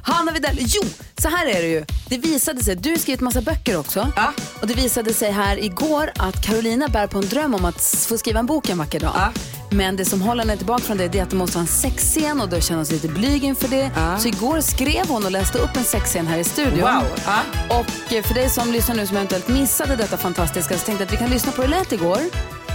Hanna 0.02 0.32
Widell, 0.32 0.56
jo, 0.58 0.82
så 1.22 1.28
här 1.28 1.46
är 1.46 1.62
det 1.62 1.68
ju. 1.68 1.84
Det 2.08 2.18
visade 2.18 2.64
sig, 2.64 2.76
du 2.76 2.90
har 2.90 2.96
skrivit 2.96 3.20
massa 3.20 3.40
böcker 3.40 3.78
också. 3.78 4.12
Ja. 4.16 4.32
Och 4.60 4.66
det 4.66 4.74
visade 4.74 5.14
sig 5.14 5.30
här 5.32 5.64
igår 5.64 6.10
att 6.16 6.46
Carolina 6.46 6.88
bär 6.88 7.06
på 7.06 7.18
en 7.18 7.28
dröm 7.28 7.54
om 7.54 7.64
att 7.64 7.82
få 8.08 8.18
skriva 8.18 8.38
en 8.38 8.46
bok 8.46 8.68
en 8.68 8.78
vacker 8.78 9.00
dag. 9.00 9.12
Ja. 9.14 9.32
Men 9.70 9.96
det 9.96 10.04
som 10.04 10.22
håller 10.22 10.42
henne 10.44 10.56
tillbaka 10.56 10.82
från 10.82 10.96
det, 10.96 11.08
det 11.08 11.18
är 11.18 11.22
att 11.22 11.30
det 11.30 11.36
måste 11.36 11.56
vara 11.56 11.62
en 11.62 11.66
sexscen 11.66 12.40
och 12.40 12.48
då 12.48 12.60
känner 12.60 12.78
hon 12.78 12.86
sig 12.86 12.94
lite 12.94 13.08
blyg 13.08 13.44
inför 13.44 13.68
det. 13.68 13.90
Så 14.18 14.28
igår 14.28 14.60
skrev 14.60 15.08
hon 15.08 15.24
och 15.24 15.30
läste 15.30 15.58
upp 15.58 15.76
en 15.76 15.84
sexscen 15.84 16.26
här 16.26 16.38
i 16.38 16.44
studion. 16.44 16.80
Wow. 16.80 17.04
Ja. 17.26 17.40
Och 17.68 18.12
eh, 18.12 18.22
för 18.22 18.34
dig 18.34 18.50
som 18.50 18.72
lyssnar 18.72 18.96
nu 18.96 19.06
som 19.06 19.16
eventuellt 19.16 19.48
missade 19.48 19.96
detta 19.96 20.16
fantastiska 20.16 20.78
så 20.78 20.84
tänkte 20.86 21.02
jag 21.02 21.06
att 21.06 21.12
vi 21.12 21.16
kan 21.16 21.30
lyssna 21.30 21.52
på 21.52 21.62
hur 21.62 21.68
det 21.68 21.78
lät 21.78 21.92
igår. 21.92 22.20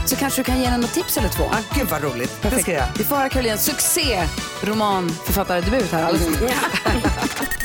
Så 0.06 0.16
kanske 0.16 0.40
du 0.42 0.44
kan 0.46 0.60
ge 0.60 0.66
henne 0.66 0.78
något 0.78 0.94
tips 0.94 1.18
eller 1.18 1.30
två. 1.30 1.44
Ah, 1.44 1.58
gud 1.76 1.88
vad 1.88 2.04
roligt. 2.04 2.42
Det 2.42 2.60
ska 2.62 2.72
jag. 2.74 2.86
Vi 2.98 3.04
får 3.04 3.16
höra 3.16 3.30
Karolinas 3.30 3.66
succé 3.66 4.24
romanförfattardebut 4.64 5.92
här 5.92 6.04
alldeles. 6.04 6.38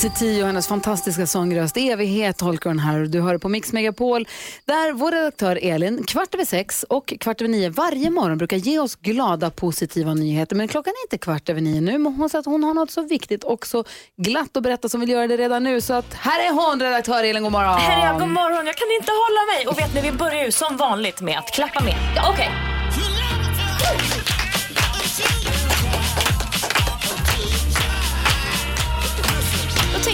Till 0.00 0.10
tio 0.10 0.42
och 0.42 0.46
hennes 0.46 0.68
fantastiska 0.68 1.26
sångröst, 1.26 1.76
evighet 1.76 2.36
tolkar 2.36 2.70
hon 2.70 2.78
här. 2.78 2.98
Du 3.00 3.20
hör 3.20 3.38
på 3.38 3.48
Mix 3.48 3.72
Megapol 3.72 4.28
där 4.64 4.92
vår 4.92 5.12
redaktör 5.12 5.58
Elin 5.62 6.04
kvart 6.04 6.34
över 6.34 6.44
sex 6.44 6.84
och 6.88 7.14
kvart 7.20 7.40
över 7.40 7.48
nio 7.48 7.70
varje 7.70 8.10
morgon 8.10 8.38
brukar 8.38 8.56
ge 8.56 8.78
oss 8.78 8.96
glada 8.96 9.50
positiva 9.50 10.14
nyheter. 10.14 10.56
Men 10.56 10.68
klockan 10.68 10.92
är 10.96 11.06
inte 11.06 11.18
kvart 11.18 11.48
över 11.48 11.60
nio 11.60 11.80
nu 11.80 11.98
men 11.98 12.14
hon 12.14 12.28
säger 12.28 12.40
att 12.40 12.46
hon 12.46 12.64
har 12.64 12.74
något 12.74 12.90
så 12.90 13.02
viktigt 13.02 13.44
och 13.44 13.66
så 13.66 13.84
glatt 14.16 14.56
att 14.56 14.62
berätta 14.62 14.88
som 14.88 15.00
vill 15.00 15.10
göra 15.10 15.26
det 15.26 15.36
redan 15.36 15.64
nu. 15.64 15.80
Så 15.80 15.94
att 15.94 16.14
här 16.14 16.46
är 16.46 16.52
hon, 16.52 16.80
redaktör 16.80 17.24
Elin, 17.24 17.42
god 17.42 17.52
morgon. 17.52 17.78
Här 17.78 18.02
är 18.02 18.06
jag, 18.06 18.20
god 18.20 18.28
morgon. 18.28 18.66
Jag 18.66 18.76
kan 18.76 18.88
inte 19.00 19.12
hålla 19.12 19.56
mig. 19.56 19.66
Och 19.66 19.78
vet 19.78 19.94
ni, 19.94 20.10
vi 20.10 20.18
börjar 20.18 20.44
ju 20.44 20.52
som 20.52 20.76
vanligt 20.76 21.20
med 21.20 21.38
att 21.38 21.50
klappa 21.54 21.84
med. 21.84 21.94
Ja, 22.16 22.30
okej. 22.32 22.50
Okay. 22.50 23.07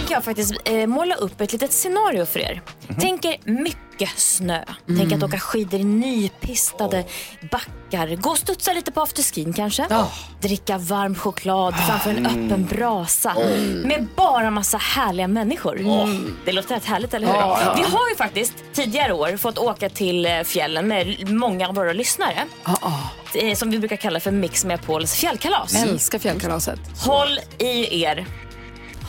Tänker 0.05 0.15
jag 0.15 0.25
faktiskt 0.25 0.55
eh, 0.65 0.87
måla 0.87 1.15
upp 1.15 1.41
ett 1.41 1.53
litet 1.53 1.73
scenario 1.73 2.27
för 2.27 2.41
er. 2.41 2.63
Tänk 3.01 3.25
er 3.25 3.37
mycket 3.45 4.19
snö. 4.19 4.65
Tänk 4.87 5.13
att 5.13 5.23
åka 5.23 5.39
skidor 5.39 5.81
i 5.81 5.85
nypistade 5.85 7.05
backar. 7.51 8.17
Gå 8.17 8.31
och 8.31 8.39
studsa 8.39 8.73
lite 8.73 8.93
på 8.93 9.01
afterskin 9.01 9.53
kanske. 9.53 9.87
Dricka 10.41 10.79
varm 10.79 11.15
choklad 11.15 11.75
framför 11.87 12.11
en 12.11 12.27
öppen 12.27 12.67
brasa. 12.67 13.35
Med 13.85 14.07
bara 14.17 14.51
massa 14.51 14.79
härliga 14.79 15.29
människor. 15.29 15.77
Det 16.45 16.53
låter 16.53 16.75
rätt 16.75 16.85
härligt, 16.85 17.15
eller 17.15 17.27
hur? 17.27 17.35
Vi 17.77 17.83
har 17.83 18.09
ju 18.09 18.17
faktiskt 18.17 18.55
tidigare 18.73 19.13
år 19.13 19.37
fått 19.37 19.59
åka 19.59 19.89
till 19.89 20.27
eh, 20.27 20.41
fjällen 20.43 20.89
med 20.89 21.31
många 21.31 21.69
av 21.69 21.75
våra 21.75 21.93
lyssnare. 21.93 22.45
Eh, 23.35 23.55
Som 23.55 23.71
vi 23.71 23.79
brukar 23.79 23.97
kalla 23.97 24.21
för 24.21 24.31
Mix 24.31 24.65
med 24.65 24.83
Pauls 24.83 25.15
fjällkalas. 25.15 25.75
Älskar 25.75 26.19
fjällkalaset. 26.19 26.81
Håll 27.07 27.39
i 27.59 28.03
er. 28.03 28.27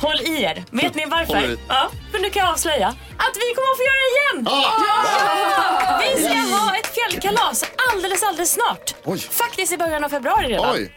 Håll 0.05 0.21
i 0.21 0.43
er. 0.43 0.63
Vet 0.71 0.95
ni 0.95 1.05
varför? 1.05 1.57
Ja, 1.67 1.89
för 2.11 2.19
nu 2.19 2.29
kan 2.29 2.43
jag 2.45 2.51
avslöja 2.53 2.87
att 2.87 3.35
vi 3.41 3.47
kommer 3.55 3.71
att 3.71 3.77
få 3.77 3.83
göra 3.89 4.01
det 4.05 4.11
igen. 4.15 4.47
Ja! 4.51 6.09
Vi 6.17 6.23
ska 6.23 6.55
ha 6.57 6.75
ett 6.77 6.87
fjällkalas 6.87 7.63
alldeles, 7.93 8.23
alldeles 8.23 8.51
snart. 8.51 8.95
Oj. 9.05 9.19
Faktiskt 9.19 9.73
i 9.73 9.77
början 9.77 10.03
av 10.03 10.09
februari 10.09 10.47
redan. 10.47 10.71
Oj, 10.75 10.91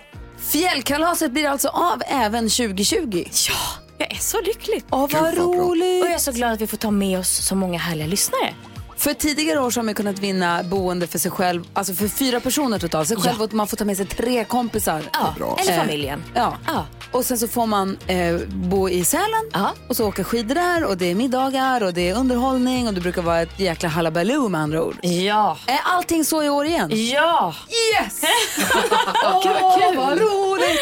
Fjällkalaset 0.53 1.31
blir 1.33 1.49
alltså 1.49 1.69
av 1.69 2.03
även 2.07 2.49
2020. 2.49 3.25
Ja, 3.49 3.55
jag 3.99 4.11
är 4.13 4.17
så 4.21 4.41
lycklig. 4.41 4.85
Åh, 4.91 5.07
vad 5.13 5.35
roligt! 5.37 6.03
Och 6.05 6.09
jag 6.09 6.15
är 6.15 6.19
så 6.19 6.33
glad 6.33 6.53
att 6.53 6.61
vi 6.61 6.67
får 6.67 6.77
ta 6.77 6.91
med 6.91 7.19
oss 7.19 7.47
så 7.47 7.55
många 7.55 7.79
härliga 7.79 8.07
lyssnare. 8.07 8.55
För 8.97 9.15
tidigare 9.15 9.61
år 9.61 9.71
så 9.71 9.81
har 9.81 9.85
man 9.85 9.95
kunnat 9.95 10.19
vinna 10.19 10.63
boende 10.63 11.07
för 11.07 11.19
sig 11.19 11.31
själv, 11.31 11.65
alltså 11.73 11.95
för 11.95 12.09
fyra 12.09 12.41
personer 12.41 12.79
totalt. 12.79 13.09
Sig 13.09 13.17
själv 13.17 13.43
och 13.43 13.53
man 13.55 13.67
får 13.69 13.77
ta 13.77 13.85
med 13.85 13.97
sig 13.97 14.07
tre 14.07 14.45
kompisar. 14.45 15.03
Ja, 15.13 15.35
Bra. 15.39 15.59
eller 15.61 15.73
Eh, 15.73 15.79
familjen. 15.79 16.25
Ja. 16.35 16.57
Ja. 16.67 16.87
Och 17.13 17.25
sen 17.25 17.39
så 17.39 17.49
får 17.49 17.67
man 17.67 17.99
eh, 18.07 18.37
bo 18.49 18.89
i 18.89 19.05
Sälen 19.05 19.51
Ja. 19.53 19.75
och 19.89 19.97
så 19.97 20.09
åka 20.09 20.25
skidor 20.25 20.55
där 20.55 20.85
och 20.85 20.97
det 20.97 21.11
är 21.11 21.15
middagar 21.15 21.83
och 21.83 21.95
det 21.95 22.09
är 22.09 22.15
underhållning 22.15 22.89
och 22.89 22.95
det 22.95 23.01
brukar 23.01 23.23
vara 23.23 23.41
ett 23.41 23.61
jäkla 23.61 23.89
halabaloo 23.89 24.49
med 24.49 24.61
andra 24.61 24.85
ord. 24.85 24.97
Ja. 25.03 25.59
Är 25.67 25.81
allting 25.85 26.25
så 26.25 26.43
i 26.43 26.49
år 26.49 26.67
igen? 26.67 26.91
Ja. 27.15 27.55
Yes! 28.03 28.21
Åh, 29.25 29.95
vad 29.97 30.19
roligt! 30.19 30.81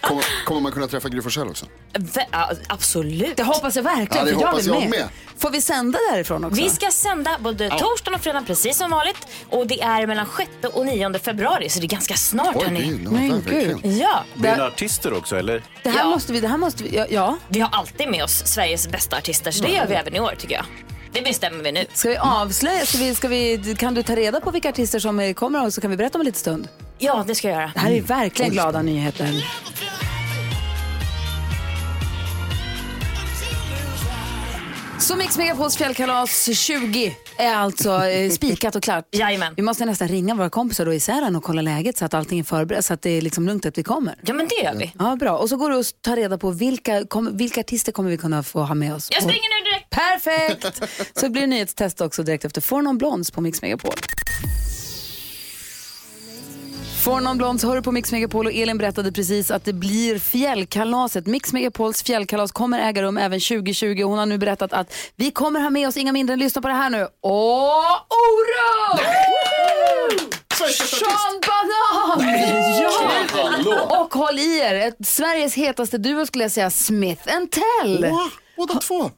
Kommer, 0.00 0.24
kommer 0.44 0.60
man 0.60 0.72
kunna 0.72 0.86
träffa 0.86 1.08
Gry 1.08 1.22
Forssell 1.22 1.48
också? 1.48 1.66
Vä- 1.92 2.24
ja, 2.30 2.50
absolut. 2.68 3.36
Det 3.36 3.42
hoppas 3.42 3.76
jag 3.76 3.82
verkligen, 3.82 4.08
Ja, 4.18 4.24
det 4.24 4.32
för 4.34 4.40
jag 4.40 4.48
hoppas 4.48 4.64
vill 4.66 4.72
jag 4.74 4.80
med. 4.80 4.90
med. 4.90 5.08
Får 5.38 5.50
vi 5.50 5.60
sända 5.60 5.98
därifrån 6.12 6.44
också? 6.44 6.62
Vi 6.62 6.70
ska 6.70 6.90
sända 6.90 7.36
både 7.40 7.70
torsdagen 7.70 8.14
och 8.14 8.20
fredagen 8.20 8.44
precis 8.46 8.76
som 8.76 8.90
vanligt. 8.90 9.16
Och 9.50 9.66
det 9.66 9.80
är 9.82 10.06
mellan 10.06 10.26
6 10.36 10.50
och 10.74 10.86
9 10.86 11.18
februari, 11.18 11.68
så 11.68 11.80
det 11.80 11.86
är 11.86 11.88
ganska 11.88 12.14
snart. 12.14 12.56
Oj, 12.56 12.60
det 12.60 12.64
är 12.66 12.70
hörni. 12.70 12.86
ju 12.86 13.08
Men 13.10 13.28
något, 13.28 13.46
verkligen. 13.46 13.80
gud. 13.82 13.92
Ja, 13.92 14.24
Blir 14.34 14.50
det 14.50 14.56
några 14.56 14.70
artister 14.70 15.12
också 15.18 15.33
eller? 15.38 15.62
Det 15.82 15.90
här 15.90 15.98
Ja. 15.98 16.04
måste 16.10 16.32
vi, 16.32 16.40
det 16.40 16.48
här 16.48 16.56
måste 16.56 16.84
vi, 16.84 16.96
ja, 16.96 17.06
ja. 17.10 17.36
vi 17.48 17.60
har 17.60 17.70
alltid 17.72 18.08
med 18.08 18.24
oss 18.24 18.46
Sveriges 18.46 18.88
bästa 18.88 19.16
artister, 19.16 19.50
så 19.50 19.64
det 19.64 19.70
gör 19.72 19.86
vi 19.86 19.94
även 19.94 20.16
i 20.16 20.20
år 20.20 20.34
tycker 20.38 20.54
jag. 20.54 20.64
Det 21.12 21.22
bestämmer 21.22 21.64
vi 21.64 21.72
nu. 21.72 21.84
Ska 21.94 22.08
vi 22.08 22.16
avslöja, 22.16 22.86
ska 22.86 22.98
vi, 22.98 23.14
ska 23.14 23.28
vi, 23.28 23.74
kan 23.78 23.94
du 23.94 24.02
ta 24.02 24.16
reda 24.16 24.40
på 24.40 24.50
vilka 24.50 24.68
artister 24.68 24.98
som 24.98 25.20
eh, 25.20 25.34
kommer 25.34 25.64
och 25.66 25.74
så 25.74 25.80
kan 25.80 25.90
vi 25.90 25.96
berätta 25.96 26.18
om 26.18 26.20
en 26.20 26.26
liten 26.26 26.40
stund? 26.40 26.68
Ja, 26.98 27.24
det 27.26 27.34
ska 27.34 27.48
jag 27.48 27.56
göra. 27.60 27.70
Det 27.74 27.80
här 27.80 27.90
är 27.90 28.00
verkligen 28.02 28.50
glada 28.52 28.82
nyheter. 28.82 29.44
Så 34.98 35.16
Mix 35.16 35.38
Megapols 35.38 35.76
fjällkalas 35.76 36.48
20 36.56 37.16
är 37.38 37.54
alltså 37.54 38.04
eh, 38.06 38.30
spikat 38.30 38.76
och 38.76 38.82
klart. 38.82 39.04
Jajamän. 39.12 39.54
Vi 39.56 39.62
måste 39.62 39.84
nästan 39.84 40.08
ringa 40.08 40.34
våra 40.34 40.50
kompisar 40.50 40.86
då 40.86 40.94
i 40.94 41.00
Sälen 41.00 41.36
och 41.36 41.44
kolla 41.44 41.62
läget 41.62 41.96
så 41.96 42.04
att 42.04 42.14
allting 42.14 42.38
är 42.38 42.44
förberett, 42.44 42.84
så 42.84 42.94
att 42.94 43.02
det 43.02 43.10
är 43.10 43.20
liksom 43.22 43.46
lugnt 43.46 43.66
att 43.66 43.78
vi 43.78 43.82
kommer. 43.82 44.14
Ja, 44.26 44.34
men 44.34 44.48
det 44.48 44.64
gör 44.64 44.74
vi. 44.74 44.92
Ja, 44.98 45.16
bra. 45.16 45.38
Och 45.38 45.48
så 45.48 45.56
går 45.56 45.70
du 45.70 45.76
och 45.76 45.84
tar 46.00 46.16
reda 46.16 46.38
på 46.38 46.50
vilka, 46.50 47.06
kom, 47.06 47.36
vilka 47.36 47.60
artister 47.60 47.92
kommer 47.92 48.10
vi 48.10 48.16
kunna 48.16 48.42
få 48.42 48.62
ha 48.62 48.74
med 48.74 48.94
oss. 48.94 49.08
Jag 49.12 49.22
springer 49.22 49.64
nu 49.64 49.70
direkt. 49.70 49.90
Perfekt! 49.90 50.82
Så 51.14 51.26
det 51.26 51.30
blir 51.30 51.46
nyhetstest 51.46 52.00
också 52.00 52.22
direkt 52.22 52.44
efter 52.44 52.60
Får 52.60 52.82
någon 52.82 52.98
blonds 52.98 53.30
på 53.30 53.40
Mix 53.40 53.62
Megapol. 53.62 53.94
Får 57.04 57.20
någon 57.20 57.38
blonds 57.38 57.64
hör 57.64 57.76
du 57.76 57.82
på 57.82 57.92
Mix 57.92 58.12
Megapol 58.12 58.46
och 58.46 58.52
Elin 58.52 58.78
berättade 58.78 59.12
precis 59.12 59.50
att 59.50 59.64
det 59.64 59.72
blir 59.72 60.18
fjällkalaset. 60.18 61.26
Mix 61.26 61.52
Megapols 61.52 62.02
fjällkalas 62.02 62.52
kommer 62.52 62.88
äga 62.88 63.02
rum 63.02 63.18
även 63.18 63.40
2020 63.40 64.02
och 64.04 64.10
hon 64.10 64.18
har 64.18 64.26
nu 64.26 64.38
berättat 64.38 64.72
att 64.72 64.94
vi 65.16 65.30
kommer 65.30 65.60
ha 65.60 65.70
med 65.70 65.88
oss 65.88 65.96
inga 65.96 66.12
mindre 66.12 66.32
än, 66.32 66.38
lyssna 66.38 66.62
på 66.62 66.68
det 66.68 66.74
här 66.74 66.90
nu, 66.90 67.06
Åh, 67.22 67.92
Orup! 68.24 69.00
Sean 70.52 71.40
Banan! 71.46 72.34
Ja! 72.82 74.00
Och 74.00 74.14
håll 74.14 74.38
i 74.38 74.58
er, 74.58 74.74
ett, 74.74 74.96
Sveriges 75.06 75.54
hetaste 75.54 75.98
duo 75.98 76.26
skulle 76.26 76.44
jag 76.44 76.52
säga, 76.52 76.70
Smith 76.70 77.34
and 77.36 77.48
Tell. 77.50 78.06
Båda 78.56 78.74
två. 78.74 79.10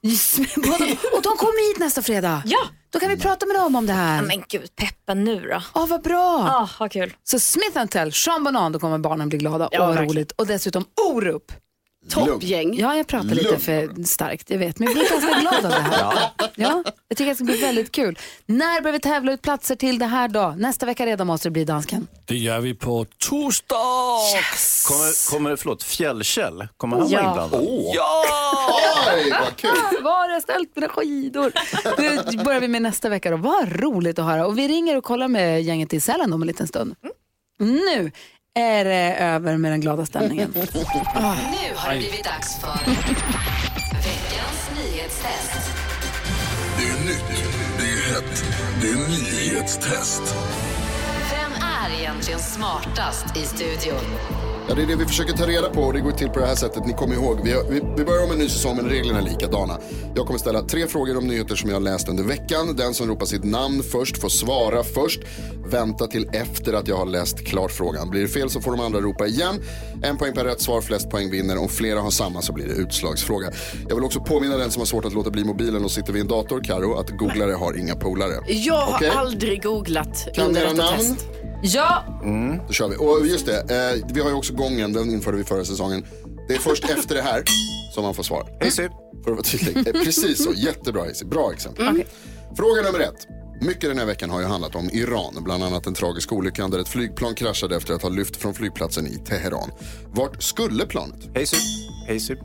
Båda- 0.56 0.84
Och 1.12 1.22
de 1.22 1.36
kommer 1.36 1.68
hit 1.68 1.78
nästa 1.78 2.02
fredag. 2.02 2.42
Ja. 2.46 2.58
Då 2.96 3.00
kan 3.00 3.08
vi 3.08 3.16
prata 3.16 3.46
med 3.46 3.56
dem 3.56 3.76
om 3.76 3.86
det 3.86 3.92
här. 3.92 4.22
Men 4.22 4.44
gud, 4.48 4.76
peppa 4.76 5.14
nu 5.14 5.40
då. 5.40 5.62
Åh, 5.74 5.86
vad 5.88 6.02
bra. 6.02 6.48
Ah, 6.50 6.68
vad 6.80 6.92
kul. 6.92 7.14
Så 7.24 7.38
Smith 7.38 7.86
Tell, 7.86 8.12
Sean 8.12 8.44
Banan, 8.44 8.72
då 8.72 8.78
kommer 8.78 8.98
barnen 8.98 9.28
bli 9.28 9.38
glada. 9.38 9.68
Ja, 9.72 9.86
verkligen. 9.86 10.08
roligt. 10.10 10.32
Och 10.32 10.46
dessutom 10.46 10.84
Orup. 11.10 11.52
Toppgäng. 12.10 12.74
Ja, 12.78 12.96
jag 12.96 13.06
pratar 13.06 13.28
lite 13.28 13.48
Lugn. 13.48 13.60
för 13.60 14.02
starkt, 14.04 14.50
jag 14.50 14.58
vet. 14.58 14.78
Men 14.78 14.88
jag 14.88 14.96
blir 14.96 15.10
ganska 15.10 15.40
glad 15.40 15.54
av 15.64 15.70
det 15.70 15.76
här. 15.80 16.30
Ja. 16.58 16.82
jag 17.08 17.18
tycker 17.18 17.30
att 17.32 17.38
det 17.38 17.44
ska 17.44 17.52
bli 17.52 17.56
väldigt 17.60 17.92
kul. 17.92 18.18
När 18.46 18.80
börjar 18.80 18.92
vi 18.92 19.00
tävla 19.00 19.32
ut 19.32 19.42
platser 19.42 19.76
till 19.76 19.98
det 19.98 20.06
här 20.06 20.28
då? 20.28 20.54
Nästa 20.58 20.86
vecka 20.86 21.06
redan 21.06 21.26
måste 21.26 21.48
det 21.48 21.50
bli 21.52 21.64
dansken. 21.64 22.06
Det 22.24 22.36
gör 22.36 22.60
vi 22.60 22.74
på 22.74 23.06
torsdag. 23.18 23.76
Kommer, 24.88 25.30
kommer 25.30 25.56
förlåt, 25.56 25.82
Fjällkäll, 25.82 26.68
kommer 26.76 26.96
han 26.96 27.08
Ja. 27.08 27.18
vara 27.22 27.28
inblandad? 27.30 27.60
Oj, 27.62 29.30
vad 29.30 29.56
kul. 29.56 29.70
Var 30.02 30.10
har 30.16 30.28
jag 30.28 30.42
ställt 30.42 30.76
mina 30.76 30.88
skidor? 30.88 31.52
Det 32.36 32.44
börjar 32.44 32.60
vi 32.60 32.68
med 32.68 32.82
nästa 32.82 33.08
vecka 33.08 33.30
då. 33.30 33.36
Vad 33.36 33.80
roligt 33.80 34.18
att 34.18 34.24
höra. 34.24 34.46
Och 34.46 34.58
vi 34.58 34.68
ringer 34.68 34.96
och 34.96 35.04
kollar 35.04 35.28
med 35.28 35.62
gänget 35.62 35.92
i 35.94 36.00
Sälen 36.00 36.32
om 36.32 36.42
en 36.42 36.46
liten 36.48 36.66
stund. 36.68 36.94
Nu 37.58 38.12
är 38.56 38.84
det 38.84 39.16
över 39.16 39.56
med 39.56 39.72
den 39.72 39.80
glada 39.80 40.06
stämningen. 40.06 40.52
Nu 40.54 40.62
har 41.76 41.92
det 41.92 41.98
blivit 41.98 42.24
dags 42.24 42.60
för 42.60 42.78
veckans 43.94 44.70
nyhetstest. 44.76 45.70
Det 46.78 46.84
är 46.84 47.04
nytt, 47.04 47.44
det 47.78 47.84
är 47.84 48.14
hett, 48.14 48.44
det 48.80 48.88
är 48.88 48.96
nyhetstest. 48.96 50.22
Vem 51.30 51.52
är 51.62 52.00
egentligen 52.00 52.40
smartast 52.40 53.36
i 53.36 53.40
studion? 53.40 54.45
Ja, 54.68 54.74
det 54.74 54.82
är 54.82 54.86
det 54.86 54.96
vi 54.96 55.04
försöker 55.04 55.32
ta 55.32 55.46
reda 55.46 55.70
på 55.70 55.80
och 55.80 55.92
det 55.92 56.00
går 56.00 56.10
till 56.12 56.28
på 56.28 56.38
det 56.40 56.46
här 56.46 56.54
sättet. 56.54 56.86
Ni 56.86 56.92
kommer 56.92 57.14
ihåg, 57.14 57.40
vi, 57.44 57.52
har, 57.52 57.62
vi, 57.70 57.80
vi 57.96 58.04
börjar 58.04 58.24
om 58.24 58.30
en 58.30 58.38
ny 58.38 58.48
säsong 58.48 58.76
men 58.76 58.84
reglerna 58.88 59.18
är 59.18 59.22
likadana. 59.22 59.78
Jag 60.14 60.26
kommer 60.26 60.38
ställa 60.38 60.62
tre 60.62 60.86
frågor 60.86 61.16
om 61.18 61.26
nyheter 61.26 61.54
som 61.56 61.70
jag 61.70 61.76
har 61.76 61.80
läst 61.80 62.08
under 62.08 62.24
veckan. 62.24 62.76
Den 62.76 62.94
som 62.94 63.08
ropar 63.08 63.26
sitt 63.26 63.44
namn 63.44 63.82
först 63.82 64.18
får 64.20 64.28
svara 64.28 64.82
först. 64.84 65.20
Vänta 65.66 66.06
till 66.06 66.28
efter 66.32 66.72
att 66.72 66.88
jag 66.88 66.96
har 66.96 67.06
läst 67.06 67.46
klart 67.46 67.72
frågan. 67.72 68.10
Blir 68.10 68.22
det 68.22 68.28
fel 68.28 68.50
så 68.50 68.60
får 68.60 68.70
de 68.70 68.80
andra 68.80 69.00
ropa 69.00 69.26
igen. 69.26 69.54
En 70.02 70.16
poäng 70.16 70.32
per 70.34 70.44
rätt 70.44 70.60
svar, 70.60 70.80
flest 70.80 71.10
poäng 71.10 71.30
vinner. 71.30 71.58
Om 71.58 71.68
flera 71.68 72.00
har 72.00 72.10
samma 72.10 72.42
så 72.42 72.52
blir 72.52 72.66
det 72.66 72.72
utslagsfråga. 72.74 73.50
Jag 73.88 73.94
vill 73.96 74.04
också 74.04 74.20
påminna 74.20 74.56
den 74.56 74.70
som 74.70 74.80
har 74.80 74.86
svårt 74.86 75.04
att 75.04 75.14
låta 75.14 75.30
bli 75.30 75.44
mobilen 75.44 75.84
och 75.84 75.90
sitter 75.90 76.12
vid 76.12 76.22
en 76.22 76.28
dator, 76.28 76.60
Karo, 76.64 76.94
att 76.94 77.10
googlare 77.10 77.52
har 77.52 77.78
inga 77.78 77.94
polare. 77.96 78.32
Jag 78.46 78.74
har 78.74 78.96
Okej. 78.96 79.08
aldrig 79.08 79.62
googlat 79.62 80.28
Kan 80.34 80.46
under 80.46 80.60
detta 80.60 80.74
namn? 80.82 80.96
test. 80.98 81.26
Ja, 81.62 82.04
Då 82.66 82.72
kör 82.72 82.88
vi. 82.88 82.96
Och 82.96 83.26
just 83.26 83.46
det, 83.46 83.60
eh, 83.60 84.06
vi 84.14 84.20
har 84.20 84.28
ju 84.28 84.34
också 84.34 84.52
gången, 84.54 84.92
den 84.92 85.10
införde 85.10 85.36
vi 85.36 85.44
förra 85.44 85.64
säsongen. 85.64 86.04
Det 86.48 86.54
är 86.54 86.58
först 86.58 86.84
efter 86.84 87.14
det 87.14 87.22
här 87.22 87.42
som 87.94 88.04
man 88.04 88.14
får 88.14 88.22
svara. 88.22 88.46
Hejsi. 88.60 88.88
För 89.24 89.30
att 89.30 89.36
vara 89.36 89.42
tydlig. 89.42 89.76
Eh, 89.88 90.02
Precis 90.04 90.44
så, 90.44 90.52
jättebra 90.52 91.02
Hayes. 91.02 91.24
Bra 91.24 91.52
exempel. 91.52 92.04
Fråga 92.56 92.82
nummer 92.82 93.00
ett. 93.00 93.26
Mycket 93.60 93.82
den 93.90 93.98
här 93.98 94.06
veckan 94.06 94.30
har 94.30 94.40
ju 94.40 94.46
handlat 94.46 94.74
om 94.74 94.90
Iran, 94.92 95.36
bland 95.44 95.64
annat 95.64 95.84
den 95.84 95.94
tragiska 95.94 96.34
olyckan 96.34 96.70
där 96.70 96.78
ett 96.78 96.88
flygplan 96.88 97.34
kraschade 97.34 97.76
efter 97.76 97.94
att 97.94 98.02
ha 98.02 98.08
lyft 98.08 98.36
från 98.36 98.54
flygplatsen 98.54 99.06
i 99.06 99.18
Teheran. 99.18 99.70
Vart 100.14 100.42
skulle 100.42 100.86
planet? 100.86 101.18
Hejsi. 101.34 101.56
Hejsi. 102.06 102.36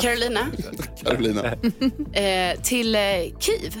Carolina, 0.00 0.40
Carolina. 1.04 1.44
eh, 2.12 2.60
till 2.62 2.94
eh, 2.94 3.00
Kiev. 3.38 3.76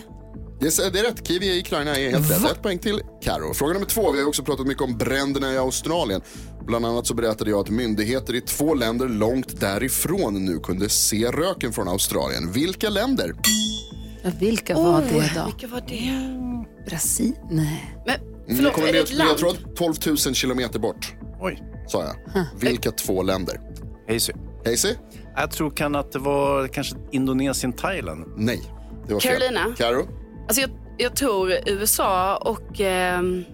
Det 0.60 0.66
är, 0.66 0.90
det 0.90 0.98
är 0.98 1.02
rätt, 1.02 1.26
Kiwi 1.28 1.46
i 1.56 1.60
Ukraina 1.60 1.96
är 1.96 2.10
helt 2.10 2.30
rätt. 2.30 2.50
Ett 2.52 2.62
poäng 2.62 2.78
till 2.78 3.00
Karo. 3.22 3.54
Fråga 3.54 3.72
nummer 3.72 3.86
två. 3.86 4.12
Vi 4.12 4.20
har 4.20 4.28
också 4.28 4.42
pratat 4.42 4.66
mycket 4.66 4.82
om 4.82 4.98
bränderna 4.98 5.52
i 5.52 5.58
Australien. 5.58 6.20
Bland 6.66 6.86
annat 6.86 7.06
så 7.06 7.14
berättade 7.14 7.50
jag 7.50 7.60
att 7.60 7.70
myndigheter 7.70 8.34
i 8.34 8.40
två 8.40 8.74
länder 8.74 9.08
långt 9.08 9.60
därifrån 9.60 10.44
nu 10.44 10.58
kunde 10.58 10.88
se 10.88 11.26
röken 11.30 11.72
från 11.72 11.88
Australien. 11.88 12.52
Vilka 12.52 12.90
länder? 12.90 13.34
Ja, 14.22 14.30
vilka 14.40 14.74
var 14.74 15.00
det 15.02 15.32
då? 15.34 15.44
Vilka 15.44 15.66
var 15.66 15.80
det? 15.88 16.90
Brasil? 16.90 17.32
Nej. 17.50 17.94
Men, 18.06 18.14
Mm, 18.46 18.56
förlåt, 18.56 18.74
kommer 18.74 18.88
är 18.88 18.92
det 18.92 18.98
ett 18.98 19.12
land? 19.12 19.30
ledtråd? 19.30 19.76
12 19.76 19.94
000 20.06 20.16
kilometer 20.16 20.78
bort, 20.78 21.14
Oj. 21.40 21.62
sa 21.88 22.04
jag. 22.04 22.44
Vilka 22.60 22.90
två 22.90 23.22
länder? 23.22 23.60
Hejsi. 24.08 24.32
Casey? 24.64 24.94
Jag 25.36 25.50
tror 25.50 25.70
kan 25.70 25.94
att 25.94 26.12
det 26.12 26.18
var 26.18 26.68
kanske 26.68 26.96
Indonesien, 27.12 27.72
Thailand. 27.72 28.24
Nej, 28.36 28.60
det 29.06 29.12
var 29.14 29.20
fel. 29.20 29.40
Carolina? 29.40 29.74
Karo? 29.78 30.06
Alltså 30.50 30.60
jag, 30.60 30.70
jag 30.98 31.16
tror 31.16 31.52
USA 31.66 32.36
och 32.36 32.80
ehm, 32.80 33.44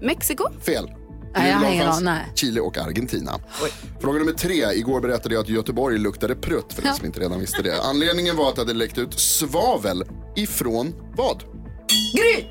Mexiko. 0.00 0.44
Fel. 0.60 0.84
Nej, 0.86 0.94
jag 1.34 1.40
har 1.40 1.46
Irland 1.48 1.74
ingen 1.74 1.86
fanns 1.86 1.96
aning, 1.96 2.04
nej. 2.04 2.32
Chile 2.34 2.60
och 2.60 2.78
Argentina. 2.78 3.40
Fråga 4.00 4.18
nummer 4.18 4.32
tre. 4.32 4.72
Igår 4.74 5.00
berättade 5.00 5.34
jag 5.34 5.42
att 5.42 5.48
Göteborg 5.48 5.98
luktade 5.98 6.34
prutt 6.34 6.72
för 6.72 6.82
den 6.82 6.94
som 6.94 7.06
inte 7.06 7.20
redan 7.20 7.40
visste 7.40 7.62
det. 7.62 7.82
Anledningen 7.82 8.36
var 8.36 8.48
att 8.48 8.54
det 8.54 8.60
hade 8.60 8.72
läckt 8.72 8.98
ut 8.98 9.20
svavel 9.20 10.04
ifrån 10.36 10.94
vad? 11.16 11.42
Gry! 12.14 12.44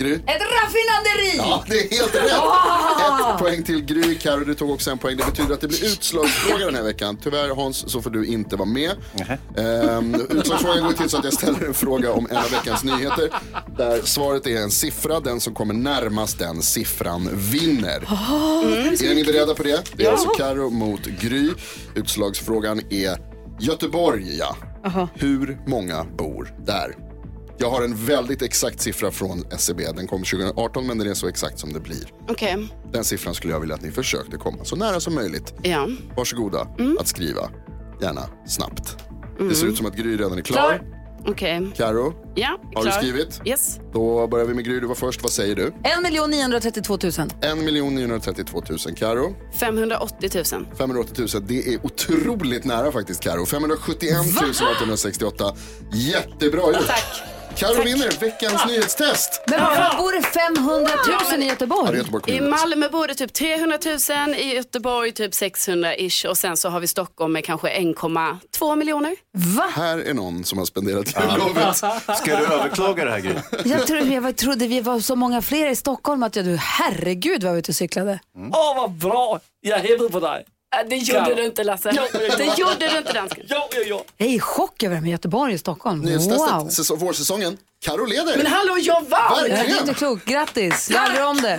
Gry? 0.00 0.14
Ett 0.14 0.22
raffinaderi! 0.26 1.36
Ja, 1.36 1.64
det 1.68 1.74
är 1.74 1.90
helt 1.98 2.14
rätt. 2.14 2.32
Ett 3.34 3.38
poäng 3.38 3.62
till 3.62 3.84
Gry. 3.84 4.14
Karo, 4.18 4.44
du 4.44 4.54
tog 4.54 4.70
också 4.70 4.90
en 4.90 4.98
poäng. 4.98 5.16
Det 5.16 5.24
betyder 5.26 5.54
att 5.54 5.60
det 5.60 5.68
blir 5.68 5.84
utslagsfråga 5.84 6.66
den 6.66 6.74
här 6.74 6.82
veckan. 6.82 7.18
Tyvärr 7.22 7.54
Hans, 7.54 7.90
så 7.92 8.02
får 8.02 8.10
du 8.10 8.26
inte 8.26 8.56
vara 8.56 8.68
med. 8.68 8.90
Ehm, 9.56 10.14
utslagsfrågan 10.30 10.84
går 10.84 10.92
till 10.92 11.10
så 11.10 11.16
att 11.18 11.24
jag 11.24 11.32
ställer 11.32 11.64
en 11.66 11.74
fråga 11.74 12.12
om 12.12 12.26
en 12.30 12.36
av 12.36 12.50
veckans 12.50 12.84
nyheter. 12.84 13.30
Där 13.78 14.00
svaret 14.04 14.46
är 14.46 14.56
en 14.56 14.70
siffra. 14.70 15.20
Den 15.20 15.40
som 15.40 15.54
kommer 15.54 15.74
närmast 15.74 16.38
den 16.38 16.62
siffran 16.62 17.28
vinner. 17.32 17.90
Är 19.10 19.14
ni 19.14 19.24
beredda 19.24 19.54
på 19.54 19.62
det? 19.62 19.82
Det 19.96 20.06
är 20.06 20.10
alltså 20.12 20.28
Karo 20.28 20.70
mot 20.70 21.04
Gry. 21.06 21.50
Utslagsfrågan 21.94 22.80
är 22.90 23.18
Göteborg, 23.60 24.38
ja. 24.38 24.56
Hur 25.14 25.58
många 25.66 26.04
bor 26.04 26.54
där? 26.66 27.09
Jag 27.62 27.70
har 27.70 27.82
en 27.82 27.94
väldigt 28.06 28.42
exakt 28.42 28.80
siffra 28.80 29.10
från 29.10 29.44
SCB. 29.52 29.84
Den 29.96 30.06
kom 30.06 30.24
2018 30.24 30.86
men 30.86 30.98
den 30.98 31.08
är 31.10 31.14
så 31.14 31.28
exakt 31.28 31.58
som 31.58 31.72
det 31.72 31.80
blir. 31.80 32.12
Okej, 32.28 32.68
Den 32.92 33.04
siffran 33.04 33.34
skulle 33.34 33.52
jag 33.52 33.60
vilja 33.60 33.74
att 33.74 33.82
ni 33.82 33.90
försökte 33.90 34.36
komma 34.36 34.64
så 34.64 34.76
nära 34.76 35.00
som 35.00 35.14
möjligt. 35.14 35.54
ja. 35.62 35.88
Varsågoda 36.16 36.68
att 37.00 37.08
skriva. 37.08 37.50
Gärna 38.02 38.22
snabbt. 38.46 38.96
Det 39.38 39.54
ser 39.54 39.66
ut 39.66 39.76
som 39.76 39.86
att 39.86 39.96
Gry 39.96 40.16
redan 40.16 40.38
är 40.38 40.42
klar. 40.42 40.82
Okej, 41.26 41.70
Karo, 41.76 42.14
ja. 42.34 42.58
har 42.74 42.82
klar. 42.82 42.84
du 42.84 42.98
skrivit? 42.98 43.40
Yes. 43.44 43.78
Då 43.92 44.26
börjar 44.26 44.46
vi 44.46 44.54
med 44.54 44.64
Gry. 44.64 44.80
Du 44.80 44.86
var 44.86 44.94
först. 44.94 45.22
Vad 45.22 45.32
säger 45.32 45.56
du? 45.56 45.66
1 45.66 45.72
932 46.30 46.98
000. 47.02 47.12
1 47.40 47.58
932 47.92 48.62
000. 48.70 48.78
Karo, 48.96 49.34
580 49.60 50.30
000. 50.52 50.66
580 50.78 51.26
000. 51.34 51.46
Det 51.46 51.74
är 51.74 51.86
otroligt 51.86 52.64
nära 52.64 52.92
faktiskt 52.92 53.20
Karo. 53.22 53.46
571 53.46 54.16
868. 54.76 55.54
Jättebra 55.92 56.60
gjort. 56.66 56.86
Tack. 56.86 57.22
Carro 57.56 57.82
vinner 57.82 58.20
veckans 58.20 58.66
nyhetstest. 58.66 59.42
Men 59.46 59.60
varför 59.60 59.98
bor 59.98 60.12
det 60.12 60.22
500 60.22 60.90
000 61.32 61.42
i 61.42 61.46
Göteborg? 61.46 61.86
det 61.92 61.94
är 61.94 61.98
Göteborg 61.98 62.36
I. 62.36 62.40
Malmö 62.40 62.88
bor 62.88 63.06
det 63.08 63.14
typ 63.14 63.32
300 63.32 63.78
000, 64.26 64.34
i 64.34 64.54
Göteborg 64.54 65.12
typ 65.12 65.34
600 65.34 65.96
ish 65.96 66.26
och 66.26 66.38
sen 66.38 66.56
så 66.56 66.68
har 66.68 66.80
vi 66.80 66.86
Stockholm 66.86 67.32
med 67.32 67.44
kanske 67.44 67.68
1,2 67.78 68.76
miljoner. 68.76 69.16
Va? 69.56 69.66
Här 69.74 69.98
är 69.98 70.14
någon 70.14 70.44
som 70.44 70.58
har 70.58 70.64
spenderat 70.64 71.14
jullovet. 71.30 71.76
Ska 72.18 72.36
du 72.36 72.46
överklaga 72.46 73.04
det 73.04 73.10
här 73.10 73.20
Gry? 73.20 73.34
Jag, 73.64 73.86
tror, 73.86 73.98
jag 74.00 74.20
var- 74.20 74.32
trodde 74.32 74.66
vi 74.66 74.80
var 74.80 75.00
så 75.00 75.16
många 75.16 75.42
fler 75.42 75.70
i 75.70 75.76
Stockholm 75.76 76.22
att 76.22 76.36
jag, 76.36 76.44
du, 76.44 76.56
herregud 76.56 77.44
vad 77.44 77.52
vi 77.52 77.58
ute 77.58 77.72
och 77.72 77.76
cyklade. 77.76 78.18
Åh, 78.52 78.76
vad 78.76 78.90
bra! 78.90 79.40
Jag 79.60 79.78
hejar 79.78 80.08
på 80.08 80.20
dig. 80.20 80.44
Äh, 80.76 80.88
Det 80.88 80.96
gjorde 80.96 81.34
du 81.34 81.44
inte 81.44 81.64
Lasse. 81.64 81.90
Jo, 81.96 82.02
jo, 82.14 82.20
jo. 82.28 82.34
Det 82.38 82.58
gjorde 82.58 82.88
du 82.92 82.98
inte 82.98 83.12
dansken. 83.12 83.44
Jo, 83.48 83.56
jo, 83.76 83.82
jo. 83.86 84.04
Jag 84.16 84.28
är 84.28 84.32
i 84.32 84.40
chock 84.40 84.82
över 84.82 84.94
det 84.94 85.00
med 85.00 85.10
Göteborg 85.10 85.54
och 85.54 85.60
Stockholm. 85.60 86.00
Nyhetstestet, 86.00 86.52
Wow. 86.52 86.68
säsong, 86.68 86.98
vårsäsongen. 86.98 87.56
Carro 87.84 88.06
leder. 88.06 88.36
Men 88.36 88.46
hallå, 88.46 88.76
jag 88.80 89.00
vann! 89.08 89.38
Jag 89.48 89.50
är 89.50 89.80
inte 89.80 89.94
klok. 89.94 90.24
Grattis, 90.24 90.90
jag 90.90 91.28
om 91.30 91.36
det. 91.42 91.58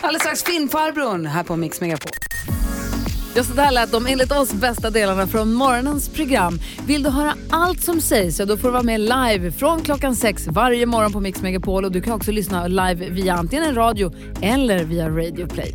Alldeles 0.00 0.22
strax 0.22 0.42
Filmfarbrorn 0.44 1.26
här 1.26 1.42
på 1.42 1.56
Mix 1.56 1.80
Megapol. 1.80 2.12
Ja, 3.34 3.44
så 3.44 3.52
där 3.52 3.70
lät 3.70 3.92
de 3.92 4.06
enligt 4.06 4.32
oss 4.32 4.52
bästa 4.52 4.90
delarna 4.90 5.26
från 5.26 5.52
morgonens 5.52 6.08
program. 6.08 6.60
Vill 6.86 7.02
du 7.02 7.10
höra 7.10 7.34
allt 7.50 7.82
som 7.84 8.00
sägs 8.00 8.36
så 8.36 8.44
då 8.44 8.56
får 8.56 8.68
du 8.68 8.72
vara 8.72 8.82
med 8.82 9.00
live 9.00 9.52
från 9.52 9.82
klockan 9.82 10.16
sex 10.16 10.46
varje 10.46 10.86
morgon 10.86 11.12
på 11.12 11.20
Mix 11.20 11.42
Megapol. 11.42 11.84
Och 11.84 11.92
du 11.92 12.02
kan 12.02 12.12
också 12.12 12.30
lyssna 12.32 12.66
live 12.66 13.10
via 13.10 13.34
antingen 13.34 13.64
en 13.64 13.74
radio 13.74 14.12
eller 14.42 14.84
via 14.84 15.08
Radio 15.08 15.46
Play. 15.46 15.74